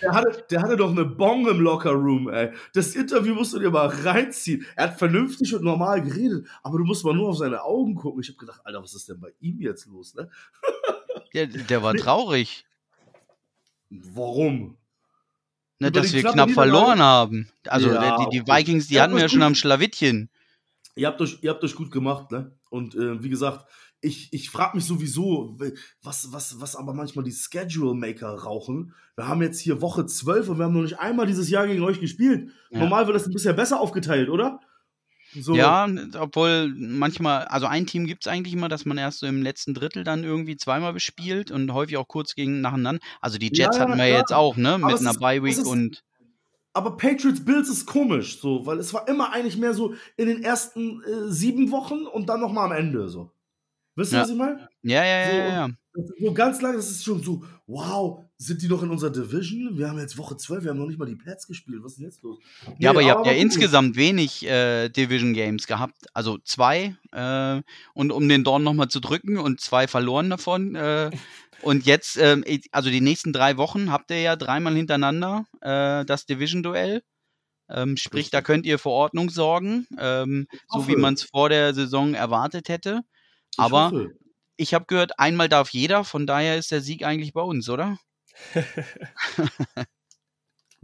der, 0.00 0.12
hatte, 0.12 0.44
der 0.50 0.62
hatte 0.62 0.76
doch 0.76 0.90
eine 0.90 1.04
Bong 1.04 1.48
im 1.48 1.60
Locker-Room, 1.60 2.28
ey. 2.28 2.50
Das 2.74 2.94
Interview 2.94 3.34
musst 3.34 3.54
du 3.54 3.58
dir 3.58 3.70
mal 3.70 3.86
reinziehen. 3.86 4.66
Er 4.76 4.88
hat 4.88 4.98
vernünftig 4.98 5.54
und 5.54 5.64
normal 5.64 6.02
geredet, 6.02 6.46
aber 6.62 6.78
du 6.78 6.84
musst 6.84 7.04
mal 7.04 7.14
nur 7.14 7.30
auf 7.30 7.38
seine 7.38 7.62
Augen 7.62 7.94
gucken. 7.94 8.20
Ich 8.22 8.28
habe 8.28 8.38
gedacht, 8.38 8.60
Alter, 8.64 8.82
was 8.82 8.94
ist 8.94 9.08
denn 9.08 9.20
bei 9.20 9.32
ihm 9.40 9.60
jetzt 9.60 9.86
los, 9.86 10.14
ne? 10.14 10.28
Der, 11.32 11.46
der 11.46 11.82
war 11.82 11.94
traurig. 11.94 12.64
Warum? 13.90 14.76
Na, 15.78 15.90
dass 15.90 16.12
wir 16.12 16.22
knapp 16.22 16.50
verloren 16.50 17.00
haben. 17.00 17.50
Also 17.66 17.90
ja, 17.90 18.18
die, 18.18 18.38
die 18.38 18.46
Vikings, 18.46 18.86
die 18.88 19.00
hatten 19.00 19.14
wir 19.14 19.22
ja 19.22 19.28
schon 19.28 19.42
am 19.42 19.54
Schlawittchen 19.54 20.30
ihr 20.96 21.06
habt 21.06 21.20
euch, 21.20 21.38
ihr 21.42 21.50
habt 21.50 21.64
euch 21.64 21.74
gut 21.74 21.90
gemacht, 21.90 22.30
ne? 22.30 22.56
Und 22.70 22.94
äh, 22.94 23.22
wie 23.22 23.28
gesagt, 23.28 23.66
ich, 24.00 24.28
ich 24.32 24.50
frage 24.50 24.76
mich 24.76 24.84
sowieso, 24.84 25.56
was, 26.02 26.32
was, 26.32 26.60
was 26.60 26.76
aber 26.76 26.92
manchmal 26.92 27.24
die 27.24 27.32
Schedule-Maker 27.32 28.28
rauchen. 28.28 28.94
Wir 29.16 29.26
haben 29.26 29.40
jetzt 29.42 29.60
hier 29.60 29.80
Woche 29.80 30.04
12 30.04 30.50
und 30.50 30.58
wir 30.58 30.66
haben 30.66 30.74
noch 30.74 30.82
nicht 30.82 30.98
einmal 30.98 31.26
dieses 31.26 31.48
Jahr 31.48 31.66
gegen 31.66 31.82
euch 31.82 32.00
gespielt. 32.00 32.50
Ja. 32.70 32.80
Normal 32.80 33.06
wird 33.06 33.16
das 33.16 33.26
ein 33.26 33.32
bisschen 33.32 33.56
besser 33.56 33.80
aufgeteilt, 33.80 34.28
oder? 34.28 34.60
So. 35.40 35.56
Ja, 35.56 35.88
obwohl 36.18 36.72
manchmal, 36.76 37.46
also 37.46 37.66
ein 37.66 37.86
Team 37.86 38.06
gibt 38.06 38.24
es 38.24 38.30
eigentlich 38.30 38.54
immer, 38.54 38.68
dass 38.68 38.84
man 38.84 38.98
erst 38.98 39.18
so 39.18 39.26
im 39.26 39.42
letzten 39.42 39.74
Drittel 39.74 40.04
dann 40.04 40.22
irgendwie 40.22 40.56
zweimal 40.56 40.92
bespielt 40.92 41.50
und 41.50 41.72
häufig 41.72 41.96
auch 41.96 42.06
kurz 42.06 42.34
gegen 42.34 42.60
nacheinander. 42.60 43.02
Also 43.20 43.38
die 43.38 43.50
Jets 43.52 43.76
ja, 43.76 43.82
hatten 43.82 43.98
wir 43.98 44.06
ja, 44.06 44.18
jetzt 44.18 44.32
auch, 44.32 44.56
ne? 44.56 44.78
Mit 44.78 45.00
einer 45.00 45.14
Bye-Week 45.14 45.66
und 45.66 46.02
aber 46.74 46.96
Patriots 46.96 47.44
Bills 47.44 47.68
ist 47.68 47.86
komisch, 47.86 48.40
so, 48.40 48.66
weil 48.66 48.78
es 48.78 48.92
war 48.92 49.08
immer 49.08 49.32
eigentlich 49.32 49.56
mehr 49.56 49.74
so 49.74 49.94
in 50.16 50.26
den 50.26 50.42
ersten 50.42 51.02
äh, 51.02 51.30
sieben 51.30 51.70
Wochen 51.70 52.06
und 52.06 52.28
dann 52.28 52.40
nochmal 52.40 52.66
am 52.66 52.76
Ende, 52.76 53.08
so. 53.08 53.30
Wisst 53.96 54.12
ihr, 54.12 54.16
ja. 54.16 54.22
was 54.22 54.30
ich 54.30 54.36
meine? 54.36 54.68
Ja, 54.82 55.04
ja, 55.04 55.30
so, 55.30 55.36
ja, 55.36 55.48
ja. 55.48 55.68
So 56.18 56.34
ganz 56.34 56.60
lange, 56.60 56.76
das 56.76 56.90
ist 56.90 57.04
schon 57.04 57.22
so, 57.22 57.44
wow, 57.68 58.24
sind 58.36 58.60
die 58.60 58.66
noch 58.66 58.82
in 58.82 58.90
unserer 58.90 59.10
Division? 59.10 59.78
Wir 59.78 59.88
haben 59.88 59.98
jetzt 60.00 60.18
Woche 60.18 60.36
12, 60.36 60.64
wir 60.64 60.70
haben 60.70 60.78
noch 60.78 60.88
nicht 60.88 60.98
mal 60.98 61.06
die 61.06 61.14
Pets 61.14 61.46
gespielt. 61.46 61.78
Was 61.84 61.92
ist 61.92 61.98
denn 61.98 62.06
jetzt 62.06 62.22
los? 62.22 62.38
Nee, 62.66 62.74
ja, 62.80 62.90
aber 62.90 63.00
ihr 63.02 63.12
habt 63.12 63.26
ja 63.26 63.32
insgesamt 63.32 63.94
wenig 63.94 64.44
äh, 64.44 64.88
Division 64.88 65.32
Games 65.34 65.68
gehabt. 65.68 66.06
Also 66.12 66.38
zwei. 66.38 66.96
Äh, 67.12 67.62
und 67.94 68.10
um 68.10 68.28
den 68.28 68.42
Dorn 68.42 68.64
nochmal 68.64 68.88
zu 68.88 68.98
drücken 68.98 69.38
und 69.38 69.60
zwei 69.60 69.86
verloren 69.86 70.30
davon. 70.30 70.74
Äh, 70.74 71.12
und 71.62 71.86
jetzt, 71.86 72.16
ähm, 72.16 72.44
also 72.72 72.90
die 72.90 73.00
nächsten 73.00 73.32
drei 73.32 73.56
Wochen 73.56 73.90
habt 73.90 74.10
ihr 74.10 74.20
ja 74.20 74.36
dreimal 74.36 74.74
hintereinander 74.74 75.46
äh, 75.60 76.04
das 76.04 76.26
Division-Duell. 76.26 77.02
Ähm, 77.70 77.96
sprich, 77.96 78.30
da 78.30 78.42
könnt 78.42 78.66
ihr 78.66 78.78
für 78.78 78.90
Ordnung 78.90 79.30
sorgen, 79.30 79.86
ähm, 79.98 80.46
so 80.68 80.86
wie 80.86 80.96
man 80.96 81.14
es 81.14 81.22
vor 81.22 81.48
der 81.48 81.72
Saison 81.72 82.12
erwartet 82.14 82.68
hätte. 82.68 83.00
Aber 83.56 83.90
ich, 83.94 84.08
ich 84.56 84.74
habe 84.74 84.84
gehört, 84.86 85.18
einmal 85.18 85.48
darf 85.48 85.70
jeder, 85.70 86.04
von 86.04 86.26
daher 86.26 86.58
ist 86.58 86.70
der 86.70 86.82
Sieg 86.82 87.04
eigentlich 87.04 87.32
bei 87.32 87.40
uns, 87.40 87.68
oder? 87.68 87.98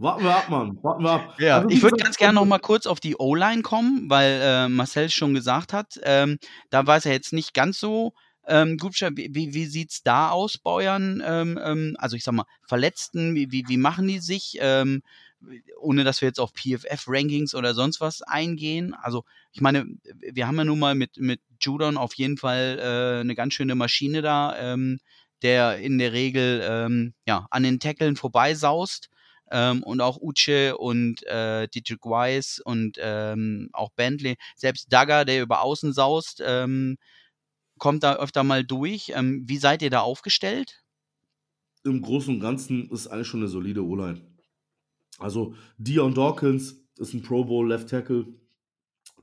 Warten 0.01 0.23
wir 0.23 0.35
ab, 0.35 0.49
Mann. 0.49 0.79
Warten 0.81 1.03
wir 1.03 1.11
ab. 1.11 1.35
Ja, 1.39 1.57
also, 1.57 1.69
ich 1.69 1.83
würde 1.83 1.97
ganz 1.97 2.17
gerne 2.17 2.33
noch 2.33 2.45
mal 2.45 2.57
kurz 2.57 2.87
auf 2.87 2.99
die 2.99 3.17
O-Line 3.17 3.61
kommen, 3.61 4.09
weil 4.09 4.39
äh, 4.41 4.67
Marcel 4.67 5.11
schon 5.11 5.35
gesagt 5.35 5.73
hat, 5.73 5.99
ähm, 6.01 6.39
da 6.71 6.87
war 6.87 6.97
es 6.97 7.03
ja 7.03 7.11
jetzt 7.11 7.33
nicht 7.33 7.53
ganz 7.53 7.79
so 7.79 8.13
ähm, 8.47 8.77
Gutschein, 8.77 9.15
wie, 9.17 9.33
wie, 9.33 9.53
wie 9.53 9.65
sieht 9.65 9.91
es 9.91 10.03
da 10.03 10.29
aus 10.29 10.57
bei 10.57 10.71
euren, 10.71 11.21
ähm, 11.25 11.59
ähm, 11.63 11.95
also 11.99 12.15
ich 12.15 12.23
sag 12.23 12.33
mal, 12.33 12.45
Verletzten, 12.67 13.35
wie, 13.35 13.51
wie, 13.51 13.65
wie 13.67 13.77
machen 13.77 14.07
die 14.07 14.19
sich? 14.19 14.57
Ähm, 14.59 15.03
ohne 15.79 16.03
dass 16.03 16.21
wir 16.21 16.27
jetzt 16.27 16.39
auf 16.39 16.53
PFF-Rankings 16.53 17.55
oder 17.55 17.73
sonst 17.73 18.01
was 18.01 18.21
eingehen. 18.21 18.93
Also, 18.93 19.23
ich 19.51 19.61
meine, 19.61 19.85
wir 20.03 20.47
haben 20.47 20.57
ja 20.57 20.63
nun 20.63 20.79
mal 20.79 20.95
mit, 20.95 21.17
mit 21.17 21.41
Judon 21.59 21.97
auf 21.97 22.13
jeden 22.13 22.37
Fall 22.37 22.79
äh, 22.79 23.21
eine 23.21 23.35
ganz 23.35 23.53
schöne 23.53 23.75
Maschine 23.75 24.21
da, 24.21 24.55
ähm, 24.59 24.99
der 25.41 25.77
in 25.77 25.97
der 25.97 26.13
Regel 26.13 26.61
ähm, 26.63 27.13
ja, 27.25 27.47
an 27.49 27.63
den 27.63 27.79
Tackeln 27.79 28.15
vorbeisaust. 28.15 29.09
Ähm, 29.53 29.83
und 29.83 29.99
auch 29.99 30.17
Uche 30.21 30.77
und 30.77 31.27
äh, 31.27 31.67
Dietrich 31.67 31.99
Weiss 32.03 32.61
und 32.63 32.97
ähm, 33.01 33.69
auch 33.73 33.89
Bentley, 33.97 34.37
selbst 34.55 34.93
Dagger, 34.93 35.25
der 35.25 35.41
über 35.41 35.61
Außen 35.61 35.91
saust, 35.91 36.41
ähm, 36.45 36.97
kommt 37.81 38.03
da 38.03 38.17
öfter 38.17 38.43
mal 38.43 38.63
durch. 38.63 39.11
Ähm, 39.15 39.43
wie 39.47 39.57
seid 39.57 39.81
ihr 39.81 39.89
da 39.89 40.01
aufgestellt? 40.01 40.83
Im 41.83 42.03
Großen 42.03 42.35
und 42.35 42.39
Ganzen 42.39 42.87
ist 42.91 43.07
eigentlich 43.07 43.27
schon 43.27 43.39
eine 43.39 43.49
solide 43.49 43.83
O-Line. 43.83 44.21
Also 45.17 45.55
Dion 45.79 46.13
Dawkins 46.13 46.79
ist 46.99 47.15
ein 47.15 47.23
Pro 47.23 47.43
Bowl 47.43 47.67
Left 47.67 47.89
Tackle. 47.89 48.27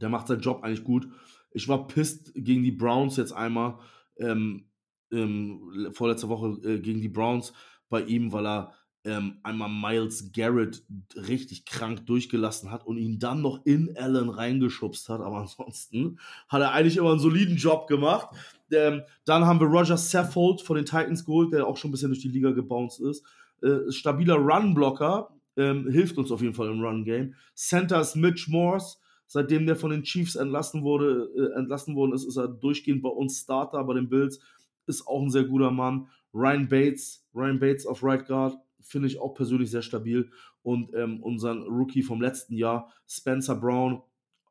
Der 0.00 0.08
macht 0.08 0.26
seinen 0.26 0.40
Job 0.40 0.64
eigentlich 0.64 0.82
gut. 0.82 1.08
Ich 1.52 1.68
war 1.68 1.86
pisst 1.86 2.32
gegen 2.34 2.64
die 2.64 2.72
Browns 2.72 3.16
jetzt 3.16 3.32
einmal 3.32 3.78
ähm, 4.16 4.64
ähm, 5.12 5.90
vorletzte 5.92 6.28
Woche 6.28 6.58
äh, 6.68 6.80
gegen 6.80 7.00
die 7.00 7.08
Browns 7.08 7.52
bei 7.88 8.02
ihm, 8.02 8.32
weil 8.32 8.44
er 8.44 8.74
ähm, 9.04 9.38
einmal 9.42 9.68
Miles 9.68 10.32
Garrett 10.32 10.82
richtig 11.14 11.64
krank 11.64 12.06
durchgelassen 12.06 12.70
hat 12.70 12.86
und 12.86 12.98
ihn 12.98 13.18
dann 13.18 13.42
noch 13.42 13.64
in 13.64 13.96
Allen 13.96 14.28
reingeschubst 14.28 15.08
hat. 15.08 15.20
Aber 15.20 15.38
ansonsten 15.38 16.18
hat 16.48 16.60
er 16.60 16.72
eigentlich 16.72 16.96
immer 16.96 17.10
einen 17.10 17.20
soliden 17.20 17.56
Job 17.56 17.86
gemacht. 17.86 18.28
Ähm, 18.72 19.02
dann 19.24 19.46
haben 19.46 19.60
wir 19.60 19.66
Roger 19.66 19.96
Saffold 19.96 20.60
von 20.60 20.76
den 20.76 20.84
Titans 20.84 21.24
geholt, 21.24 21.52
der 21.52 21.66
auch 21.66 21.76
schon 21.76 21.88
ein 21.88 21.92
bisschen 21.92 22.10
durch 22.10 22.20
die 22.20 22.28
Liga 22.28 22.50
gebounced 22.50 23.00
ist. 23.00 23.24
Äh, 23.62 23.90
stabiler 23.90 24.36
Run-Blocker, 24.36 25.30
ähm, 25.56 25.88
hilft 25.90 26.18
uns 26.18 26.30
auf 26.30 26.42
jeden 26.42 26.54
Fall 26.54 26.68
im 26.68 26.80
Run-Game. 26.80 27.34
Center 27.54 28.00
ist 28.00 28.16
Mitch 28.16 28.50
Morse. 28.50 28.98
Seitdem 29.26 29.66
der 29.66 29.76
von 29.76 29.90
den 29.90 30.04
Chiefs 30.04 30.36
entlassen 30.36 30.82
wurde, 30.82 31.28
äh, 31.36 31.58
entlassen 31.58 31.94
worden 31.94 32.12
ist, 32.12 32.24
ist 32.24 32.36
er 32.36 32.48
durchgehend 32.48 33.02
bei 33.02 33.10
uns 33.10 33.40
Starter 33.40 33.82
bei 33.84 33.94
den 33.94 34.08
Bills. 34.08 34.40
Ist 34.86 35.06
auch 35.06 35.20
ein 35.20 35.30
sehr 35.30 35.44
guter 35.44 35.70
Mann. 35.70 36.08
Ryan 36.32 36.68
Bates, 36.68 37.26
Ryan 37.34 37.58
Bates 37.58 37.84
auf 37.86 38.02
Right 38.02 38.26
Guard, 38.26 38.56
finde 38.80 39.08
ich 39.08 39.20
auch 39.20 39.34
persönlich 39.34 39.70
sehr 39.70 39.82
stabil. 39.82 40.30
Und 40.62 40.94
ähm, 40.94 41.22
unseren 41.22 41.62
Rookie 41.62 42.02
vom 42.02 42.20
letzten 42.20 42.54
Jahr, 42.54 42.92
Spencer 43.08 43.56
Brown, 43.56 44.02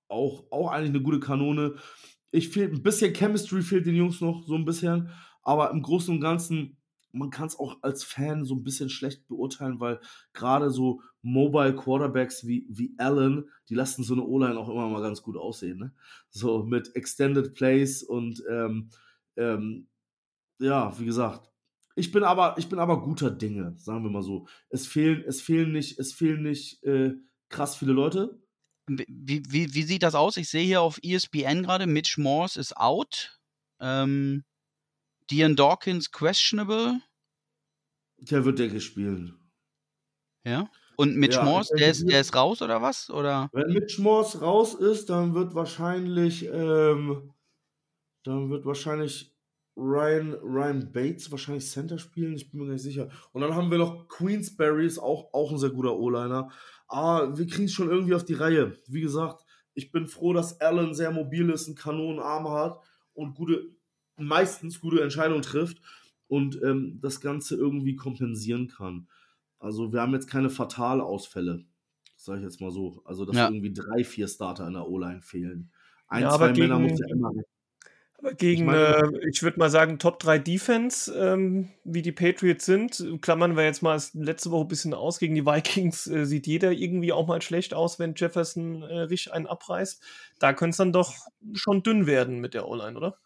auch, 0.07 0.45
auch 0.51 0.71
eigentlich 0.71 0.89
eine 0.89 1.01
gute 1.01 1.19
Kanone. 1.19 1.75
Ich 2.31 2.49
fehlt 2.49 2.73
ein 2.73 2.83
bisschen 2.83 3.13
Chemistry 3.13 3.61
fehlt 3.61 3.85
den 3.85 3.95
Jungs 3.95 4.21
noch 4.21 4.43
so 4.45 4.55
ein 4.55 4.65
bisschen, 4.65 5.09
aber 5.43 5.71
im 5.71 5.81
Großen 5.81 6.13
und 6.13 6.21
Ganzen 6.21 6.77
man 7.17 7.29
kann 7.29 7.47
es 7.47 7.59
auch 7.59 7.77
als 7.81 8.03
Fan 8.03 8.45
so 8.45 8.55
ein 8.55 8.63
bisschen 8.63 8.89
schlecht 8.89 9.27
beurteilen, 9.27 9.79
weil 9.79 9.99
gerade 10.33 10.69
so 10.69 11.01
Mobile 11.21 11.75
Quarterbacks 11.75 12.45
wie, 12.45 12.65
wie 12.69 12.93
Allen, 12.97 13.49
die 13.69 13.75
lassen 13.75 14.03
so 14.03 14.13
eine 14.13 14.23
O-Line 14.23 14.57
auch 14.57 14.69
immer 14.69 14.89
mal 14.89 15.01
ganz 15.01 15.21
gut 15.21 15.37
aussehen. 15.37 15.79
Ne? 15.79 15.93
So 16.29 16.63
mit 16.63 16.95
Extended 16.95 17.53
Plays 17.53 18.03
und 18.03 18.43
ähm, 18.49 18.89
ähm, 19.35 19.87
ja, 20.59 20.97
wie 20.99 21.05
gesagt, 21.05 21.49
ich 21.97 22.11
bin 22.11 22.23
aber, 22.23 22.55
ich 22.59 22.69
bin 22.69 22.77
aber 22.77 23.01
guter 23.01 23.31
Dinge, 23.31 23.73
sagen 23.77 24.03
wir 24.03 24.11
mal 24.11 24.21
so. 24.21 24.47
Es 24.69 24.85
fehlen, 24.85 25.23
es 25.25 25.41
fehlen 25.41 25.71
nicht, 25.71 25.97
es 25.97 26.13
fehlen 26.13 26.43
nicht 26.43 26.83
äh, 26.83 27.15
krass 27.49 27.75
viele 27.75 27.91
Leute. 27.91 28.39
Wie, 28.87 29.41
wie, 29.49 29.73
wie 29.73 29.81
sieht 29.81 30.03
das 30.03 30.13
aus? 30.13 30.37
Ich 30.37 30.47
sehe 30.47 30.63
hier 30.63 30.81
auf 30.81 30.99
ESPN 31.01 31.63
gerade, 31.63 31.87
Mitch 31.87 32.21
Morse 32.21 32.59
ist 32.59 32.77
out. 32.77 33.39
Ähm, 33.79 34.45
Dion 35.31 35.55
Dawkins 35.55 36.11
questionable. 36.11 37.01
Der 38.19 38.45
wird, 38.45 38.59
denke 38.59 38.77
ich, 38.77 38.85
spielen. 38.85 39.51
Ja. 40.45 40.69
Und 40.97 41.15
Mitch 41.15 41.37
ja, 41.37 41.43
Morse, 41.43 41.75
der 41.75 41.89
ist, 41.89 42.07
der 42.07 42.21
ist 42.21 42.35
raus 42.35 42.61
oder 42.61 42.81
was? 42.83 43.09
Oder? 43.09 43.49
Wenn 43.53 43.73
Mitch 43.73 43.99
Morse 43.99 44.39
raus 44.39 44.75
ist, 44.75 45.09
dann 45.09 45.33
wird 45.33 45.55
wahrscheinlich, 45.55 46.45
ähm, 46.45 47.33
dann 48.23 48.51
wird 48.51 48.65
wahrscheinlich 48.65 49.36
Ryan, 49.77 50.33
Ryan 50.41 50.91
Bates 50.91 51.31
wahrscheinlich 51.31 51.69
Center 51.69 51.99
spielen, 51.99 52.35
ich 52.35 52.49
bin 52.49 52.61
mir 52.61 52.73
nicht 52.73 52.81
sicher. 52.81 53.09
Und 53.31 53.41
dann 53.41 53.53
haben 53.53 53.69
wir 53.69 53.77
noch 53.77 54.07
Queensberry, 54.07 54.87
ist 54.87 54.97
auch, 54.97 55.31
auch 55.33 55.51
ein 55.51 55.59
sehr 55.59 55.69
guter 55.69 55.95
O-Liner. 55.95 56.49
Aber 56.87 57.37
wir 57.37 57.45
kriegen 57.45 57.65
es 57.65 57.73
schon 57.73 57.89
irgendwie 57.89 58.15
auf 58.15 58.25
die 58.25 58.33
Reihe. 58.33 58.75
Wie 58.87 59.01
gesagt, 59.01 59.45
ich 59.75 59.91
bin 59.91 60.07
froh, 60.07 60.33
dass 60.33 60.59
Allen 60.61 60.95
sehr 60.95 61.11
mobil 61.11 61.51
ist, 61.51 61.67
einen 61.67 61.75
Kanonenarm 61.75 62.49
hat 62.49 62.79
und 63.13 63.35
gute, 63.35 63.69
meistens 64.17 64.81
gute 64.81 65.01
Entscheidungen 65.01 65.43
trifft 65.43 65.79
und 66.27 66.59
ähm, 66.63 66.97
das 66.99 67.21
Ganze 67.21 67.55
irgendwie 67.55 67.95
kompensieren 67.95 68.67
kann. 68.69 69.07
Also 69.59 69.93
wir 69.93 70.01
haben 70.01 70.13
jetzt 70.13 70.27
keine 70.27 70.49
Fatalausfälle, 70.49 71.65
sage 72.15 72.39
ich 72.39 72.45
jetzt 72.45 72.61
mal 72.61 72.71
so. 72.71 73.03
Also 73.05 73.25
dass 73.25 73.35
ja. 73.35 73.47
irgendwie 73.47 73.73
drei, 73.73 74.03
vier 74.03 74.27
Starter 74.27 74.65
in 74.65 74.73
der 74.73 74.87
O-Line 74.87 75.21
fehlen. 75.21 75.71
Ein, 76.07 76.23
ja, 76.23 76.35
zwei 76.35 76.53
Männer 76.53 76.79
muss 76.79 76.99
ja 76.99 77.07
immer 77.09 77.31
gegen, 78.37 78.67
ich, 78.69 78.75
äh, 78.75 79.29
ich 79.29 79.43
würde 79.43 79.59
mal 79.59 79.69
sagen, 79.69 79.99
Top 79.99 80.19
3 80.19 80.39
Defense, 80.39 81.13
ähm, 81.13 81.69
wie 81.83 82.01
die 82.01 82.11
Patriots 82.11 82.65
sind, 82.65 83.05
klammern 83.21 83.55
wir 83.55 83.63
jetzt 83.63 83.83
mal 83.83 84.01
letzte 84.13 84.49
Woche 84.51 84.65
ein 84.65 84.69
bisschen 84.69 84.93
aus. 84.93 85.19
Gegen 85.19 85.35
die 85.35 85.45
Vikings 85.45 86.07
äh, 86.07 86.25
sieht 86.25 86.47
jeder 86.47 86.71
irgendwie 86.71 87.13
auch 87.13 87.27
mal 87.27 87.41
schlecht 87.41 87.73
aus, 87.73 87.99
wenn 87.99 88.15
Jefferson 88.15 88.81
äh, 88.81 89.01
richtig 89.01 89.33
einen 89.33 89.47
abreißt. 89.47 90.01
Da 90.39 90.53
könnte 90.53 90.71
es 90.71 90.77
dann 90.77 90.93
doch 90.93 91.13
schon 91.53 91.83
dünn 91.83 92.07
werden 92.07 92.39
mit 92.39 92.53
der 92.53 92.67
O-Line, 92.67 92.97
oder? 92.97 93.17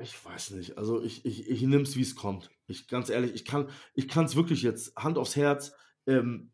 Ich 0.00 0.24
weiß 0.24 0.52
nicht. 0.52 0.78
Also 0.78 1.02
ich, 1.02 1.24
ich, 1.26 1.48
ich 1.48 1.62
nehme 1.62 1.82
es, 1.82 1.96
wie 1.96 2.02
es 2.02 2.16
kommt. 2.16 2.50
Ich 2.66 2.88
ganz 2.88 3.10
ehrlich, 3.10 3.34
ich 3.34 3.44
kann 3.44 4.24
es 4.24 4.36
wirklich 4.36 4.62
jetzt, 4.62 4.96
Hand 4.96 5.18
aufs 5.18 5.36
Herz, 5.36 5.74
ähm, 6.06 6.50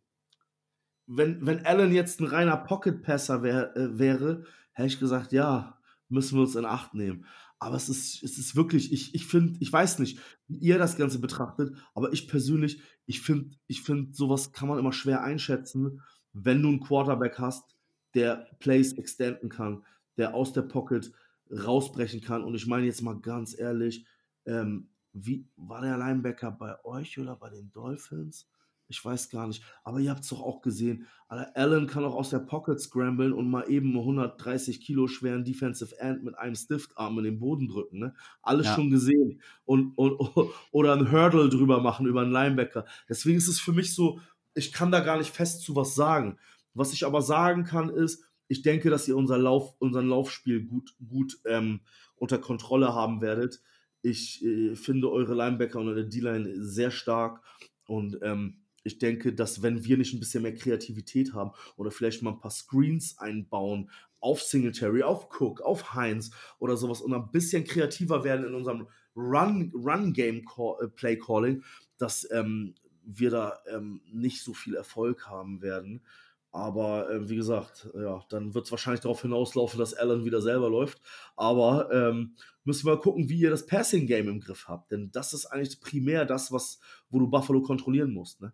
wenn, 1.07 1.47
wenn 1.47 1.65
Allen 1.65 1.93
jetzt 1.93 2.21
ein 2.21 2.27
reiner 2.27 2.57
Pocket-Passer 2.57 3.43
wär, 3.43 3.77
äh, 3.77 3.99
wäre, 3.99 4.45
hätte 4.73 4.89
ich 4.89 5.01
gesagt, 5.01 5.33
ja, 5.33 5.78
müssen 6.09 6.37
wir 6.37 6.43
uns 6.43 6.55
in 6.55 6.65
Acht 6.65 6.95
nehmen. 6.95 7.27
Aber 7.59 7.77
es 7.77 7.89
ist, 7.89 8.23
es 8.23 8.39
ist 8.39 8.55
wirklich, 8.55 8.93
ich, 8.93 9.15
ich 9.15 9.27
finde, 9.27 9.59
ich 9.61 9.73
weiß 9.73 9.99
nicht, 9.99 10.21
wie 10.47 10.59
ihr 10.59 10.79
das 10.79 10.97
Ganze 10.97 11.19
betrachtet, 11.19 11.77
aber 11.95 12.13
ich 12.13 12.29
persönlich, 12.29 12.81
ich 13.07 13.21
finde, 13.21 13.57
ich 13.67 13.83
finde, 13.83 14.15
sowas 14.15 14.53
kann 14.53 14.69
man 14.69 14.79
immer 14.79 14.93
schwer 14.93 15.23
einschätzen, 15.23 16.01
wenn 16.33 16.63
du 16.63 16.69
einen 16.69 16.81
Quarterback 16.81 17.39
hast, 17.39 17.77
der 18.15 18.49
Plays 18.61 18.93
extenden 18.93 19.49
kann, 19.49 19.85
der 20.17 20.35
aus 20.35 20.53
der 20.53 20.63
Pocket 20.63 21.13
rausbrechen 21.51 22.21
kann. 22.21 22.45
Und 22.45 22.55
ich 22.55 22.67
meine 22.67 22.87
jetzt 22.87 23.03
mal 23.03 23.19
ganz 23.21 23.59
ehrlich, 23.59 24.07
ähm, 24.47 24.89
wie 25.13 25.49
war 25.57 25.81
der 25.81 25.99
Linebacker 25.99 26.51
bei 26.51 26.83
euch 26.85 27.19
oder 27.19 27.37
bei 27.37 27.51
den 27.51 27.73
Dolphins? 27.73 28.49
Ich 28.89 29.05
weiß 29.05 29.29
gar 29.29 29.47
nicht. 29.47 29.63
Aber 29.85 30.01
ihr 30.01 30.11
habt 30.11 30.25
es 30.25 30.31
doch 30.31 30.41
auch 30.41 30.63
gesehen. 30.63 31.07
Allen 31.29 31.87
kann 31.87 32.05
auch 32.05 32.15
aus 32.15 32.31
der 32.31 32.39
Pocket 32.39 32.81
scramblen 32.81 33.35
und 33.35 33.51
mal 33.51 33.69
eben 33.71 33.97
130 33.97 34.81
Kilo 34.81 35.09
schweren 35.09 35.45
Defensive 35.45 35.99
End 36.01 36.25
mit 36.25 36.39
einem 36.39 36.55
Stiftarm 36.55 37.19
in 37.19 37.25
den 37.25 37.39
Boden 37.39 37.69
drücken. 37.69 37.99
Ne? 37.99 38.15
Alles 38.41 38.67
ja. 38.67 38.75
schon 38.75 38.91
gesehen. 38.91 39.43
Und, 39.67 39.93
und, 39.97 40.19
oder 40.71 40.95
ein 40.95 41.13
Hurdle 41.13 41.51
drüber 41.51 41.81
machen 41.81 42.07
über 42.07 42.23
einen 42.23 42.33
Linebacker. 42.33 42.87
Deswegen 43.09 43.37
ist 43.37 43.49
es 43.49 43.61
für 43.61 43.73
mich 43.73 43.95
so, 43.95 44.21
ich 44.55 44.73
kann 44.73 44.91
da 44.91 45.01
gar 45.01 45.19
nicht 45.19 45.31
fest 45.31 45.63
zu 45.63 45.77
was 45.77 45.95
sagen. 45.95 46.39
Was 46.73 46.95
ich 46.95 47.05
aber 47.05 47.21
sagen 47.21 47.65
kann, 47.65 47.91
ist, 47.91 48.25
ich 48.49 48.63
denke, 48.63 48.89
dass 48.89 49.07
ihr 49.07 49.17
unser 49.17 49.37
Lauf, 49.37 49.75
unseren 49.79 50.09
Laufspiel 50.09 50.65
gut, 50.65 50.95
gut 51.07 51.39
ähm, 51.45 51.81
unter 52.17 52.39
Kontrolle 52.39 52.95
haben 52.95 53.21
werdet. 53.21 53.61
Ich 54.01 54.43
äh, 54.43 54.75
finde 54.75 55.11
eure 55.11 55.35
Linebacker 55.35 55.79
und 55.81 55.89
eure 55.89 56.09
D-Line 56.09 56.55
sehr 56.65 56.91
stark 56.91 57.43
und 57.87 58.19
ähm, 58.23 58.63
ich 58.89 58.99
denke, 58.99 59.33
dass 59.33 59.63
wenn 59.63 59.85
wir 59.85 59.97
nicht 59.97 60.13
ein 60.13 60.21
bisschen 60.21 60.43
mehr 60.43 60.55
Kreativität 60.55 61.33
haben 61.33 61.53
oder 61.77 61.91
vielleicht 61.91 62.23
mal 62.23 62.33
ein 62.33 62.41
paar 62.41 62.51
Screens 62.51 63.19
einbauen 63.19 63.91
auf 64.21 64.43
Singletary, 64.43 65.03
auf 65.03 65.29
Cook, 65.39 65.61
auf 65.61 65.95
Heinz 65.95 66.31
oder 66.59 66.77
sowas 66.77 67.01
und 67.01 67.15
ein 67.15 67.31
bisschen 67.31 67.65
kreativer 67.65 68.25
werden 68.25 68.47
in 68.47 68.55
unserem 68.55 68.89
Run, 69.17 69.73
Run 69.75 70.13
Game 70.13 70.45
Call, 70.45 71.49
äh, 71.49 71.61
dass 71.99 72.29
ähm, 72.33 72.75
wir 73.05 73.31
da 73.31 73.59
ähm, 73.73 74.01
nicht 74.13 74.43
so 74.43 74.55
viel 74.55 74.75
Erfolg 74.75 75.29
haben 75.29 75.63
werden. 75.63 76.03
Aber 76.51 77.11
äh, 77.11 77.29
wie 77.29 77.37
gesagt, 77.37 77.89
ja, 77.95 78.25
dann 78.31 78.55
wird 78.55 78.65
es 78.65 78.71
wahrscheinlich 78.71 79.01
darauf 79.01 79.23
hinauslaufen, 79.23 79.79
dass 79.79 79.95
Allen 79.95 80.25
wieder 80.25 80.41
selber 80.41 80.71
läuft. 80.71 81.01
Aber 81.37 81.91
ähm, 81.93 82.37
müssen 82.65 82.87
wir 82.87 82.97
gucken, 82.99 83.29
wie 83.29 83.41
ihr 83.41 83.51
das 83.51 83.67
Passing 83.67 84.07
Game 84.07 84.29
im 84.29 84.41
Griff 84.41 84.67
habt. 84.67 84.91
Denn 84.93 85.11
das 85.13 85.33
ist 85.33 85.47
eigentlich 85.47 85.81
primär 85.81 86.25
das, 86.25 86.51
was, 86.51 86.81
wo 87.11 87.19
du 87.19 87.29
Buffalo 87.29 87.63
kontrollieren 87.63 88.13
musst. 88.13 88.41
Ne? 88.41 88.53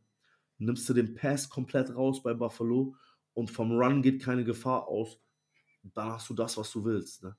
Nimmst 0.59 0.88
du 0.88 0.94
den 0.94 1.14
Pass 1.14 1.48
komplett 1.48 1.94
raus 1.94 2.22
bei 2.22 2.34
Buffalo 2.34 2.94
und 3.34 3.50
vom 3.50 3.72
Run 3.72 4.02
geht 4.02 4.22
keine 4.22 4.44
Gefahr 4.44 4.88
aus, 4.88 5.18
dann 5.82 6.12
hast 6.12 6.30
du 6.30 6.34
das, 6.34 6.57
was 6.57 6.70
du 6.70 6.84
willst. 6.84 7.22
Ne? 7.22 7.36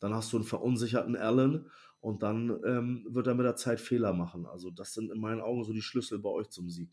Dann 0.00 0.14
hast 0.14 0.32
du 0.32 0.36
einen 0.36 0.46
verunsicherten 0.46 1.16
Allen 1.16 1.70
und 2.00 2.22
dann 2.22 2.50
ähm, 2.66 3.06
wird 3.08 3.26
er 3.26 3.34
mit 3.34 3.46
der 3.46 3.56
Zeit 3.56 3.80
Fehler 3.80 4.12
machen. 4.12 4.46
Also 4.46 4.70
das 4.70 4.92
sind 4.92 5.10
in 5.10 5.20
meinen 5.20 5.40
Augen 5.40 5.64
so 5.64 5.72
die 5.72 5.82
Schlüssel 5.82 6.18
bei 6.18 6.30
euch 6.30 6.50
zum 6.50 6.68
Sieg. 6.68 6.90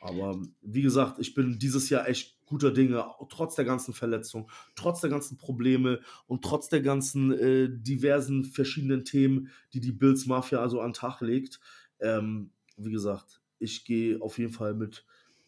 Aber 0.00 0.40
wie 0.62 0.80
gesagt, 0.80 1.18
ich 1.18 1.34
bin 1.34 1.58
dieses 1.58 1.90
Jahr 1.90 2.08
echt 2.08 2.40
guter 2.46 2.70
Dinge, 2.72 3.04
trotz 3.28 3.54
der 3.54 3.66
ganzen 3.66 3.92
Verletzung, 3.92 4.50
trotz 4.74 5.02
der 5.02 5.10
ganzen 5.10 5.36
Probleme 5.36 6.00
und 6.26 6.42
trotz 6.42 6.70
der 6.70 6.80
ganzen 6.80 7.32
äh, 7.32 7.68
diversen 7.70 8.44
verschiedenen 8.46 9.04
Themen, 9.04 9.50
die 9.74 9.80
die 9.80 9.92
Bills 9.92 10.24
Mafia 10.24 10.60
also 10.60 10.80
an 10.80 10.88
den 10.88 10.94
Tag 10.94 11.20
legt. 11.20 11.60
Ähm, 12.00 12.50
wie 12.78 12.90
gesagt, 12.90 13.39
ich 13.60 13.84
gehe 13.84 14.20
auf 14.20 14.38
jeden 14.38 14.52
Fall 14.52 14.74
mit 14.74 15.04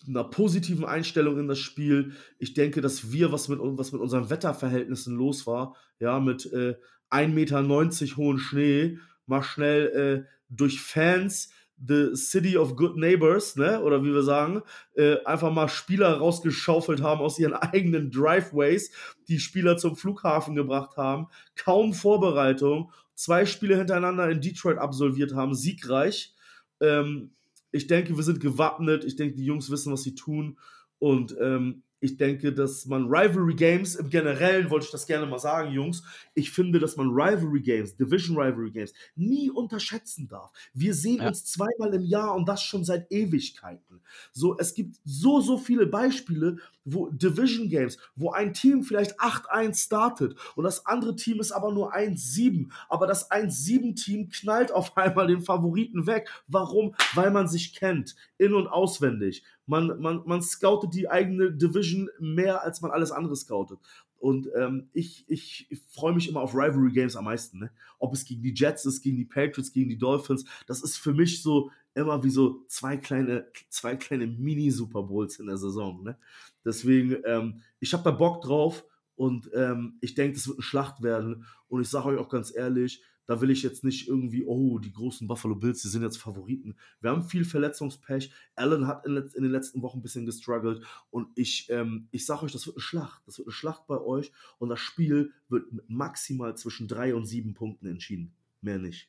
einer 0.06 0.24
positiven 0.24 0.84
Einstellung 0.84 1.38
in 1.38 1.48
das 1.48 1.58
Spiel. 1.58 2.12
Ich 2.38 2.54
denke, 2.54 2.80
dass 2.80 3.12
wir, 3.12 3.32
was 3.32 3.48
mit, 3.48 3.58
was 3.60 3.92
mit 3.92 4.00
unseren 4.00 4.30
Wetterverhältnissen 4.30 5.16
los 5.16 5.46
war, 5.46 5.76
ja, 6.00 6.20
mit 6.20 6.46
äh, 6.52 6.76
1,90 7.10 7.28
Meter 7.28 8.16
hohen 8.16 8.38
Schnee, 8.38 8.98
mal 9.26 9.42
schnell 9.42 10.26
äh, 10.26 10.30
durch 10.48 10.80
Fans 10.80 11.50
The 11.84 12.14
City 12.14 12.56
of 12.56 12.76
Good 12.76 12.96
Neighbors, 12.96 13.56
ne, 13.56 13.82
oder 13.82 14.04
wie 14.04 14.12
wir 14.12 14.22
sagen, 14.22 14.62
äh, 14.94 15.16
einfach 15.24 15.52
mal 15.52 15.68
Spieler 15.68 16.18
rausgeschaufelt 16.18 17.02
haben 17.02 17.20
aus 17.20 17.38
ihren 17.38 17.54
eigenen 17.54 18.10
Driveways, 18.10 18.92
die 19.28 19.40
Spieler 19.40 19.76
zum 19.76 19.96
Flughafen 19.96 20.54
gebracht 20.54 20.96
haben, 20.96 21.26
kaum 21.56 21.92
Vorbereitung, 21.92 22.92
zwei 23.14 23.46
Spiele 23.46 23.76
hintereinander 23.76 24.30
in 24.30 24.40
Detroit 24.40 24.78
absolviert 24.78 25.34
haben, 25.34 25.54
siegreich. 25.54 26.34
Ähm, 26.80 27.32
ich 27.72 27.86
denke, 27.86 28.16
wir 28.16 28.22
sind 28.22 28.40
gewappnet. 28.40 29.04
Ich 29.04 29.16
denke, 29.16 29.34
die 29.34 29.44
Jungs 29.44 29.70
wissen, 29.70 29.92
was 29.92 30.02
sie 30.02 30.14
tun. 30.14 30.58
Und 30.98 31.34
ähm, 31.40 31.82
ich 32.02 32.16
denke, 32.16 32.52
dass 32.52 32.84
man 32.86 33.06
Rivalry 33.06 33.54
Games 33.54 33.94
im 33.94 34.10
Generellen, 34.10 34.68
wollte 34.70 34.86
ich 34.86 34.90
das 34.90 35.06
gerne 35.06 35.24
mal 35.24 35.38
sagen, 35.38 35.72
Jungs, 35.72 36.02
ich 36.34 36.50
finde, 36.50 36.80
dass 36.80 36.96
man 36.96 37.10
Rivalry 37.10 37.60
Games, 37.60 37.96
Division 37.96 38.36
Rivalry 38.36 38.72
Games, 38.72 38.92
nie 39.14 39.50
unterschätzen 39.50 40.26
darf. 40.26 40.50
Wir 40.74 40.94
sehen 40.94 41.18
ja. 41.18 41.28
uns 41.28 41.44
zweimal 41.44 41.94
im 41.94 42.02
Jahr 42.02 42.34
und 42.34 42.48
das 42.48 42.60
schon 42.60 42.84
seit 42.84 43.10
Ewigkeiten. 43.12 44.00
So, 44.32 44.58
es 44.58 44.74
gibt 44.74 44.96
so, 45.04 45.40
so 45.40 45.56
viele 45.56 45.86
Beispiele, 45.86 46.56
wo 46.84 47.08
Division 47.08 47.68
Games, 47.68 47.98
wo 48.16 48.32
ein 48.32 48.52
Team 48.52 48.82
vielleicht 48.82 49.20
8-1 49.20 49.84
startet 49.84 50.34
und 50.56 50.64
das 50.64 50.84
andere 50.86 51.14
Team 51.14 51.38
ist 51.38 51.52
aber 51.52 51.70
nur 51.70 51.94
1-7. 51.94 52.68
Aber 52.88 53.06
das 53.06 53.30
1-7-Team 53.30 54.28
knallt 54.30 54.72
auf 54.72 54.96
einmal 54.96 55.28
den 55.28 55.42
Favoriten 55.42 56.08
weg. 56.08 56.28
Warum? 56.48 56.96
Weil 57.14 57.30
man 57.30 57.46
sich 57.46 57.74
kennt, 57.76 58.16
in- 58.38 58.54
und 58.54 58.66
auswendig. 58.66 59.44
Man, 59.66 60.00
man, 60.00 60.22
man 60.26 60.42
scoutet 60.42 60.94
die 60.94 61.08
eigene 61.08 61.52
Division 61.52 62.08
mehr, 62.18 62.62
als 62.62 62.80
man 62.80 62.90
alles 62.90 63.12
andere 63.12 63.36
scoutet. 63.36 63.78
Und 64.22 64.48
ähm, 64.56 64.88
ich, 64.92 65.24
ich, 65.26 65.66
freue 65.88 66.14
mich 66.14 66.28
immer 66.28 66.42
auf 66.42 66.54
Rivalry 66.54 66.92
Games 66.92 67.16
am 67.16 67.24
meisten. 67.24 67.58
Ne? 67.58 67.72
Ob 67.98 68.14
es 68.14 68.24
gegen 68.24 68.40
die 68.40 68.54
Jets 68.54 68.86
ist, 68.86 69.02
gegen 69.02 69.16
die 69.16 69.24
Patriots, 69.24 69.72
gegen 69.72 69.90
die 69.90 69.98
Dolphins. 69.98 70.44
Das 70.68 70.80
ist 70.80 70.96
für 70.96 71.12
mich 71.12 71.42
so 71.42 71.72
immer 71.94 72.22
wie 72.22 72.30
so 72.30 72.64
zwei 72.68 72.96
kleine, 72.96 73.46
zwei 73.68 73.96
kleine 73.96 74.28
Mini-Super 74.28 75.02
Bowls 75.02 75.40
in 75.40 75.46
der 75.46 75.56
Saison. 75.56 76.04
Ne? 76.04 76.16
Deswegen, 76.64 77.16
ähm, 77.24 77.62
ich 77.80 77.92
habe 77.92 78.04
da 78.04 78.12
Bock 78.12 78.42
drauf 78.42 78.84
und 79.16 79.50
ähm, 79.54 79.98
ich 80.00 80.14
denke, 80.14 80.36
es 80.36 80.46
wird 80.46 80.58
eine 80.58 80.62
Schlacht 80.62 81.02
werden. 81.02 81.44
Und 81.66 81.80
ich 81.80 81.88
sage 81.88 82.10
euch 82.10 82.18
auch 82.18 82.28
ganz 82.28 82.54
ehrlich, 82.54 83.02
da 83.32 83.40
will 83.40 83.50
ich 83.50 83.62
jetzt 83.62 83.82
nicht 83.82 84.08
irgendwie, 84.08 84.44
oh, 84.44 84.78
die 84.78 84.92
großen 84.92 85.26
Buffalo 85.26 85.54
Bills, 85.54 85.80
die 85.80 85.88
sind 85.88 86.02
jetzt 86.02 86.18
Favoriten. 86.18 86.76
Wir 87.00 87.10
haben 87.10 87.22
viel 87.22 87.46
Verletzungspech. 87.46 88.30
Allen 88.54 88.86
hat 88.86 89.06
in, 89.06 89.16
in 89.16 89.42
den 89.42 89.50
letzten 89.50 89.80
Wochen 89.80 90.00
ein 90.00 90.02
bisschen 90.02 90.26
gestruggelt. 90.26 90.84
Und 91.10 91.28
ich, 91.34 91.70
ähm, 91.70 92.08
ich 92.10 92.26
sage 92.26 92.44
euch, 92.44 92.52
das 92.52 92.66
wird 92.66 92.76
eine 92.76 92.82
Schlacht. 92.82 93.22
Das 93.24 93.38
wird 93.38 93.48
eine 93.48 93.54
Schlacht 93.54 93.86
bei 93.86 93.98
euch. 93.98 94.32
Und 94.58 94.68
das 94.68 94.80
Spiel 94.80 95.32
wird 95.48 95.64
maximal 95.88 96.54
zwischen 96.58 96.88
drei 96.88 97.14
und 97.14 97.24
sieben 97.24 97.54
Punkten 97.54 97.86
entschieden. 97.86 98.34
Mehr 98.60 98.78
nicht. 98.78 99.08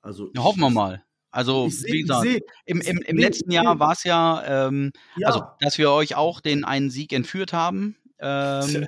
Also 0.00 0.32
ja, 0.34 0.42
hoffen 0.42 0.60
wir 0.60 0.70
mal. 0.70 1.04
Also, 1.30 1.68
seh, 1.68 1.92
wie 1.92 2.00
gesagt, 2.00 2.22
seh, 2.24 2.40
im, 2.66 2.80
im, 2.80 2.98
im 2.98 3.16
seh, 3.16 3.22
letzten 3.22 3.52
Jahr 3.52 3.78
war 3.78 3.92
es 3.92 4.02
ja, 4.02 4.66
ähm, 4.66 4.90
ja, 5.16 5.28
also, 5.28 5.44
dass 5.60 5.78
wir 5.78 5.92
euch 5.92 6.16
auch 6.16 6.40
den 6.40 6.64
einen 6.64 6.90
Sieg 6.90 7.12
entführt 7.12 7.52
haben. 7.52 7.96
Ähm, 8.24 8.86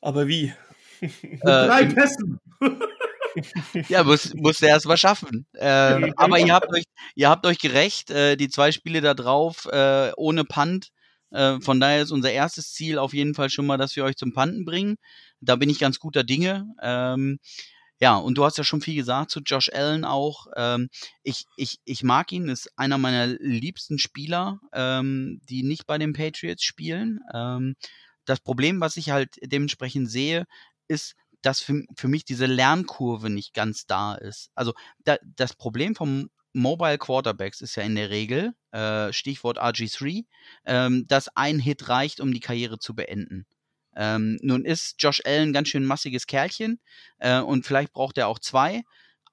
Aber 0.00 0.26
wie? 0.26 0.52
Mit 1.00 1.44
drei 1.44 1.82
äh, 1.82 1.94
Pässen. 1.94 2.40
ja, 3.88 4.04
muss, 4.04 4.34
musste 4.34 4.66
erst 4.66 4.86
mal 4.86 4.96
schaffen. 4.96 5.46
Ähm, 5.56 6.12
aber 6.16 6.38
ihr 6.38 6.54
habt 6.54 6.72
euch, 6.72 6.84
ihr 7.14 7.28
habt 7.28 7.46
euch 7.46 7.58
gerecht, 7.58 8.10
äh, 8.10 8.36
die 8.36 8.48
zwei 8.48 8.72
Spiele 8.72 9.00
da 9.00 9.14
drauf, 9.14 9.66
äh, 9.66 10.12
ohne 10.16 10.44
Punt. 10.44 10.88
Äh, 11.30 11.60
von 11.60 11.80
daher 11.80 12.02
ist 12.02 12.12
unser 12.12 12.32
erstes 12.32 12.72
Ziel 12.72 12.98
auf 12.98 13.12
jeden 13.12 13.34
Fall 13.34 13.50
schon 13.50 13.66
mal, 13.66 13.78
dass 13.78 13.96
wir 13.96 14.04
euch 14.04 14.16
zum 14.16 14.32
Panten 14.32 14.64
bringen. 14.64 14.96
Da 15.40 15.56
bin 15.56 15.68
ich 15.68 15.78
ganz 15.78 15.98
guter 15.98 16.24
Dinge. 16.24 16.66
Ähm, 16.82 17.38
ja, 18.00 18.16
und 18.16 18.36
du 18.36 18.44
hast 18.44 18.58
ja 18.58 18.64
schon 18.64 18.80
viel 18.80 18.96
gesagt 18.96 19.30
zu 19.30 19.40
Josh 19.40 19.70
Allen 19.72 20.04
auch. 20.04 20.46
Ähm, 20.56 20.88
ich, 21.22 21.44
ich, 21.56 21.78
ich 21.84 22.02
mag 22.02 22.32
ihn, 22.32 22.48
ist 22.48 22.70
einer 22.76 22.98
meiner 22.98 23.26
liebsten 23.26 23.98
Spieler, 23.98 24.60
ähm, 24.72 25.40
die 25.48 25.62
nicht 25.62 25.86
bei 25.86 25.98
den 25.98 26.12
Patriots 26.12 26.64
spielen. 26.64 27.20
Ähm, 27.32 27.76
das 28.24 28.40
Problem, 28.40 28.80
was 28.80 28.96
ich 28.96 29.10
halt 29.10 29.36
dementsprechend 29.42 30.10
sehe, 30.10 30.44
ist, 30.88 31.14
dass 31.44 31.60
für, 31.60 31.82
für 31.96 32.08
mich 32.08 32.24
diese 32.24 32.46
Lernkurve 32.46 33.30
nicht 33.30 33.54
ganz 33.54 33.86
da 33.86 34.14
ist. 34.14 34.50
Also 34.54 34.72
da, 35.04 35.16
das 35.36 35.54
Problem 35.54 35.94
vom 35.94 36.30
Mobile 36.52 36.98
Quarterbacks 36.98 37.60
ist 37.60 37.76
ja 37.76 37.82
in 37.82 37.96
der 37.96 38.10
Regel, 38.10 38.54
äh, 38.70 39.12
Stichwort 39.12 39.60
RG3, 39.60 40.24
ähm, 40.64 41.06
dass 41.08 41.28
ein 41.36 41.58
Hit 41.58 41.88
reicht, 41.88 42.20
um 42.20 42.32
die 42.32 42.40
Karriere 42.40 42.78
zu 42.78 42.94
beenden. 42.94 43.46
Ähm, 43.96 44.38
nun 44.42 44.64
ist 44.64 44.96
Josh 44.98 45.20
Allen 45.24 45.52
ganz 45.52 45.68
schön 45.68 45.84
massiges 45.84 46.26
Kerlchen 46.26 46.80
äh, 47.18 47.40
und 47.40 47.66
vielleicht 47.66 47.92
braucht 47.92 48.18
er 48.18 48.28
auch 48.28 48.38
zwei, 48.38 48.82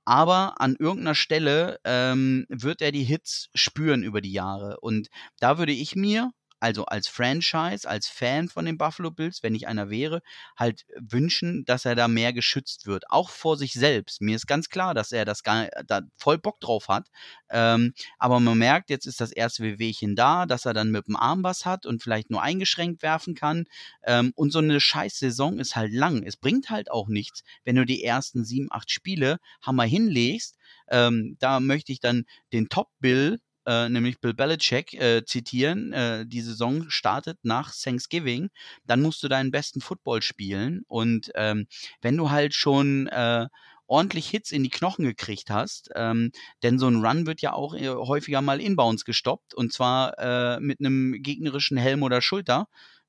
aber 0.05 0.59
an 0.59 0.75
irgendeiner 0.77 1.15
Stelle 1.15 1.79
ähm, 1.83 2.45
wird 2.49 2.81
er 2.81 2.91
die 2.91 3.03
Hits 3.03 3.49
spüren 3.53 4.03
über 4.03 4.21
die 4.21 4.31
Jahre. 4.31 4.79
Und 4.81 5.09
da 5.39 5.57
würde 5.57 5.73
ich 5.73 5.95
mir 5.95 6.31
also 6.61 6.85
als 6.85 7.07
Franchise, 7.07 7.89
als 7.89 8.07
Fan 8.07 8.47
von 8.47 8.65
den 8.65 8.77
Buffalo 8.77 9.09
Bills, 9.09 9.41
wenn 9.41 9.55
ich 9.55 9.67
einer 9.67 9.89
wäre, 9.89 10.21
halt 10.55 10.85
wünschen, 10.95 11.65
dass 11.65 11.85
er 11.85 11.95
da 11.95 12.07
mehr 12.07 12.33
geschützt 12.33 12.85
wird. 12.85 13.09
Auch 13.09 13.31
vor 13.31 13.57
sich 13.57 13.73
selbst. 13.73 14.21
Mir 14.21 14.35
ist 14.35 14.45
ganz 14.45 14.69
klar, 14.69 14.93
dass 14.93 15.11
er 15.11 15.25
das 15.25 15.41
gar, 15.41 15.69
da 15.87 16.01
voll 16.15 16.37
Bock 16.37 16.59
drauf 16.59 16.87
hat. 16.87 17.09
Ähm, 17.49 17.93
aber 18.19 18.39
man 18.39 18.59
merkt, 18.59 18.91
jetzt 18.91 19.07
ist 19.07 19.19
das 19.19 19.31
erste 19.31 19.63
Wehwehchen 19.63 20.15
da, 20.15 20.45
dass 20.45 20.65
er 20.65 20.73
dann 20.73 20.91
mit 20.91 21.07
dem 21.07 21.15
Arm 21.15 21.43
was 21.43 21.65
hat 21.65 21.87
und 21.87 22.03
vielleicht 22.03 22.29
nur 22.29 22.43
eingeschränkt 22.43 23.01
werfen 23.01 23.33
kann. 23.33 23.65
Ähm, 24.03 24.31
und 24.35 24.51
so 24.51 24.59
eine 24.59 24.79
scheiß 24.79 25.17
Saison 25.17 25.57
ist 25.57 25.75
halt 25.75 25.91
lang. 25.91 26.21
Es 26.23 26.37
bringt 26.37 26.69
halt 26.69 26.91
auch 26.91 27.07
nichts, 27.07 27.43
wenn 27.63 27.75
du 27.75 27.85
die 27.85 28.03
ersten 28.03 28.45
sieben, 28.45 28.67
acht 28.71 28.91
Spiele 28.91 29.39
Hammer 29.63 29.85
hinlegst. 29.85 30.57
Ähm, 30.89 31.37
da 31.39 31.59
möchte 31.59 31.91
ich 31.91 31.99
dann 31.99 32.25
den 32.53 32.69
Top-Bill 32.69 33.39
äh, 33.65 33.89
nämlich 33.89 34.19
Bill 34.19 34.33
Belichick, 34.33 34.93
äh, 34.93 35.23
zitieren. 35.25 35.93
Äh, 35.93 36.25
die 36.25 36.41
Saison 36.41 36.89
startet 36.89 37.39
nach 37.43 37.73
Thanksgiving. 37.73 38.49
Dann 38.85 39.01
musst 39.01 39.23
du 39.23 39.27
deinen 39.27 39.51
besten 39.51 39.81
Football 39.81 40.21
spielen. 40.21 40.83
Und 40.87 41.31
ähm, 41.35 41.67
wenn 42.01 42.17
du 42.17 42.31
halt 42.31 42.53
schon 42.53 43.07
äh, 43.07 43.47
ordentlich 43.87 44.29
Hits 44.29 44.51
in 44.51 44.63
die 44.63 44.69
Knochen 44.69 45.05
gekriegt 45.05 45.49
hast, 45.49 45.89
ähm, 45.95 46.31
denn 46.63 46.79
so 46.79 46.87
ein 46.87 47.05
Run 47.05 47.27
wird 47.27 47.41
ja 47.41 47.53
auch 47.53 47.73
äh, 47.75 47.89
häufiger 47.89 48.41
mal 48.41 48.61
inbounds 48.61 49.05
gestoppt 49.05 49.53
und 49.53 49.73
zwar 49.73 50.59
mit 50.59 50.79
einem 50.79 51.21
gegnerischen 51.21 51.77
Helm 51.77 52.03
oder 52.03 52.21
Schulter. 52.21 52.67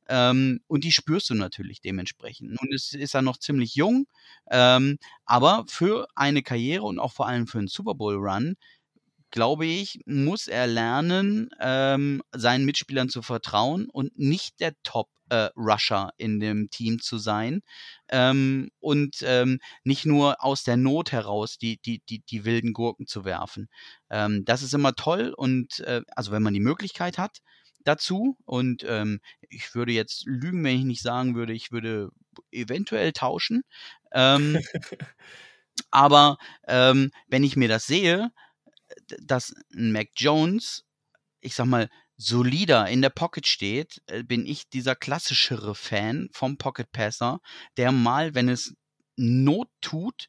Ähm, 0.09 0.61
und 0.67 0.85
die 0.85 0.93
spürst 0.93 1.31
du 1.31 1.35
natürlich 1.35 1.81
dementsprechend. 1.81 2.51
Nun 2.51 2.73
ist, 2.73 2.95
ist 2.95 3.15
er 3.15 3.23
noch 3.23 3.39
ziemlich 3.39 3.75
jung, 3.75 4.07
ähm, 4.51 4.99
aber 5.25 5.65
für 5.69 6.09
eine 6.15 6.43
Karriere 6.43 6.83
und 6.83 6.99
auch 6.99 7.13
vor 7.13 7.29
allem 7.29 7.47
für 7.47 7.59
einen 7.59 7.69
Super 7.69 7.95
Bowl 7.95 8.17
Run 8.17 8.57
glaube 9.33 9.67
ich, 9.67 10.01
muss 10.07 10.47
er 10.47 10.69
lernen, 10.69 11.51
ähm, 11.61 12.23
seinen 12.33 12.65
Mitspielern 12.65 13.09
zu 13.09 13.23
vertrauen 13.23 13.89
und 13.91 14.17
nicht 14.17 14.61
der 14.61 14.75
Top 14.85 15.09
äh, 15.31 15.49
Rusher 15.57 16.11
in 16.19 16.39
dem 16.39 16.69
Team 16.71 17.01
zu 17.01 17.17
sein 17.19 17.63
ähm, 18.09 18.71
und 18.81 19.17
ähm, 19.23 19.59
nicht 19.83 20.05
nur 20.05 20.45
aus 20.45 20.63
der 20.63 20.77
Not 20.77 21.11
heraus 21.11 21.57
die, 21.59 21.79
die, 21.79 22.03
die, 22.09 22.21
die 22.21 22.45
wilden 22.45 22.75
Gurken 22.75 23.07
zu 23.07 23.25
werfen. 23.25 23.69
Ähm, 24.11 24.45
das 24.45 24.63
ist 24.63 24.75
immer 24.75 24.95
toll 24.95 25.33
und 25.37 25.81
äh, 25.81 26.03
also 26.15 26.33
wenn 26.33 26.43
man 26.43 26.55
die 26.55 26.61
Möglichkeit 26.61 27.17
hat 27.17 27.39
dazu 27.85 28.37
und 28.45 28.85
ähm, 28.87 29.21
ich 29.49 29.75
würde 29.75 29.93
jetzt 29.93 30.25
lügen, 30.27 30.63
wenn 30.65 30.79
ich 30.79 30.85
nicht 30.85 31.03
sagen 31.03 31.35
würde, 31.35 31.55
ich 31.55 31.73
würde 31.73 32.11
eventuell 32.51 33.13
tauschen. 33.13 33.63
Ähm, 34.13 34.59
aber 35.91 36.37
ähm, 36.69 37.11
wenn 37.29 37.45
ich 37.45 37.57
mir 37.57 37.69
das 37.69 37.87
sehe, 37.87 38.31
dass 39.21 39.55
ein 39.75 39.93
Mac 39.93 40.09
Jones, 40.17 40.85
ich 41.41 41.55
sag 41.55 41.67
mal, 41.67 41.89
solider 42.17 42.89
in 42.89 43.03
der 43.03 43.11
Pocket 43.11 43.47
steht, 43.47 44.03
äh, 44.07 44.23
bin 44.23 44.47
ich 44.47 44.69
dieser 44.69 44.95
klassischere 44.95 45.75
Fan 45.75 46.29
vom 46.33 46.57
Pocket 46.57 46.91
Passer, 46.93 47.41
der 47.77 47.93
mal, 47.93 48.35
wenn 48.35 48.49
es 48.49 48.75
Not 49.17 49.69
tut, 49.81 50.29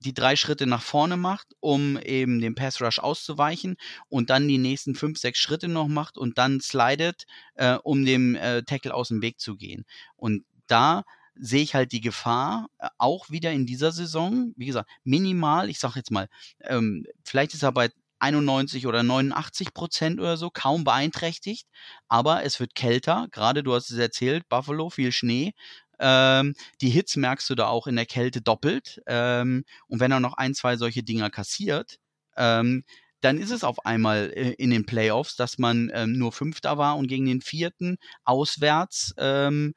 die 0.00 0.14
drei 0.14 0.36
Schritte 0.36 0.66
nach 0.66 0.82
vorne 0.82 1.16
macht, 1.16 1.48
um 1.60 1.98
eben 1.98 2.40
den 2.40 2.54
Pass 2.54 2.80
Rush 2.80 2.98
auszuweichen 2.98 3.76
und 4.08 4.30
dann 4.30 4.48
die 4.48 4.58
nächsten 4.58 4.94
fünf, 4.94 5.18
sechs 5.18 5.38
Schritte 5.38 5.68
noch 5.68 5.88
macht 5.88 6.18
und 6.18 6.38
dann 6.38 6.60
slidet, 6.60 7.24
äh, 7.54 7.76
um 7.82 8.04
dem 8.04 8.34
äh, 8.34 8.62
Tackle 8.62 8.94
aus 8.94 9.08
dem 9.08 9.22
Weg 9.22 9.40
zu 9.40 9.56
gehen. 9.56 9.84
Und 10.16 10.44
da 10.66 11.04
sehe 11.36 11.62
ich 11.62 11.74
halt 11.74 11.92
die 11.92 12.00
Gefahr 12.00 12.68
äh, 12.78 12.88
auch 12.98 13.30
wieder 13.30 13.52
in 13.52 13.66
dieser 13.66 13.92
Saison. 13.92 14.52
Wie 14.56 14.66
gesagt, 14.66 14.90
minimal, 15.04 15.70
ich 15.70 15.78
sage 15.78 15.98
jetzt 15.98 16.10
mal, 16.10 16.28
ähm, 16.60 17.06
vielleicht 17.24 17.54
ist 17.54 17.62
er 17.62 17.72
bei 17.72 17.90
91 18.24 18.86
oder 18.86 19.02
89 19.02 19.74
Prozent 19.74 20.20
oder 20.20 20.36
so, 20.36 20.50
kaum 20.50 20.84
beeinträchtigt. 20.84 21.66
Aber 22.08 22.44
es 22.44 22.60
wird 22.60 22.74
kälter. 22.74 23.28
Gerade 23.30 23.62
du 23.62 23.74
hast 23.74 23.90
es 23.90 23.98
erzählt, 23.98 24.48
Buffalo, 24.48 24.90
viel 24.90 25.12
Schnee. 25.12 25.52
Ähm, 25.98 26.54
die 26.80 26.90
Hits 26.90 27.16
merkst 27.16 27.48
du 27.50 27.54
da 27.54 27.68
auch 27.68 27.86
in 27.86 27.96
der 27.96 28.06
Kälte 28.06 28.40
doppelt. 28.40 29.02
Ähm, 29.06 29.64
und 29.86 30.00
wenn 30.00 30.12
er 30.12 30.20
noch 30.20 30.34
ein, 30.34 30.54
zwei 30.54 30.76
solche 30.76 31.02
Dinger 31.02 31.30
kassiert, 31.30 31.98
ähm, 32.36 32.84
dann 33.20 33.38
ist 33.38 33.50
es 33.50 33.64
auf 33.64 33.86
einmal 33.86 34.30
äh, 34.34 34.52
in 34.52 34.70
den 34.70 34.86
Playoffs, 34.86 35.36
dass 35.36 35.58
man 35.58 35.90
ähm, 35.94 36.12
nur 36.18 36.32
Fünfter 36.32 36.78
war 36.78 36.96
und 36.96 37.06
gegen 37.06 37.26
den 37.26 37.40
Vierten 37.40 37.96
auswärts 38.24 39.14
ähm, 39.18 39.74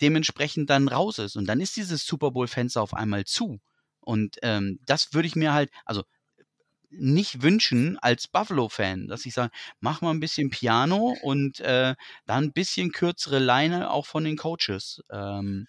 dementsprechend 0.00 0.70
dann 0.70 0.88
raus 0.88 1.18
ist. 1.18 1.36
Und 1.36 1.46
dann 1.46 1.60
ist 1.60 1.76
dieses 1.76 2.06
Super 2.06 2.30
Bowl-Fenster 2.30 2.82
auf 2.82 2.94
einmal 2.94 3.24
zu. 3.24 3.58
Und 4.00 4.36
ähm, 4.42 4.78
das 4.86 5.12
würde 5.14 5.28
ich 5.28 5.36
mir 5.36 5.52
halt, 5.52 5.70
also 5.84 6.04
nicht 6.98 7.42
wünschen 7.42 7.98
als 7.98 8.28
Buffalo-Fan, 8.28 9.08
dass 9.08 9.26
ich 9.26 9.34
sage, 9.34 9.52
mach 9.80 10.00
mal 10.00 10.10
ein 10.10 10.20
bisschen 10.20 10.50
Piano 10.50 11.16
und 11.22 11.60
äh, 11.60 11.94
dann 12.26 12.44
ein 12.44 12.52
bisschen 12.52 12.92
kürzere 12.92 13.38
Leine 13.38 13.90
auch 13.90 14.06
von 14.06 14.24
den 14.24 14.36
Coaches. 14.36 15.02
Ähm. 15.10 15.66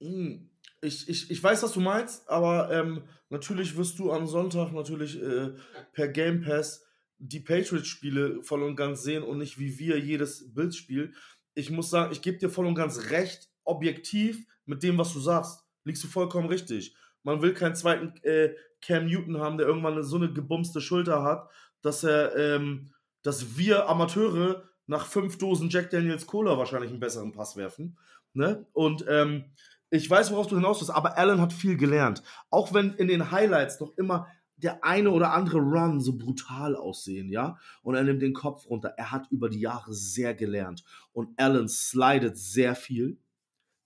Hm, 0.00 0.50
ich, 0.80 1.08
ich, 1.08 1.30
ich 1.30 1.42
weiß, 1.42 1.62
was 1.62 1.72
du 1.72 1.80
meinst, 1.80 2.28
aber 2.28 2.70
ähm, 2.70 3.02
natürlich 3.30 3.76
wirst 3.76 3.98
du 3.98 4.12
am 4.12 4.26
Sonntag 4.26 4.72
natürlich 4.72 5.20
äh, 5.20 5.52
per 5.92 6.08
Game 6.08 6.42
Pass 6.42 6.84
die 7.18 7.40
Patriots-Spiele 7.40 8.42
voll 8.42 8.62
und 8.62 8.76
ganz 8.76 9.02
sehen 9.02 9.22
und 9.22 9.38
nicht 9.38 9.58
wie 9.58 9.78
wir 9.78 9.98
jedes 9.98 10.54
Bildspiel. 10.54 11.14
Ich 11.54 11.70
muss 11.70 11.90
sagen, 11.90 12.12
ich 12.12 12.22
gebe 12.22 12.38
dir 12.38 12.48
voll 12.48 12.66
und 12.66 12.76
ganz 12.76 13.10
recht, 13.10 13.48
objektiv 13.64 14.46
mit 14.66 14.82
dem, 14.82 14.98
was 14.98 15.12
du 15.12 15.20
sagst. 15.20 15.64
Liegst 15.84 16.04
du 16.04 16.08
vollkommen 16.08 16.48
richtig. 16.48 16.94
Man 17.22 17.42
will 17.42 17.54
keinen 17.54 17.74
zweiten 17.74 18.14
äh, 18.22 18.54
Cam 18.80 19.06
Newton 19.06 19.38
haben, 19.38 19.58
der 19.58 19.66
irgendwann 19.66 20.02
so 20.02 20.16
eine 20.16 20.32
gebumste 20.32 20.80
Schulter 20.80 21.22
hat, 21.22 21.48
dass 21.82 22.04
er, 22.04 22.36
ähm, 22.36 22.90
dass 23.22 23.56
wir 23.56 23.88
Amateure 23.88 24.64
nach 24.86 25.06
fünf 25.06 25.38
Dosen 25.38 25.68
Jack 25.68 25.90
Daniels 25.90 26.26
Cola 26.26 26.56
wahrscheinlich 26.58 26.90
einen 26.90 27.00
besseren 27.00 27.32
Pass 27.32 27.56
werfen. 27.56 27.98
Ne? 28.32 28.66
Und 28.72 29.04
ähm, 29.08 29.44
ich 29.90 30.08
weiß, 30.08 30.32
worauf 30.32 30.46
du 30.46 30.56
hinaus 30.56 30.80
willst, 30.80 30.94
aber 30.94 31.16
Allen 31.16 31.40
hat 31.40 31.52
viel 31.52 31.76
gelernt. 31.76 32.22
Auch 32.50 32.74
wenn 32.74 32.94
in 32.94 33.08
den 33.08 33.30
Highlights 33.30 33.80
noch 33.80 33.96
immer 33.96 34.26
der 34.56 34.84
eine 34.84 35.10
oder 35.10 35.32
andere 35.32 35.58
Run 35.58 36.00
so 36.00 36.18
brutal 36.18 36.74
aussehen, 36.74 37.28
ja, 37.28 37.58
und 37.82 37.94
er 37.94 38.02
nimmt 38.02 38.22
den 38.22 38.34
Kopf 38.34 38.66
runter. 38.66 38.92
Er 38.96 39.12
hat 39.12 39.30
über 39.30 39.48
die 39.48 39.60
Jahre 39.60 39.94
sehr 39.94 40.34
gelernt. 40.34 40.82
Und 41.12 41.38
Allen 41.38 41.68
slidet 41.68 42.36
sehr 42.36 42.74
viel. 42.74 43.18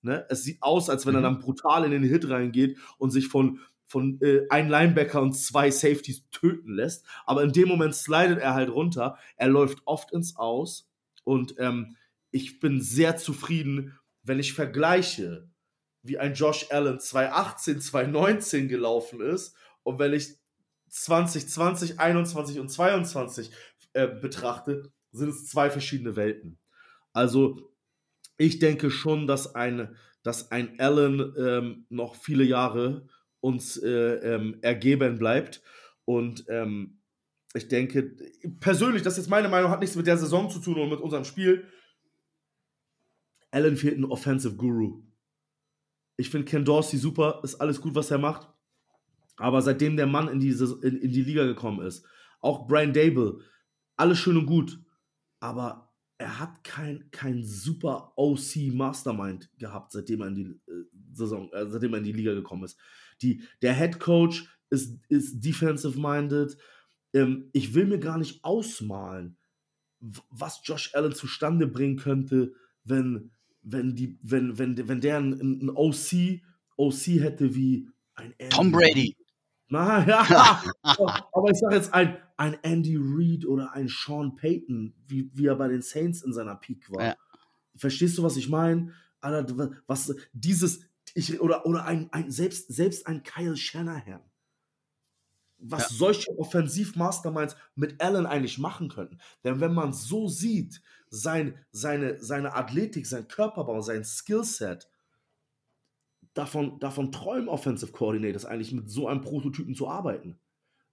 Ne? 0.03 0.27
Es 0.29 0.43
sieht 0.43 0.63
aus, 0.63 0.91
als 0.91 1.07
wenn 1.07 1.15
er 1.15 1.21
mhm. 1.21 1.25
dann 1.25 1.39
brutal 1.41 1.85
in 1.85 1.91
den 1.91 2.03
Hit 2.03 2.29
reingeht 2.29 2.79
und 2.99 3.11
sich 3.11 3.29
von 3.29 3.61
von 3.87 4.19
äh, 4.23 4.47
einem 4.49 4.71
Linebacker 4.71 5.21
und 5.21 5.35
zwei 5.35 5.71
Safeties 5.71 6.25
töten 6.31 6.73
lässt. 6.73 7.05
Aber 7.27 7.43
in 7.43 7.53
dem 7.53 7.69
Moment 7.69 7.95
slidet 7.95 8.39
er 8.39 8.55
halt 8.55 8.71
runter. 8.71 9.19
Er 9.37 9.49
läuft 9.49 9.83
oft 9.85 10.13
ins 10.13 10.37
Aus. 10.37 10.89
Und 11.25 11.57
ähm, 11.59 11.97
ich 12.31 12.59
bin 12.59 12.81
sehr 12.81 13.19
zufrieden, 13.19 13.99
wenn 14.23 14.39
ich 14.39 14.55
vergleiche, 14.55 15.51
wie 16.03 16.19
ein 16.19 16.35
Josh 16.35 16.67
Allen 16.71 16.99
2018, 16.99 17.81
2019 17.81 18.69
gelaufen 18.69 19.21
ist 19.21 19.55
und 19.83 19.99
wenn 19.99 20.13
ich 20.13 20.37
2020, 20.89 22.01
21 22.01 22.61
und 22.61 22.69
22 22.69 23.51
äh, 23.93 24.09
betrachte, 24.09 24.93
sind 25.13 25.29
es 25.29 25.47
zwei 25.47 25.71
verschiedene 25.71 26.17
Welten. 26.17 26.59
Also 27.13 27.72
ich 28.43 28.59
denke 28.59 28.91
schon, 28.91 29.29
dass 29.29 29.55
ein, 29.55 29.95
dass 30.25 30.51
ein 30.51 30.81
Allen 30.81 31.33
ähm, 31.39 31.87
noch 31.91 32.17
viele 32.17 32.43
Jahre 32.43 33.07
uns 33.41 33.77
äh, 33.77 33.89
ähm, 33.89 34.59
ergeben 34.63 35.17
bleibt. 35.17 35.63
Und 36.05 36.45
ähm, 36.49 36.99
ich 37.55 37.69
denke, 37.69 38.17
persönlich, 38.59 39.03
das 39.03 39.17
ist 39.17 39.29
meine 39.29 39.49
Meinung, 39.49 39.71
hat 39.71 39.79
nichts 39.79 39.95
mit 39.95 40.09
der 40.09 40.19
Saison 40.19 40.51
zu 40.51 40.59
tun 40.59 40.79
und 40.79 40.91
mit 40.91 41.01
unserem 41.01 41.25
Spiel. 41.25 41.69
Allen 43.53 43.77
fehlt 43.77 43.99
ein 43.99 44.07
Offensive 44.07 44.57
Guru. 44.57 45.05
Ich 46.17 46.29
finde 46.29 46.51
Ken 46.51 46.65
Dorsey 46.65 46.99
super, 46.99 47.41
ist 47.45 47.61
alles 47.61 47.81
gut, 47.81 47.95
was 47.95 48.11
er 48.11 48.19
macht. 48.19 48.49
Aber 49.37 49.63
seitdem 49.63 49.97
der 49.97 50.07
Mann 50.07 50.29
in, 50.29 50.41
diese, 50.41 50.81
in, 50.83 50.97
in 50.99 51.13
die 51.13 51.23
Liga 51.23 51.45
gekommen 51.45 51.87
ist, 51.87 52.05
auch 52.41 52.67
Brian 52.67 52.93
Dable, 52.93 53.39
alles 53.97 54.19
schön 54.19 54.37
und 54.37 54.47
gut. 54.47 54.81
Aber 55.39 55.92
er 56.23 56.39
hat 56.39 56.63
kein, 56.63 57.11
kein 57.11 57.43
super 57.43 58.13
OC 58.17 58.73
Mastermind 58.73 59.51
gehabt, 59.59 59.91
seitdem 59.91 60.21
er 60.21 60.29
in 60.29 60.35
die, 60.37 60.43
äh, 60.43 60.85
Saison, 61.13 61.53
äh, 61.53 61.67
seitdem 61.69 61.95
er 61.95 61.99
in 61.99 62.05
die 62.05 62.13
Liga 62.13 62.33
gekommen 62.33 62.63
ist. 62.63 62.79
Die, 63.23 63.43
der 63.61 63.75
Head 63.75 63.99
Coach 63.99 64.47
ist, 64.71 65.01
ist 65.09 65.41
defensive 65.41 65.99
minded. 65.99 66.57
Ähm, 67.13 67.51
ich 67.53 67.75
will 67.75 67.87
mir 67.87 67.99
gar 67.99 68.19
nicht 68.19 68.45
ausmalen, 68.45 69.37
was 70.31 70.61
Josh 70.65 70.95
Allen 70.95 71.13
zustande 71.13 71.67
bringen 71.67 71.97
könnte, 71.97 72.53
wenn, 72.85 73.33
wenn, 73.63 73.97
die, 73.97 74.17
wenn, 74.23 74.59
wenn, 74.59 74.89
wenn 74.89 75.01
der 75.01 75.19
ein, 75.19 75.33
ein 75.33 75.71
OC, 75.71 76.41
OC 76.77 77.07
hätte 77.21 77.57
wie 77.57 77.89
ein 78.15 78.33
Andy 78.39 78.55
Tom 78.55 78.71
Brady. 78.71 79.17
Na 79.73 80.07
ja, 80.07 80.63
aber 81.33 81.51
ich 81.51 81.59
sage 81.59 81.77
jetzt 81.77 81.95
ein, 81.95 82.19
ein 82.37 82.59
Andy 82.63 82.99
Reid 83.01 83.47
oder 83.47 83.73
ein 83.73 83.89
Sean 83.89 84.37
Payton, 84.37 84.93
wie, 85.07 85.31
wie 85.33 85.47
er 85.47 85.57
bei 85.57 85.69
den 85.69 85.81
Saints 85.81 86.21
in 86.21 86.35
seiner 86.35 86.57
Peak 86.57 86.91
war. 86.91 87.03
Ja. 87.03 87.17
Verstehst 87.75 88.19
du, 88.19 88.23
was 88.23 88.37
ich 88.37 88.51
meine? 88.51 88.93
Was 89.87 90.15
dieses, 90.35 90.81
ich, 91.15 91.41
oder, 91.41 91.65
oder 91.65 91.87
ein, 91.87 92.13
ein, 92.13 92.31
selbst, 92.31 92.71
selbst 92.71 93.07
ein 93.07 93.23
Kyle 93.23 93.57
Shanahan 93.57 94.21
was 95.65 95.91
ja. 95.91 95.97
solche 95.97 96.39
Offensiv-Masterminds 96.39 97.55
mit 97.77 98.01
Allen 98.03 98.27
eigentlich 98.27 98.59
machen 98.59 98.89
könnten. 98.89 99.19
Denn 99.45 99.61
wenn 99.61 99.73
man 99.73 99.93
so 99.93 100.27
sieht, 100.27 100.83
sein, 101.09 101.57
seine, 101.71 102.19
seine 102.19 102.57
Athletik, 102.57 103.07
sein 103.07 103.29
Körperbau, 103.29 103.81
sein 103.81 104.03
Skillset, 104.03 104.89
davon, 106.35 106.79
davon 106.81 107.13
träumen 107.13 107.49
Offensive 107.49 107.93
Coordinators 107.93 108.45
eigentlich 108.45 108.73
mit 108.73 108.89
so 108.91 109.09
einem 109.09 109.21
Prototypen 109.21 109.75
zu 109.75 109.89
arbeiten. 109.89 110.39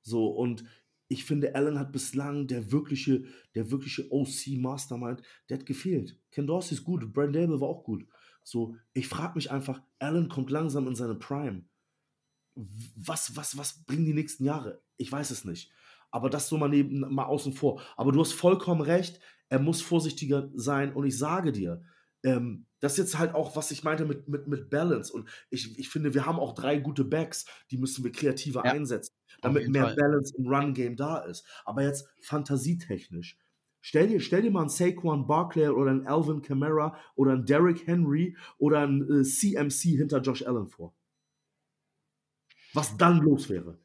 So, 0.02 0.28
und 0.28 0.64
ich 1.08 1.26
finde, 1.26 1.56
Allen 1.56 1.80
hat 1.80 1.92
bislang 1.92 2.48
der 2.48 2.72
wirkliche, 2.72 3.24
der 3.56 3.72
wirkliche 3.72 4.12
OC-Mastermind, 4.12 5.22
der 5.50 5.58
hat 5.58 5.66
gefehlt. 5.66 6.20
Ken 6.32 6.48
Dorsey 6.48 6.76
ist 6.76 6.84
gut, 6.84 7.12
Brand 7.12 7.36
Dable 7.36 7.60
war 7.60 7.68
auch 7.68 7.84
gut. 7.84 8.06
So, 8.44 8.76
ich 8.94 9.08
frage 9.08 9.36
mich 9.36 9.52
einfach, 9.52 9.82
Allen 9.98 10.30
kommt 10.30 10.52
langsam 10.52 10.88
in 10.88 10.96
seine 10.96 11.16
Prime 11.16 11.64
was, 12.96 13.36
was, 13.36 13.58
was 13.58 13.84
bringen 13.86 14.06
die 14.06 14.14
nächsten 14.14 14.44
Jahre? 14.44 14.82
Ich 14.98 15.12
weiß 15.12 15.32
es 15.32 15.46
nicht. 15.46 15.72
Aber 16.12 16.30
das 16.30 16.50
so 16.50 16.58
mal, 16.58 16.70
neben, 16.70 17.00
mal 17.00 17.26
außen 17.26 17.54
vor. 17.54 17.82
Aber 17.96 18.12
du 18.12 18.20
hast 18.20 18.34
vollkommen 18.34 18.82
recht, 18.82 19.20
er 19.48 19.60
muss 19.60 19.82
vorsichtiger 19.82 20.50
sein 20.56 20.94
und 20.94 21.06
ich 21.06 21.18
sage 21.18 21.52
dir, 21.52 21.84
ähm, 22.24 22.66
das 22.80 22.94
ist 22.94 22.98
jetzt 22.98 23.20
halt 23.20 23.34
auch, 23.34 23.56
was 23.56 23.72
ich 23.72 23.84
meinte 23.84 24.06
mit, 24.06 24.28
mit, 24.28 24.48
mit 24.48 24.70
Balance. 24.70 25.12
Und 25.12 25.30
ich, 25.50 25.78
ich 25.78 25.90
finde, 25.90 26.14
wir 26.14 26.26
haben 26.26 26.40
auch 26.40 26.54
drei 26.54 26.78
gute 26.78 27.04
Backs, 27.04 27.46
die 27.72 27.78
müssen 27.78 28.04
wir 28.04 28.12
kreativer 28.12 28.64
ja, 28.66 28.72
einsetzen, 28.72 29.14
damit 29.42 29.70
mehr 29.70 29.86
Fall. 29.86 29.96
Balance 29.96 30.34
im 30.38 30.48
Run-Game 30.48 30.96
da 30.96 31.20
ist. 31.20 31.46
Aber 31.66 31.84
jetzt 31.84 32.08
fantasietechnisch. 32.22 33.38
Stell 33.82 34.08
dir, 34.08 34.20
stell 34.20 34.42
dir 34.42 34.52
mal 34.52 34.62
einen 34.62 34.70
Saquon 34.70 35.28
Barclay 35.28 35.70
oder 35.70 35.92
einen 35.92 36.08
Alvin 36.08 36.42
Kamara 36.42 36.98
oder 37.16 37.34
einen 37.34 37.46
Derrick 37.46 37.88
Henry 37.88 38.36
oder 38.58 38.80
einen 38.80 39.22
äh, 39.22 39.24
CMC 39.24 39.98
hinter 39.98 40.20
Josh 40.20 40.46
Allen 40.46 40.68
vor 40.68 40.94
was 42.74 42.98
dann 42.98 43.20
los 43.20 43.50
wäre. 43.50 43.78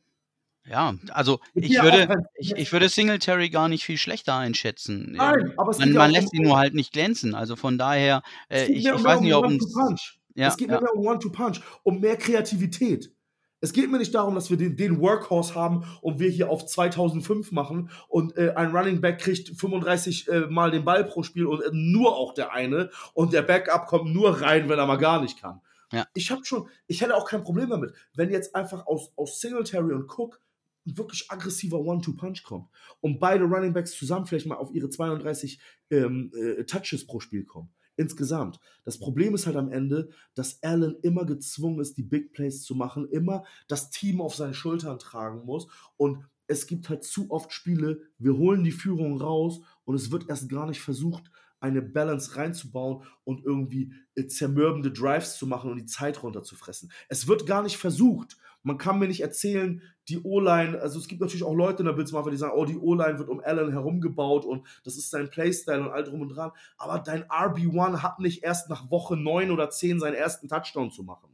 Ja, 0.66 0.94
also 1.10 1.40
ich 1.54 1.80
würde, 1.80 2.14
ich, 2.36 2.52
ich 2.56 2.72
würde 2.72 2.88
Singletary 2.88 3.50
gar 3.50 3.68
nicht 3.68 3.84
viel 3.84 3.98
schlechter 3.98 4.34
einschätzen. 4.34 5.12
Nein, 5.12 5.52
aber 5.58 5.70
es 5.70 5.78
man, 5.78 5.92
man 5.92 6.10
lässt 6.10 6.32
ihn 6.32 6.42
nur 6.42 6.56
halt 6.56 6.74
nicht 6.74 6.92
glänzen. 6.92 7.34
Also 7.34 7.54
von 7.54 7.76
daher, 7.76 8.22
äh, 8.48 8.64
ich, 8.66 8.86
ich 8.86 9.04
weiß 9.04 9.18
um 9.18 9.24
nicht, 9.24 9.34
ob 9.34 9.44
uns, 9.44 10.16
ja, 10.34 10.48
es 10.48 10.56
geht 10.56 10.70
ja. 10.70 10.80
mehr 10.80 10.94
um 10.94 11.06
One-to-Punch, 11.06 11.60
um 11.82 12.00
mehr 12.00 12.16
Kreativität. 12.16 13.12
Es 13.60 13.72
geht 13.72 13.90
mir 13.90 13.98
nicht 13.98 14.14
darum, 14.14 14.34
dass 14.34 14.50
wir 14.50 14.58
den, 14.58 14.76
den, 14.76 15.00
Workhorse 15.00 15.54
haben 15.54 15.84
und 16.02 16.18
wir 16.18 16.28
hier 16.28 16.50
auf 16.50 16.66
2005 16.66 17.50
machen 17.50 17.90
und 18.08 18.36
äh, 18.36 18.52
ein 18.56 18.76
Running 18.76 19.00
Back 19.00 19.20
kriegt 19.20 19.58
35 19.58 20.28
äh, 20.28 20.40
Mal 20.48 20.70
den 20.70 20.84
Ball 20.84 21.04
pro 21.04 21.22
Spiel 21.22 21.46
und 21.46 21.62
äh, 21.62 21.70
nur 21.72 22.14
auch 22.14 22.34
der 22.34 22.52
eine 22.52 22.90
und 23.14 23.32
der 23.32 23.40
Backup 23.40 23.86
kommt 23.86 24.12
nur 24.12 24.42
rein, 24.42 24.68
wenn 24.68 24.78
er 24.78 24.86
mal 24.86 24.96
gar 24.96 25.22
nicht 25.22 25.40
kann. 25.40 25.62
Ja. 25.92 26.06
Ich 26.12 26.30
habe 26.30 26.44
schon, 26.44 26.68
ich 26.88 27.00
hätte 27.00 27.16
auch 27.16 27.26
kein 27.26 27.42
Problem 27.42 27.70
damit, 27.70 27.94
wenn 28.14 28.30
jetzt 28.30 28.54
einfach 28.54 28.86
aus, 28.86 29.12
aus 29.16 29.40
Singletary 29.40 29.94
und 29.94 30.10
Cook 30.10 30.40
wirklich 30.84 31.30
aggressiver 31.30 31.80
One-Two-Punch 31.80 32.42
kommt 32.42 32.68
und 33.00 33.18
beide 33.18 33.44
Running 33.44 33.72
Backs 33.72 33.92
zusammen 33.92 34.26
vielleicht 34.26 34.46
mal 34.46 34.56
auf 34.56 34.72
ihre 34.72 34.90
32 34.90 35.58
ähm, 35.90 36.32
äh, 36.34 36.64
Touches 36.64 37.06
pro 37.06 37.20
Spiel 37.20 37.44
kommen. 37.44 37.70
Insgesamt. 37.96 38.58
Das 38.84 38.98
Problem 38.98 39.34
ist 39.34 39.46
halt 39.46 39.56
am 39.56 39.70
Ende, 39.70 40.10
dass 40.34 40.62
Allen 40.62 40.96
immer 41.02 41.24
gezwungen 41.24 41.80
ist, 41.80 41.96
die 41.96 42.02
Big 42.02 42.32
Plays 42.32 42.62
zu 42.62 42.74
machen, 42.74 43.08
immer 43.08 43.44
das 43.68 43.90
Team 43.90 44.20
auf 44.20 44.34
seinen 44.34 44.54
Schultern 44.54 44.98
tragen 44.98 45.44
muss 45.44 45.68
und 45.96 46.24
es 46.46 46.66
gibt 46.66 46.88
halt 46.88 47.04
zu 47.04 47.30
oft 47.30 47.52
Spiele, 47.52 48.02
wir 48.18 48.36
holen 48.36 48.64
die 48.64 48.72
Führung 48.72 49.20
raus 49.20 49.60
und 49.84 49.94
es 49.94 50.10
wird 50.10 50.28
erst 50.28 50.48
gar 50.48 50.66
nicht 50.66 50.80
versucht, 50.80 51.30
eine 51.64 51.80
Balance 51.80 52.36
reinzubauen 52.36 53.04
und 53.24 53.42
irgendwie 53.42 53.94
äh, 54.14 54.26
zermürbende 54.26 54.92
Drives 54.92 55.38
zu 55.38 55.46
machen 55.46 55.70
und 55.70 55.78
die 55.78 55.86
Zeit 55.86 56.22
runterzufressen. 56.22 56.92
Es 57.08 57.26
wird 57.26 57.46
gar 57.46 57.62
nicht 57.62 57.78
versucht. 57.78 58.36
Man 58.62 58.76
kann 58.76 58.98
mir 58.98 59.08
nicht 59.08 59.22
erzählen, 59.22 59.82
die 60.08 60.22
O-Line, 60.22 60.78
also 60.80 60.98
es 60.98 61.08
gibt 61.08 61.22
natürlich 61.22 61.42
auch 61.42 61.54
Leute 61.54 61.80
in 61.80 61.86
der 61.86 61.94
Bills 61.94 62.12
die 62.12 62.36
sagen, 62.36 62.54
oh, 62.54 62.66
die 62.66 62.76
O-Line 62.76 63.18
wird 63.18 63.30
um 63.30 63.40
Allen 63.40 63.72
herumgebaut 63.72 64.44
und 64.44 64.66
das 64.84 64.96
ist 64.96 65.10
sein 65.10 65.30
Playstyle 65.30 65.80
und 65.80 65.90
all 65.90 66.04
drum 66.04 66.20
und 66.20 66.28
dran. 66.28 66.50
Aber 66.76 66.98
dein 66.98 67.24
RB1 67.24 68.02
hat 68.02 68.20
nicht 68.20 68.42
erst 68.42 68.68
nach 68.68 68.90
Woche 68.90 69.16
9 69.16 69.50
oder 69.50 69.70
10 69.70 70.00
seinen 70.00 70.14
ersten 70.14 70.48
Touchdown 70.48 70.90
zu 70.90 71.02
machen. 71.02 71.30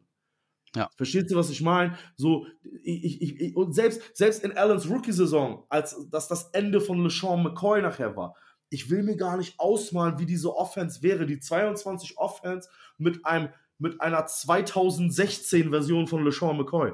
Ja. 0.77 0.89
Verstehst 0.97 1.31
du, 1.31 1.37
was 1.37 1.51
ich 1.51 1.63
meine? 1.63 1.97
So, 2.17 2.47
ich, 2.83 3.21
ich, 3.21 3.41
ich, 3.41 3.57
und 3.57 3.75
selbst, 3.75 4.17
selbst 4.17 4.45
in 4.45 4.57
Allens 4.57 4.89
Rookie-Saison, 4.89 5.65
als 5.69 6.09
das 6.11 6.29
das 6.29 6.51
Ende 6.51 6.81
von 6.81 7.03
LeSean 7.03 7.43
McCoy 7.43 7.83
nachher 7.83 8.17
war, 8.17 8.37
ich 8.71 8.89
will 8.89 9.03
mir 9.03 9.17
gar 9.17 9.37
nicht 9.37 9.59
ausmalen, 9.59 10.19
wie 10.19 10.27
diese 10.27 10.55
Offense 10.57 11.03
wäre. 11.03 11.27
Die 11.27 11.41
22 11.41 12.17
Offense 12.19 12.69
mit 12.97 13.27
einem 13.27 13.51
mit 13.79 14.01
einer 14.01 14.27
2016-Version 14.27 16.07
von 16.07 16.23
LeSean 16.25 16.57
McCoy. 16.57 16.93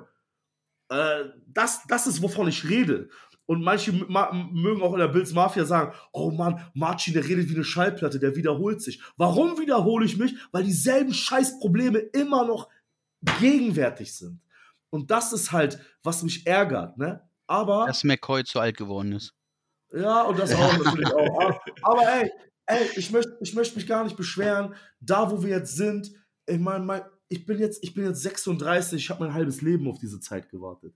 Äh, 0.89 1.25
das, 1.49 1.83
das 1.89 2.07
ist, 2.07 2.23
wovon 2.23 2.47
ich 2.49 2.69
rede. 2.69 3.09
Und 3.47 3.63
manche 3.63 3.93
mögen 3.93 4.83
auch 4.83 4.93
in 4.93 4.99
der 4.99 5.09
Bills 5.09 5.33
Mafia 5.33 5.65
sagen, 5.65 5.93
oh 6.13 6.31
Mann, 6.31 6.65
Marcin, 6.75 7.15
der 7.15 7.25
redet 7.25 7.49
wie 7.49 7.55
eine 7.55 7.65
Schallplatte, 7.65 8.19
der 8.19 8.35
wiederholt 8.35 8.83
sich. 8.83 9.01
Warum 9.17 9.59
wiederhole 9.59 10.05
ich 10.05 10.17
mich? 10.17 10.35
Weil 10.53 10.65
dieselben 10.65 11.15
Scheißprobleme 11.15 11.99
immer 11.99 12.45
noch 12.45 12.69
gegenwärtig 13.41 14.17
sind. 14.17 14.41
Und 14.91 15.11
das 15.11 15.33
ist 15.33 15.53
halt, 15.53 15.79
was 16.03 16.23
mich 16.23 16.47
ärgert, 16.47 16.99
ne? 16.99 17.29
Aber. 17.47 17.87
Dass 17.87 18.03
McCoy 18.03 18.45
zu 18.45 18.59
alt 18.59 18.77
geworden 18.77 19.13
ist. 19.13 19.33
Ja, 19.93 20.23
und 20.23 20.39
das 20.39 20.55
auch 20.55 20.79
natürlich 20.79 21.13
auch. 21.13 21.61
Aber, 21.83 22.03
ey, 22.03 22.31
ey, 22.67 22.89
ich 22.97 23.11
möchte 23.11 23.37
ich 23.41 23.55
möcht 23.55 23.77
mich 23.77 23.87
gar 23.87 24.05
nicht 24.05 24.17
beschweren. 24.17 24.75
Da, 25.01 25.31
wo 25.31 25.43
wir 25.43 25.51
jetzt 25.51 25.77
sind, 25.77 26.11
ich 26.47 26.59
meine, 26.59 26.85
mein, 26.85 27.03
ich, 27.29 27.47
bin 27.47 27.59
jetzt, 27.59 27.83
ich 27.83 27.95
bin 27.95 28.05
jetzt 28.05 28.23
36, 28.23 29.03
ich 29.03 29.11
habe 29.11 29.25
mein 29.25 29.35
halbes 29.35 29.63
Leben 29.63 29.89
auf 29.89 29.99
diese 29.99 30.21
Zeit 30.21 30.49
gewartet. 30.51 30.95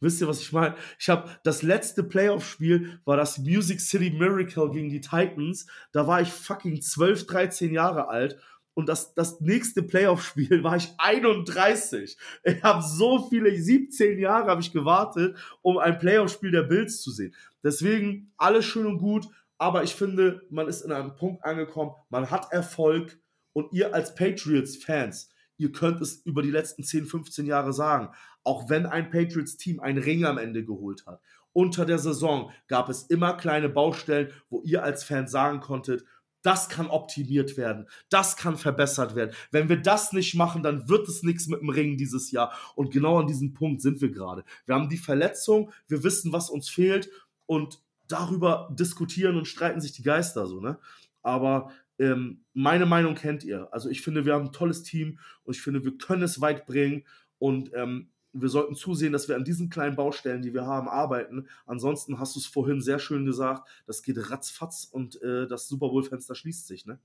Wisst 0.00 0.20
ihr, 0.20 0.28
was 0.28 0.40
ich 0.40 0.52
meine? 0.52 0.76
Ich 0.98 1.08
habe 1.08 1.28
das 1.42 1.62
letzte 1.62 2.04
Playoff-Spiel 2.04 3.00
war 3.04 3.16
das 3.16 3.38
Music 3.38 3.80
City 3.80 4.10
Miracle 4.10 4.70
gegen 4.70 4.90
die 4.90 5.00
Titans. 5.00 5.66
Da 5.90 6.06
war 6.06 6.20
ich 6.20 6.28
fucking 6.28 6.80
12, 6.80 7.26
13 7.26 7.72
Jahre 7.72 8.08
alt 8.08 8.38
und 8.78 8.88
das, 8.88 9.12
das 9.12 9.40
nächste 9.40 9.82
Playoff-Spiel 9.82 10.62
war 10.62 10.76
ich 10.76 10.94
31. 10.98 12.16
Ich 12.44 12.62
habe 12.62 12.80
so 12.80 13.28
viele, 13.28 13.52
17 13.52 14.20
Jahre 14.20 14.48
habe 14.48 14.60
ich 14.60 14.70
gewartet, 14.70 15.36
um 15.62 15.78
ein 15.78 15.98
Playoff-Spiel 15.98 16.52
der 16.52 16.62
Bills 16.62 17.02
zu 17.02 17.10
sehen. 17.10 17.34
Deswegen 17.64 18.32
alles 18.36 18.64
schön 18.66 18.86
und 18.86 18.98
gut, 18.98 19.26
aber 19.58 19.82
ich 19.82 19.96
finde, 19.96 20.46
man 20.48 20.68
ist 20.68 20.82
in 20.82 20.92
einem 20.92 21.16
Punkt 21.16 21.44
angekommen, 21.44 21.90
man 22.08 22.30
hat 22.30 22.52
Erfolg 22.52 23.18
und 23.52 23.72
ihr 23.72 23.92
als 23.92 24.14
Patriots-Fans, 24.14 25.28
ihr 25.56 25.72
könnt 25.72 26.00
es 26.00 26.24
über 26.24 26.42
die 26.42 26.52
letzten 26.52 26.84
10, 26.84 27.06
15 27.06 27.46
Jahre 27.46 27.72
sagen, 27.72 28.10
auch 28.44 28.70
wenn 28.70 28.86
ein 28.86 29.10
Patriots-Team 29.10 29.80
einen 29.80 29.98
Ring 29.98 30.24
am 30.24 30.38
Ende 30.38 30.64
geholt 30.64 31.04
hat. 31.04 31.20
Unter 31.52 31.84
der 31.84 31.98
Saison 31.98 32.52
gab 32.68 32.88
es 32.88 33.02
immer 33.02 33.36
kleine 33.36 33.68
Baustellen, 33.68 34.30
wo 34.50 34.62
ihr 34.62 34.84
als 34.84 35.02
Fan 35.02 35.26
sagen 35.26 35.58
konntet, 35.58 36.04
das 36.42 36.68
kann 36.68 36.88
optimiert 36.88 37.56
werden. 37.56 37.88
Das 38.08 38.36
kann 38.36 38.56
verbessert 38.56 39.14
werden. 39.14 39.34
Wenn 39.50 39.68
wir 39.68 39.76
das 39.76 40.12
nicht 40.12 40.34
machen, 40.34 40.62
dann 40.62 40.88
wird 40.88 41.08
es 41.08 41.22
nichts 41.22 41.46
mit 41.48 41.60
dem 41.60 41.70
Ring 41.70 41.96
dieses 41.96 42.30
Jahr. 42.30 42.52
Und 42.74 42.90
genau 42.90 43.18
an 43.18 43.26
diesem 43.26 43.52
Punkt 43.52 43.82
sind 43.82 44.00
wir 44.00 44.10
gerade. 44.10 44.44
Wir 44.66 44.74
haben 44.74 44.88
die 44.88 44.98
Verletzung, 44.98 45.72
wir 45.88 46.04
wissen, 46.04 46.32
was 46.32 46.50
uns 46.50 46.68
fehlt 46.68 47.10
und 47.46 47.80
darüber 48.06 48.68
diskutieren 48.72 49.36
und 49.36 49.46
streiten 49.46 49.80
sich 49.80 49.92
die 49.92 50.02
Geister 50.02 50.46
so, 50.46 50.60
ne? 50.60 50.78
Aber 51.22 51.70
ähm, 51.98 52.44
meine 52.54 52.86
Meinung 52.86 53.14
kennt 53.14 53.44
ihr. 53.44 53.68
Also 53.72 53.90
ich 53.90 54.02
finde, 54.02 54.24
wir 54.24 54.34
haben 54.34 54.46
ein 54.46 54.52
tolles 54.52 54.82
Team 54.82 55.18
und 55.42 55.56
ich 55.56 55.62
finde, 55.62 55.84
wir 55.84 55.98
können 55.98 56.22
es 56.22 56.40
weit 56.40 56.64
bringen 56.66 57.04
und 57.38 57.72
ähm, 57.74 58.10
wir 58.32 58.48
sollten 58.48 58.74
zusehen, 58.74 59.12
dass 59.12 59.28
wir 59.28 59.36
an 59.36 59.44
diesen 59.44 59.70
kleinen 59.70 59.96
Baustellen, 59.96 60.42
die 60.42 60.54
wir 60.54 60.66
haben, 60.66 60.88
arbeiten. 60.88 61.48
Ansonsten 61.66 62.18
hast 62.18 62.34
du 62.36 62.40
es 62.40 62.46
vorhin 62.46 62.80
sehr 62.80 62.98
schön 62.98 63.24
gesagt, 63.24 63.68
das 63.86 64.02
geht 64.02 64.30
ratzfatz 64.30 64.84
und 64.90 65.20
äh, 65.22 65.46
das 65.46 65.68
Super 65.68 65.88
Bowl-Fenster 65.88 66.34
schließt 66.34 66.66
sich. 66.66 66.86
Ne? 66.86 66.98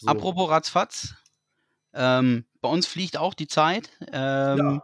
So. 0.00 0.08
Apropos 0.08 0.48
ratzfatz, 0.48 1.14
ähm, 1.94 2.44
bei 2.60 2.68
uns 2.68 2.86
fliegt 2.86 3.16
auch 3.16 3.34
die 3.34 3.48
Zeit. 3.48 3.90
Ähm, 4.12 4.58
ja. 4.58 4.82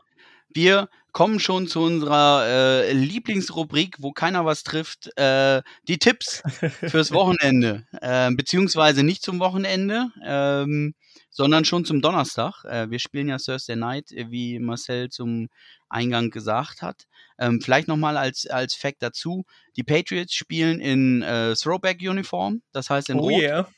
Wir 0.51 0.89
kommen 1.13 1.41
schon 1.41 1.67
zu 1.67 1.81
unserer 1.81 2.45
äh, 2.47 2.93
Lieblingsrubrik, 2.93 3.97
wo 3.99 4.13
keiner 4.13 4.45
was 4.45 4.63
trifft. 4.63 5.11
Äh, 5.17 5.63
die 5.87 5.99
Tipps 5.99 6.43
fürs 6.89 7.13
Wochenende, 7.13 7.87
äh, 8.01 8.31
beziehungsweise 8.33 9.03
nicht 9.03 9.23
zum 9.23 9.41
Wochenende, 9.41 10.11
ähm, 10.25 10.95
sondern 11.39 11.65
schon 11.65 11.85
zum 11.85 12.01
Donnerstag. 12.03 12.65
Äh, 12.65 12.91
wir 12.91 12.99
spielen 12.99 13.29
ja 13.29 13.37
Thursday 13.39 13.77
Night, 13.77 14.11
äh, 14.11 14.29
wie 14.33 14.59
Marcel 14.59 15.09
zum 15.09 15.49
Eingang 15.89 16.31
gesagt 16.31 16.83
hat. 16.83 17.07
Ähm, 17.39 17.61
vielleicht 17.61 17.87
nochmal 17.87 18.17
als, 18.17 18.49
als 18.49 18.75
Fact 18.75 19.01
dazu. 19.03 19.45
Die 19.77 19.85
Patriots 19.85 20.35
spielen 20.35 20.81
in 20.81 21.23
äh, 21.23 21.55
Throwback-Uniform, 21.55 22.63
das 22.73 22.91
heißt 22.91 23.09
in 23.11 23.21
Oh 23.21 23.29
Rot. 23.29 23.41
yeah. 23.41 23.69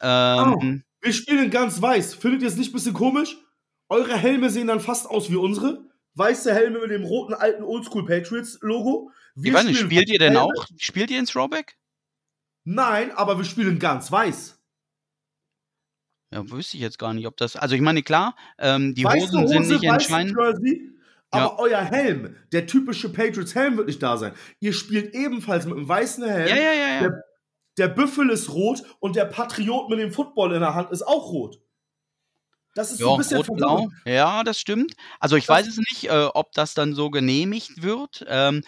Ähm, 0.00 0.82
Wir 1.00 1.12
spielen 1.12 1.50
ganz 1.50 1.80
weiß. 1.80 2.14
Findet 2.16 2.42
ihr 2.42 2.48
es 2.48 2.56
nicht 2.56 2.70
ein 2.70 2.72
bisschen 2.72 2.94
komisch? 2.94 3.36
Eure 3.88 4.16
Helme 4.16 4.50
sehen 4.50 4.66
dann 4.66 4.80
fast 4.80 5.08
aus 5.08 5.30
wie 5.30 5.36
unsere. 5.36 5.84
Weiße 6.14 6.52
Helme 6.52 6.80
mit 6.80 6.90
dem 6.90 7.04
roten 7.04 7.32
alten 7.32 7.62
Oldschool 7.62 8.04
Patriots 8.04 8.58
Logo. 8.60 9.12
ich 9.40 9.52
weiß 9.52 9.66
nicht, 9.66 9.78
spielt 9.78 10.08
ihr 10.10 10.18
denn 10.18 10.32
Helme. 10.32 10.46
auch? 10.46 10.66
Spielt 10.78 11.12
ihr 11.12 11.20
in 11.20 11.26
Throwback? 11.26 11.76
Nein, 12.64 13.12
aber 13.12 13.38
wir 13.38 13.44
spielen 13.44 13.78
ganz 13.78 14.10
weiß. 14.10 14.58
Ja, 16.32 16.50
wüsste 16.50 16.76
ich 16.76 16.82
jetzt 16.82 16.98
gar 16.98 17.12
nicht, 17.14 17.26
ob 17.26 17.36
das. 17.36 17.56
Also 17.56 17.74
ich 17.74 17.80
meine, 17.80 18.02
klar, 18.02 18.34
ähm, 18.58 18.94
die 18.94 19.04
Weiße 19.04 19.38
Hosen 19.38 19.48
sind 19.48 19.68
nicht 19.68 19.82
weiße 19.82 19.92
entscheidend. 20.14 20.36
Jersey, 20.38 20.90
aber 21.30 21.44
Ja. 21.44 21.58
euer 21.58 21.80
Helm, 21.84 22.36
der 22.52 22.66
typische 22.66 23.10
Patriots 23.12 23.54
Helm 23.54 23.76
wird 23.76 23.86
nicht 23.88 24.02
da 24.02 24.16
sein. 24.16 24.32
Ihr 24.60 24.72
spielt 24.72 25.14
ebenfalls 25.14 25.66
mit 25.66 25.76
einem 25.76 25.88
weißen 25.88 26.24
Helm. 26.24 26.48
Ja, 26.48 26.56
ja, 26.56 26.72
ja, 26.72 26.88
ja. 26.94 27.00
Der, 27.00 27.24
der 27.78 27.88
Büffel 27.88 28.30
ist 28.30 28.50
rot 28.52 28.82
und 29.00 29.16
der 29.16 29.26
Patriot 29.26 29.88
mit 29.90 29.98
dem 29.98 30.12
Football 30.12 30.52
in 30.54 30.60
der 30.60 30.74
Hand 30.74 30.90
ist 30.90 31.02
auch 31.02 31.30
rot. 31.32 31.58
Das 32.74 32.90
ist 32.90 32.98
so 33.00 33.06
Ja, 33.08 33.12
ein 33.12 33.18
bisschen 33.18 33.36
rot-blau. 33.42 33.90
Ja, 34.06 34.42
das 34.44 34.58
stimmt. 34.58 34.94
Also 35.20 35.36
ich 35.36 35.44
Das- 35.46 35.58
weiß 35.58 35.66
es 35.68 35.76
nicht, 35.76 36.04
äh, 36.10 36.24
ob 36.32 36.52
das 36.52 36.72
dann 36.72 36.94
so 36.94 37.10
genehmigt 37.10 37.82
wird. 37.82 38.24
Ähm, 38.28 38.62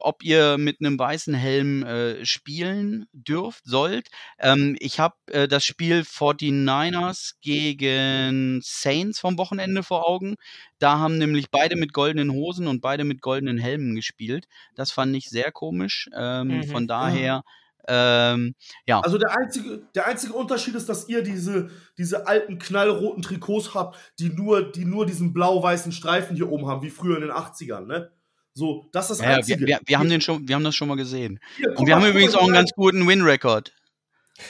ob 0.00 0.22
ihr 0.22 0.58
mit 0.58 0.80
einem 0.80 0.98
weißen 0.98 1.34
Helm 1.34 1.82
äh, 1.82 2.24
spielen 2.26 3.06
dürft, 3.12 3.64
sollt. 3.64 4.08
Ähm, 4.38 4.76
ich 4.80 5.00
habe 5.00 5.14
äh, 5.26 5.48
das 5.48 5.64
Spiel 5.64 6.04
49ers 6.04 7.34
gegen 7.40 8.60
Saints 8.62 9.20
vom 9.20 9.38
Wochenende 9.38 9.82
vor 9.82 10.06
Augen. 10.06 10.36
Da 10.78 10.98
haben 10.98 11.18
nämlich 11.18 11.50
beide 11.50 11.76
mit 11.76 11.92
goldenen 11.92 12.32
Hosen 12.32 12.66
und 12.66 12.80
beide 12.80 13.04
mit 13.04 13.20
goldenen 13.22 13.58
Helmen 13.58 13.94
gespielt. 13.94 14.46
Das 14.74 14.90
fand 14.90 15.14
ich 15.16 15.28
sehr 15.30 15.52
komisch. 15.52 16.08
Ähm, 16.14 16.44
Mhm. 16.44 16.64
Von 16.64 16.86
daher, 16.86 17.42
ähm, 17.88 18.54
ja. 18.86 19.00
Also 19.00 19.18
der 19.18 19.36
einzige, 19.36 19.86
der 19.94 20.06
einzige 20.06 20.32
Unterschied 20.34 20.74
ist, 20.74 20.88
dass 20.88 21.08
ihr 21.08 21.22
diese, 21.22 21.70
diese 21.98 22.26
alten 22.26 22.58
knallroten 22.58 23.22
Trikots 23.22 23.74
habt, 23.74 23.96
die 24.18 24.30
nur, 24.30 24.70
die 24.72 24.84
nur 24.84 25.06
diesen 25.06 25.32
blau-weißen 25.32 25.92
Streifen 25.92 26.36
hier 26.36 26.50
oben 26.50 26.66
haben, 26.66 26.82
wie 26.82 26.90
früher 26.90 27.16
in 27.16 27.22
den 27.22 27.30
80ern, 27.30 27.86
ne? 27.86 28.10
So, 28.54 28.88
das 28.92 29.10
ist 29.10 29.18
das 29.18 29.24
Ja, 29.24 29.30
wir, 29.30 29.36
Einzige. 29.38 29.66
wir, 29.66 29.80
wir, 29.84 29.98
haben 29.98 30.08
den 30.08 30.20
schon, 30.20 30.46
wir 30.48 30.54
haben 30.54 30.64
das 30.64 30.76
schon 30.76 30.86
mal 30.88 30.96
gesehen. 30.96 31.40
Hier, 31.56 31.70
Und 31.76 31.86
wir 31.86 31.96
mal, 31.96 32.02
haben 32.02 32.10
übrigens 32.10 32.34
auch 32.36 32.44
einen 32.44 32.52
ganz 32.54 32.70
guten 32.72 33.06
Win-Record. 33.06 33.72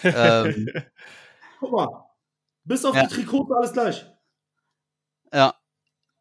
ähm, 0.02 0.68
Guck 1.60 1.72
mal. 1.72 2.04
Bis 2.64 2.84
auf 2.84 2.94
Ja. 2.94 3.06
die 3.06 3.14
Trikots 3.14 3.50
alles 3.52 3.72
gleich. 3.72 4.06
ja. 5.32 5.54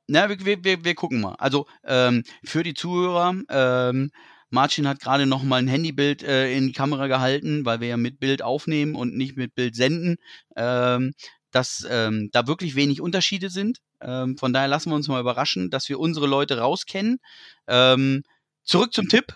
Na, 0.07 0.27
wir, 0.29 0.37
wir, 0.45 0.63
wir, 0.63 0.83
wir 0.83 0.95
gucken 0.95 1.21
mal. 1.21 1.35
Also 1.35 1.65
ähm, 1.85 2.23
für 2.43 2.63
die 2.63 2.73
Zuhörer, 2.73 3.35
ähm, 3.49 4.11
Martin 4.49 4.87
hat 4.87 4.99
gerade 4.99 5.25
noch 5.25 5.43
mal 5.43 5.57
ein 5.57 5.67
Handybild 5.69 6.23
äh, 6.23 6.53
in 6.55 6.67
die 6.67 6.73
Kamera 6.73 7.07
gehalten, 7.07 7.65
weil 7.65 7.79
wir 7.79 7.87
ja 7.87 7.97
mit 7.97 8.19
Bild 8.19 8.41
aufnehmen 8.41 8.95
und 8.95 9.15
nicht 9.15 9.37
mit 9.37 9.55
Bild 9.55 9.75
senden. 9.75 10.17
Ähm, 10.57 11.13
dass 11.51 11.85
ähm, 11.89 12.29
da 12.33 12.47
wirklich 12.47 12.75
wenig 12.75 12.99
Unterschiede 12.99 13.49
sind. 13.49 13.79
Ähm, 14.03 14.37
von 14.37 14.53
daher 14.53 14.67
lassen 14.67 14.89
wir 14.89 14.95
uns 14.95 15.07
mal 15.07 15.21
überraschen, 15.21 15.69
dass 15.69 15.89
wir 15.89 15.99
unsere 15.99 16.27
Leute 16.27 16.57
rauskennen. 16.59 17.19
Ähm, 17.67 18.23
zurück 18.63 18.93
zum 18.93 19.07
Tipp. 19.07 19.35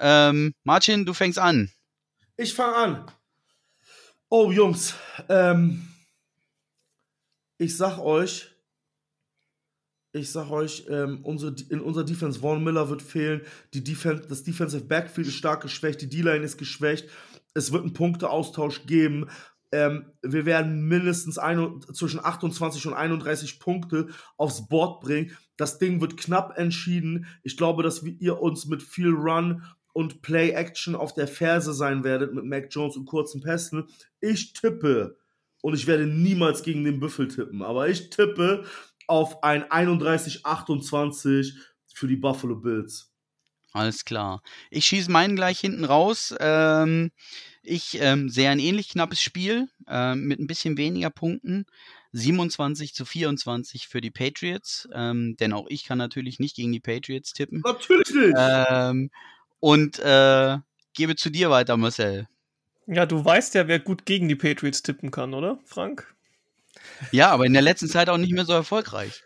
Ähm, 0.00 0.54
Martin, 0.64 1.06
du 1.06 1.14
fängst 1.14 1.38
an. 1.38 1.70
Ich 2.36 2.54
fange 2.54 2.76
an. 2.76 3.10
Oh, 4.28 4.52
Jungs, 4.52 4.94
ähm, 5.28 5.88
ich 7.58 7.76
sag 7.76 7.98
euch, 7.98 8.48
ich 10.12 10.30
sag 10.30 10.50
euch, 10.50 10.86
ähm, 10.88 11.20
unsere, 11.24 11.54
in 11.68 11.80
unserer 11.80 12.04
Defense, 12.04 12.40
Vaughn 12.40 12.64
Miller 12.64 12.88
wird 12.88 13.02
fehlen, 13.02 13.42
die 13.74 13.84
Defense, 13.84 14.26
das 14.28 14.42
Defensive 14.42 14.84
Backfield 14.84 15.26
ist 15.26 15.34
stark 15.34 15.62
geschwächt, 15.62 16.00
die 16.00 16.08
D-Line 16.08 16.44
ist 16.44 16.58
geschwächt, 16.58 17.08
es 17.54 17.72
wird 17.72 17.82
einen 17.82 17.92
Punkteaustausch 17.92 18.86
geben, 18.86 19.28
ähm, 19.72 20.12
wir 20.22 20.46
werden 20.46 20.86
mindestens 20.86 21.38
ein, 21.38 21.80
zwischen 21.92 22.24
28 22.24 22.86
und 22.86 22.94
31 22.94 23.60
Punkte 23.60 24.08
aufs 24.36 24.68
Board 24.68 25.00
bringen. 25.00 25.36
Das 25.56 25.78
Ding 25.78 26.00
wird 26.00 26.16
knapp 26.16 26.58
entschieden. 26.58 27.26
Ich 27.42 27.56
glaube, 27.56 27.82
dass 27.82 28.04
wir, 28.04 28.14
ihr 28.20 28.40
uns 28.40 28.66
mit 28.66 28.82
viel 28.82 29.10
Run 29.10 29.62
und 29.92 30.22
Play-Action 30.22 30.94
auf 30.94 31.14
der 31.14 31.28
Ferse 31.28 31.72
sein 31.72 32.04
werdet 32.04 32.34
mit 32.34 32.44
Mac 32.44 32.68
Jones 32.70 32.96
und 32.96 33.06
kurzen 33.06 33.40
Pässen. 33.40 33.88
Ich 34.20 34.52
tippe, 34.52 35.16
und 35.62 35.74
ich 35.74 35.86
werde 35.86 36.06
niemals 36.06 36.62
gegen 36.62 36.84
den 36.84 37.00
Büffel 37.00 37.28
tippen, 37.28 37.62
aber 37.62 37.88
ich 37.88 38.10
tippe 38.10 38.64
auf 39.06 39.42
ein 39.42 39.64
31-28 39.64 41.54
für 41.92 42.06
die 42.06 42.16
Buffalo 42.16 42.56
Bills. 42.56 43.12
Alles 43.72 44.04
klar. 44.04 44.42
Ich 44.70 44.86
schieße 44.86 45.10
meinen 45.10 45.36
gleich 45.36 45.60
hinten 45.60 45.84
raus. 45.84 46.34
Ähm, 46.40 47.10
ich 47.62 48.00
ähm, 48.00 48.28
sehe 48.28 48.50
ein 48.50 48.58
ähnlich 48.58 48.88
knappes 48.88 49.20
Spiel 49.20 49.68
ähm, 49.88 50.24
mit 50.24 50.40
ein 50.40 50.46
bisschen 50.46 50.76
weniger 50.76 51.10
Punkten. 51.10 51.66
27 52.12 52.94
zu 52.94 53.04
24 53.04 53.86
für 53.86 54.00
die 54.00 54.10
Patriots. 54.10 54.88
Ähm, 54.92 55.36
denn 55.38 55.52
auch 55.52 55.66
ich 55.68 55.84
kann 55.84 55.98
natürlich 55.98 56.38
nicht 56.38 56.56
gegen 56.56 56.72
die 56.72 56.80
Patriots 56.80 57.32
tippen. 57.32 57.62
Natürlich 57.64 58.10
nicht! 58.12 58.34
Ähm, 58.36 59.10
und 59.60 59.98
äh, 59.98 60.58
gebe 60.94 61.16
zu 61.16 61.30
dir 61.30 61.50
weiter, 61.50 61.76
Marcel. 61.76 62.28
Ja, 62.86 63.06
du 63.06 63.24
weißt 63.24 63.54
ja, 63.54 63.68
wer 63.68 63.78
gut 63.78 64.06
gegen 64.06 64.28
die 64.28 64.36
Patriots 64.36 64.82
tippen 64.82 65.10
kann, 65.10 65.34
oder, 65.34 65.60
Frank? 65.64 66.12
Ja, 67.12 67.30
aber 67.30 67.46
in 67.46 67.52
der 67.52 67.62
letzten 67.62 67.88
Zeit 67.88 68.08
auch 68.08 68.16
nicht 68.16 68.32
mehr 68.32 68.44
so 68.44 68.52
erfolgreich. 68.52 69.22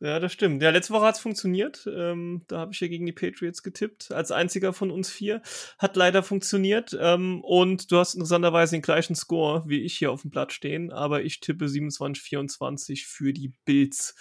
Ja, 0.00 0.20
das 0.20 0.32
stimmt. 0.32 0.62
Ja, 0.62 0.70
letzte 0.70 0.92
Woche 0.92 1.06
hat 1.06 1.14
es 1.14 1.20
funktioniert. 1.20 1.88
Ähm, 1.90 2.42
da 2.48 2.58
habe 2.58 2.72
ich 2.72 2.80
ja 2.80 2.88
gegen 2.88 3.06
die 3.06 3.12
Patriots 3.12 3.62
getippt, 3.62 4.12
als 4.12 4.30
einziger 4.30 4.74
von 4.74 4.90
uns 4.90 5.08
vier. 5.08 5.40
Hat 5.78 5.96
leider 5.96 6.22
funktioniert. 6.22 6.96
Ähm, 7.00 7.42
und 7.42 7.90
du 7.90 7.98
hast 7.98 8.14
interessanterweise 8.14 8.76
den 8.76 8.82
gleichen 8.82 9.14
Score 9.14 9.64
wie 9.66 9.82
ich 9.82 9.96
hier 9.96 10.12
auf 10.12 10.22
dem 10.22 10.30
Blatt 10.30 10.52
stehen, 10.52 10.92
aber 10.92 11.22
ich 11.22 11.40
tippe 11.40 11.64
27-24 11.66 13.06
für 13.06 13.32
die 13.32 13.54
Bills. 13.64 14.14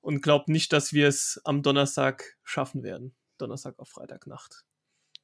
Und 0.00 0.22
glaube 0.22 0.50
nicht, 0.50 0.72
dass 0.72 0.92
wir 0.92 1.08
es 1.08 1.40
am 1.44 1.62
Donnerstag 1.62 2.36
schaffen 2.42 2.82
werden. 2.82 3.14
Donnerstag 3.36 3.78
auf 3.78 3.90
Freitagnacht. 3.90 4.64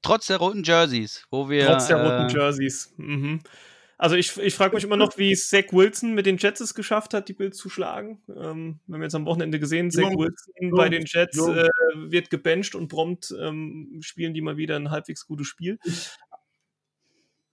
Trotz 0.02 0.26
der 0.26 0.36
roten 0.36 0.64
Jerseys, 0.64 1.24
wo 1.30 1.48
wir. 1.48 1.66
Trotz 1.66 1.88
der 1.88 1.96
roten 1.96 2.28
äh, 2.28 2.38
Jerseys. 2.38 2.92
Mhm. 2.96 3.40
Also 4.00 4.14
ich, 4.14 4.36
ich 4.38 4.54
frage 4.54 4.76
mich 4.76 4.84
immer 4.84 4.96
noch, 4.96 5.18
wie 5.18 5.34
Zach 5.34 5.72
Wilson 5.72 6.14
mit 6.14 6.24
den 6.24 6.36
Jets 6.36 6.60
es 6.60 6.74
geschafft 6.74 7.14
hat, 7.14 7.28
die 7.28 7.32
Bills 7.32 7.56
zu 7.56 7.68
schlagen. 7.68 8.22
Ähm, 8.28 8.78
wir 8.86 8.94
haben 8.94 9.02
jetzt 9.02 9.16
am 9.16 9.26
Wochenende 9.26 9.58
gesehen, 9.58 9.90
Zach 9.90 10.10
Wilson 10.10 10.70
bei 10.70 10.88
den 10.88 11.04
Jets 11.04 11.36
äh, 11.36 11.68
wird 11.96 12.30
gebencht 12.30 12.76
und 12.76 12.86
prompt 12.86 13.34
ähm, 13.40 13.98
spielen 14.00 14.34
die 14.34 14.40
mal 14.40 14.56
wieder 14.56 14.76
ein 14.76 14.92
halbwegs 14.92 15.26
gutes 15.26 15.48
Spiel. 15.48 15.80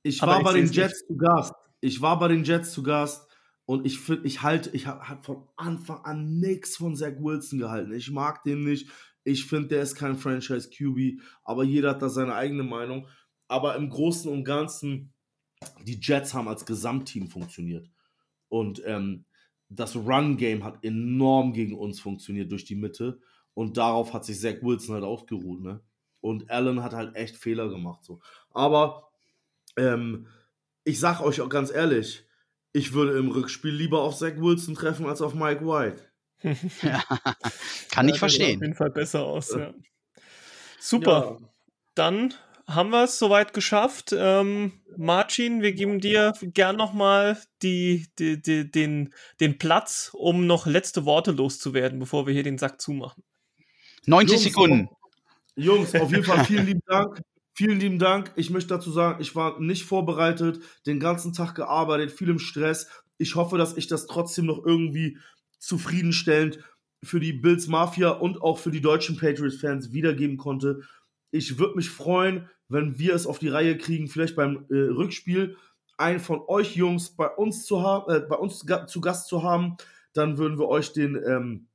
Ich 0.04 0.22
war 0.22 0.38
ich 0.38 0.44
bei 0.44 0.54
den 0.54 0.72
Jets 0.72 1.04
zu 1.08 1.18
Gast. 1.18 1.54
Ich 1.82 2.00
war 2.00 2.20
bei 2.20 2.28
den 2.28 2.44
Jets 2.44 2.72
zu 2.72 2.84
Gast 2.84 3.28
und 3.66 3.88
ich 3.88 4.00
finde, 4.00 4.28
ich 4.28 4.44
halte, 4.44 4.70
ich 4.74 4.86
habe 4.86 5.10
hab 5.10 5.26
von 5.26 5.48
Anfang 5.58 6.06
an 6.06 6.40
nichts 6.40 6.78
von 6.78 6.96
Zach 6.96 7.14
Wilson 7.20 7.58
gehalten. 7.58 7.92
Ich 7.92 8.12
mag 8.12 8.44
den 8.44 8.64
nicht. 8.64 8.88
Ich 9.24 9.48
finde, 9.48 9.70
der 9.70 9.82
ist 9.82 9.96
kein 9.96 10.16
Franchise 10.16 10.70
QB, 10.70 11.20
aber 11.44 11.64
jeder 11.64 11.90
hat 11.90 12.04
da 12.04 12.10
seine 12.10 12.36
eigene 12.36 12.62
Meinung. 12.62 13.08
Aber 13.48 13.76
im 13.76 13.90
Großen 13.90 14.32
und 14.32 14.44
Ganzen, 14.44 15.15
die 15.84 16.00
Jets 16.02 16.34
haben 16.34 16.48
als 16.48 16.66
Gesamtteam 16.66 17.28
funktioniert. 17.28 17.90
Und 18.50 18.82
ähm, 18.86 19.26
das 19.70 19.96
Run-Game 19.96 20.64
hat 20.64 20.84
enorm 20.84 21.54
gegen 21.54 21.78
uns 21.78 22.00
funktioniert 22.00 22.52
durch 22.52 22.66
die 22.66 22.76
Mitte. 22.76 23.20
Und 23.54 23.78
darauf 23.78 24.14
hat 24.14 24.26
sich 24.26 24.40
Zach 24.40 24.62
Wilson 24.62 24.96
halt 24.96 25.04
ausgeruht, 25.04 25.62
ne? 25.62 25.82
Und 26.22 26.50
Allen 26.50 26.84
hat 26.84 26.94
halt 26.94 27.16
echt 27.16 27.38
Fehler 27.38 27.70
gemacht. 27.70 28.04
So. 28.04 28.20
Aber 28.52 29.10
ähm, 29.78 30.28
ich 30.84 31.00
sag 31.00 31.22
euch 31.22 31.42
auch 31.42 31.50
ganz 31.50 31.72
ehrlich, 31.72 32.26
ich 32.74 32.94
würde 32.94 33.18
im 33.18 33.30
Rückspiel 33.30 33.72
lieber 33.74 34.02
auf 34.02 34.16
Zach 34.16 34.34
Wilson 34.38 34.76
treffen 34.76 35.06
als 35.06 35.22
auf 35.22 35.34
Mike 35.34 35.66
White. 35.66 36.04
Kann 37.92 38.10
ich 38.10 38.16
Ja, 38.16 38.20
verstehen. 38.20 38.46
Sieht 38.48 38.58
auf 38.58 38.62
jeden 38.62 38.76
Fall 38.76 38.92
besser 38.92 39.24
aus, 39.24 39.56
ja. 39.56 39.74
Super. 40.80 41.40
Ja. 41.40 41.50
Dann 41.96 42.34
haben 42.68 42.90
wir 42.90 43.04
es 43.04 43.20
soweit 43.20 43.54
geschafft. 43.54 44.14
Ähm, 44.18 44.74
Marcin, 44.98 45.62
wir 45.62 45.74
geben 45.74 46.00
dir 46.00 46.34
gern 46.42 46.76
nochmal 46.76 47.38
die, 47.62 48.08
die, 48.18 48.42
die, 48.42 48.70
den, 48.70 49.14
den 49.40 49.58
Platz, 49.58 50.12
um 50.14 50.48
noch 50.48 50.66
letzte 50.66 51.06
Worte 51.06 51.32
loszuwerden, 51.32 52.00
bevor 52.00 52.26
wir 52.26 52.34
hier 52.34 52.44
den 52.44 52.58
Sack 52.58 52.82
zumachen. 52.82 53.24
90 54.06 54.32
Jungs, 54.32 54.44
Sekunden. 54.44 54.90
Jungs, 55.56 55.96
auf 55.96 56.12
jeden 56.12 56.24
Fall 56.24 56.46
vielen 56.46 56.66
lieben 56.66 56.84
Dank. 56.88 57.22
Vielen 57.54 57.80
lieben 57.80 58.00
Dank. 58.00 58.34
Ich 58.36 58.50
möchte 58.50 58.70
dazu 58.70 58.92
sagen, 58.92 59.22
ich 59.22 59.36
war 59.36 59.62
nicht 59.62 59.86
vorbereitet, 59.86 60.60
den 60.86 61.00
ganzen 61.00 61.32
Tag 61.32 61.56
gearbeitet, 61.56 62.12
viel 62.12 62.30
im 62.30 62.40
Stress. 62.40 62.90
Ich 63.18 63.36
hoffe, 63.36 63.58
dass 63.58 63.78
ich 63.78 63.88
das 63.88 64.08
trotzdem 64.08 64.46
noch 64.46 64.66
irgendwie 64.66 65.18
zufriedenstellend 65.60 66.60
für 67.02 67.22
die 67.22 67.32
Bills 67.32 67.68
Mafia 67.68 68.10
und 68.10 68.42
auch 68.42 68.58
für 68.58 68.72
die 68.72 68.82
deutschen 68.82 69.18
Patriots-Fans 69.18 69.94
wiedergeben 69.94 70.36
konnte. 70.36 70.82
Ich 71.32 71.60
würde 71.60 71.76
mich 71.76 71.90
freuen, 71.90 72.50
wenn 72.68 72.98
wir 72.98 73.14
es 73.14 73.28
auf 73.28 73.40
die 73.40 73.50
Reihe 73.50 73.78
kriegen, 73.78 74.08
vielleicht 74.08 74.36
beim 74.36 74.66
äh, 74.70 74.76
Rückspiel 74.76 75.58
einen 75.98 76.20
von 76.20 76.42
euch 76.48 76.76
Jungs 76.76 77.16
bei 77.16 77.28
uns 77.28 77.66
zu 77.66 77.82
haben, 77.82 78.12
äh, 78.12 78.20
bei 78.20 78.36
uns 78.36 78.66
zu 78.88 79.02
Gast 79.02 79.28
zu 79.28 79.44
haben, 79.44 79.78
dann 80.14 80.38
würden 80.38 80.58
wir 80.58 80.68
euch 80.68 80.94
den, 80.94 81.16
ähm, 81.26 81.68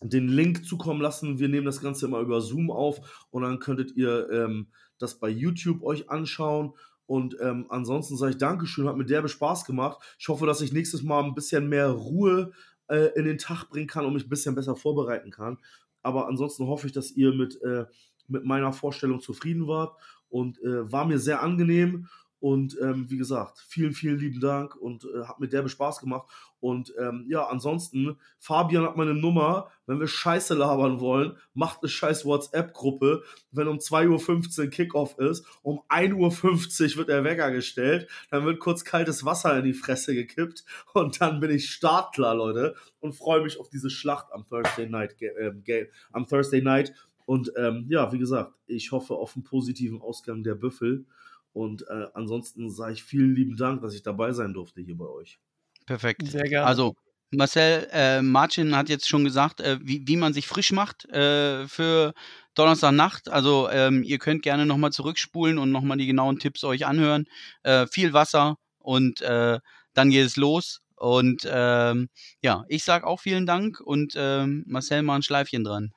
den 0.00 0.28
Link 0.28 0.66
zukommen 0.66 1.00
lassen. 1.00 1.38
Wir 1.38 1.48
nehmen 1.48 1.66
das 1.66 1.80
Ganze 1.80 2.06
immer 2.06 2.20
über 2.20 2.40
Zoom 2.40 2.70
auf 2.70 3.26
und 3.30 3.42
dann 3.42 3.58
könntet 3.58 3.96
ihr 3.96 4.28
ähm, 4.30 4.68
das 4.98 5.18
bei 5.18 5.28
YouTube 5.28 5.82
euch 5.82 6.10
anschauen. 6.10 6.74
Und 7.06 7.36
ähm, 7.40 7.66
ansonsten 7.68 8.16
sage 8.16 8.32
ich 8.32 8.38
Dankeschön, 8.38 8.88
hat 8.88 8.96
mir 8.96 9.04
derbe 9.04 9.28
Spaß 9.28 9.64
gemacht. 9.64 9.98
Ich 10.18 10.28
hoffe, 10.28 10.46
dass 10.46 10.60
ich 10.60 10.72
nächstes 10.72 11.02
Mal 11.02 11.22
ein 11.22 11.34
bisschen 11.34 11.68
mehr 11.68 11.90
Ruhe 11.90 12.52
äh, 12.88 13.10
in 13.14 13.24
den 13.24 13.38
Tag 13.38 13.68
bringen 13.68 13.86
kann 13.86 14.06
und 14.06 14.14
mich 14.14 14.24
ein 14.26 14.30
bisschen 14.30 14.54
besser 14.54 14.76
vorbereiten 14.76 15.30
kann. 15.30 15.58
Aber 16.02 16.28
ansonsten 16.28 16.66
hoffe 16.66 16.86
ich, 16.86 16.92
dass 16.92 17.10
ihr 17.10 17.32
mit, 17.32 17.60
äh, 17.62 17.86
mit 18.28 18.44
meiner 18.44 18.72
Vorstellung 18.72 19.20
zufrieden 19.20 19.66
wart 19.66 19.96
und 20.28 20.60
äh, 20.62 20.90
war 20.90 21.04
mir 21.04 21.18
sehr 21.18 21.42
angenehm. 21.42 22.08
Und 22.44 22.76
ähm, 22.82 23.08
wie 23.08 23.16
gesagt, 23.16 23.64
vielen, 23.66 23.94
vielen 23.94 24.18
lieben 24.18 24.38
Dank 24.38 24.76
und 24.76 25.04
äh, 25.06 25.24
hat 25.24 25.40
mir 25.40 25.48
derbe 25.48 25.70
Spaß 25.70 26.00
gemacht. 26.00 26.28
Und 26.60 26.92
ähm, 26.98 27.24
ja, 27.26 27.46
ansonsten, 27.46 28.18
Fabian 28.38 28.84
hat 28.84 28.98
meine 28.98 29.14
Nummer. 29.14 29.70
Wenn 29.86 29.98
wir 29.98 30.08
Scheiße 30.08 30.52
labern 30.52 31.00
wollen, 31.00 31.38
macht 31.54 31.78
eine 31.80 31.88
scheiß 31.88 32.26
WhatsApp-Gruppe. 32.26 33.22
Wenn 33.50 33.68
um 33.68 33.78
2.15 33.78 34.60
Uhr 34.60 34.66
Kickoff 34.66 35.18
ist, 35.18 35.46
um 35.62 35.80
1.50 35.88 36.92
Uhr 36.92 36.96
wird 36.96 37.08
der 37.08 37.24
Wecker 37.24 37.50
gestellt, 37.50 38.10
dann 38.30 38.44
wird 38.44 38.60
kurz 38.60 38.84
kaltes 38.84 39.24
Wasser 39.24 39.58
in 39.58 39.64
die 39.64 39.72
Fresse 39.72 40.14
gekippt 40.14 40.64
und 40.92 41.22
dann 41.22 41.40
bin 41.40 41.50
ich 41.50 41.70
startklar, 41.70 42.34
Leute, 42.34 42.74
und 43.00 43.14
freue 43.14 43.42
mich 43.42 43.58
auf 43.58 43.70
diese 43.70 43.88
Schlacht 43.88 44.32
am 44.32 44.46
Thursday 44.46 44.86
Night. 44.86 45.16
Äh, 45.22 45.86
am 46.12 46.26
Thursday 46.26 46.60
Night. 46.60 46.92
Und 47.24 47.52
ähm, 47.56 47.86
ja, 47.88 48.12
wie 48.12 48.18
gesagt, 48.18 48.54
ich 48.66 48.92
hoffe 48.92 49.14
auf 49.14 49.34
einen 49.34 49.44
positiven 49.44 50.00
Ausgang 50.00 50.42
der 50.42 50.54
Büffel. 50.54 51.06
Und 51.52 51.82
äh, 51.88 52.06
ansonsten 52.14 52.70
sage 52.70 52.94
ich 52.94 53.04
vielen 53.04 53.34
lieben 53.34 53.56
Dank, 53.56 53.80
dass 53.82 53.94
ich 53.94 54.02
dabei 54.02 54.32
sein 54.32 54.52
durfte 54.52 54.80
hier 54.80 54.96
bei 54.96 55.06
euch. 55.06 55.38
Perfekt. 55.86 56.26
Sehr 56.26 56.48
gerne. 56.48 56.66
Also, 56.66 56.94
Marcel, 57.30 57.88
äh, 57.92 58.22
Martin 58.22 58.76
hat 58.76 58.88
jetzt 58.88 59.08
schon 59.08 59.24
gesagt, 59.24 59.60
äh, 59.60 59.78
wie, 59.80 60.02
wie 60.06 60.16
man 60.16 60.32
sich 60.32 60.46
frisch 60.46 60.72
macht 60.72 61.04
äh, 61.06 61.66
für 61.68 62.12
Donnerstagnacht. 62.54 63.28
Also, 63.28 63.68
ähm, 63.70 64.02
ihr 64.02 64.18
könnt 64.18 64.42
gerne 64.42 64.66
nochmal 64.66 64.92
zurückspulen 64.92 65.58
und 65.58 65.70
nochmal 65.70 65.96
die 65.96 66.06
genauen 66.06 66.38
Tipps 66.38 66.64
euch 66.64 66.86
anhören. 66.86 67.26
Äh, 67.62 67.86
viel 67.86 68.12
Wasser 68.12 68.56
und 68.78 69.20
äh, 69.22 69.58
dann 69.94 70.10
geht 70.10 70.26
es 70.26 70.36
los. 70.36 70.80
Und 70.96 71.46
ähm, 71.50 72.08
ja, 72.42 72.64
ich 72.68 72.84
sage 72.84 73.06
auch 73.06 73.20
vielen 73.20 73.46
Dank 73.46 73.80
und 73.80 74.14
ähm, 74.16 74.64
Marcel 74.66 75.02
mal 75.02 75.16
ein 75.16 75.22
Schleifchen 75.22 75.64
dran. 75.64 75.92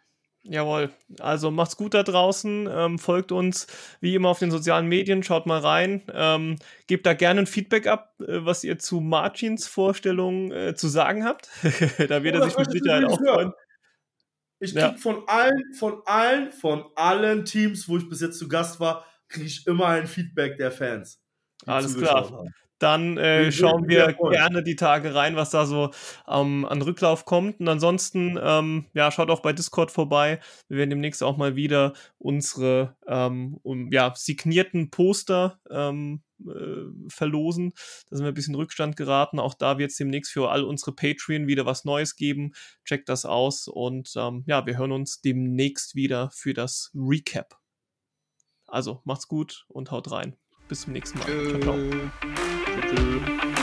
Jawohl. 0.49 0.91
Also 1.19 1.51
macht's 1.51 1.75
gut 1.75 1.93
da 1.93 2.03
draußen. 2.03 2.69
Ähm, 2.71 2.99
folgt 2.99 3.31
uns 3.31 3.67
wie 3.99 4.15
immer 4.15 4.29
auf 4.29 4.39
den 4.39 4.51
sozialen 4.51 4.87
Medien. 4.87 5.23
Schaut 5.23 5.45
mal 5.45 5.59
rein. 5.59 6.03
Ähm, 6.13 6.57
gebt 6.87 7.05
da 7.05 7.13
gerne 7.13 7.41
ein 7.41 7.47
Feedback 7.47 7.87
ab, 7.87 8.13
äh, 8.21 8.45
was 8.45 8.63
ihr 8.63 8.79
zu 8.79 8.99
Martins 8.99 9.67
Vorstellung 9.67 10.51
äh, 10.51 10.75
zu 10.75 10.87
sagen 10.87 11.25
habt. 11.25 11.49
da 12.07 12.23
wird 12.23 12.35
oh, 12.35 12.39
er 12.39 12.43
sich 12.45 12.57
mit 12.57 12.71
Sicherheit 12.71 13.05
auch 13.05 13.19
freuen. 13.19 13.53
Ich 14.59 14.73
krieg 14.73 14.81
ja. 14.81 14.95
von 14.97 15.27
allen, 15.27 15.73
von 15.77 16.01
allen, 16.05 16.51
von 16.51 16.85
allen 16.95 17.45
Teams, 17.45 17.87
wo 17.87 17.97
ich 17.97 18.09
bis 18.09 18.21
jetzt 18.21 18.39
zu 18.39 18.47
Gast 18.47 18.79
war, 18.79 19.05
kriege 19.27 19.45
ich 19.45 19.67
immer 19.67 19.87
ein 19.87 20.07
Feedback 20.07 20.57
der 20.57 20.71
Fans. 20.71 21.21
Alles 21.65 21.97
klar. 21.97 22.31
Haben 22.31 22.53
dann 22.80 23.17
äh, 23.17 23.51
schauen 23.51 23.88
wir 23.88 24.13
gerne 24.13 24.63
die 24.63 24.75
Tage 24.75 25.15
rein, 25.15 25.36
was 25.36 25.49
da 25.49 25.65
so 25.65 25.91
ähm, 26.28 26.65
an 26.65 26.82
Rücklauf 26.82 27.25
kommt. 27.25 27.59
Und 27.59 27.67
ansonsten, 27.67 28.39
ähm, 28.41 28.86
ja, 28.93 29.11
schaut 29.11 29.30
auch 29.30 29.41
bei 29.41 29.53
Discord 29.53 29.91
vorbei. 29.91 30.39
Wir 30.67 30.78
werden 30.78 30.91
demnächst 30.91 31.23
auch 31.23 31.38
mal 31.38 31.55
wieder 31.55 31.93
unsere 32.17 32.95
ähm, 33.07 33.59
um, 33.63 33.91
ja, 33.91 34.13
signierten 34.15 34.91
Poster 34.91 35.59
ähm, 35.69 36.21
äh, 36.45 37.09
verlosen. 37.09 37.73
Da 38.09 38.17
sind 38.17 38.25
wir 38.25 38.32
ein 38.32 38.36
bisschen 38.36 38.55
Rückstand 38.55 38.95
geraten. 38.95 39.39
Auch 39.39 39.53
da 39.53 39.78
wird 39.78 39.91
es 39.91 39.97
demnächst 39.97 40.32
für 40.32 40.51
all 40.51 40.63
unsere 40.63 40.93
Patreon 40.93 41.47
wieder 41.47 41.65
was 41.65 41.86
Neues 41.86 42.15
geben. 42.15 42.53
Checkt 42.86 43.09
das 43.09 43.25
aus 43.25 43.67
und 43.67 44.13
ähm, 44.15 44.43
ja, 44.45 44.65
wir 44.65 44.78
hören 44.78 44.91
uns 44.91 45.21
demnächst 45.21 45.95
wieder 45.95 46.30
für 46.32 46.53
das 46.53 46.91
Recap. 46.93 47.57
Also 48.67 49.01
macht's 49.05 49.28
gut 49.28 49.65
und 49.69 49.91
haut 49.91 50.11
rein. 50.11 50.36
Bis 50.67 50.82
zum 50.82 50.93
nächsten 50.93 51.19
Mal. 51.19 51.59
Ciao, 51.59 51.59
ciao. 51.61 52.46
Bye. 52.78 53.57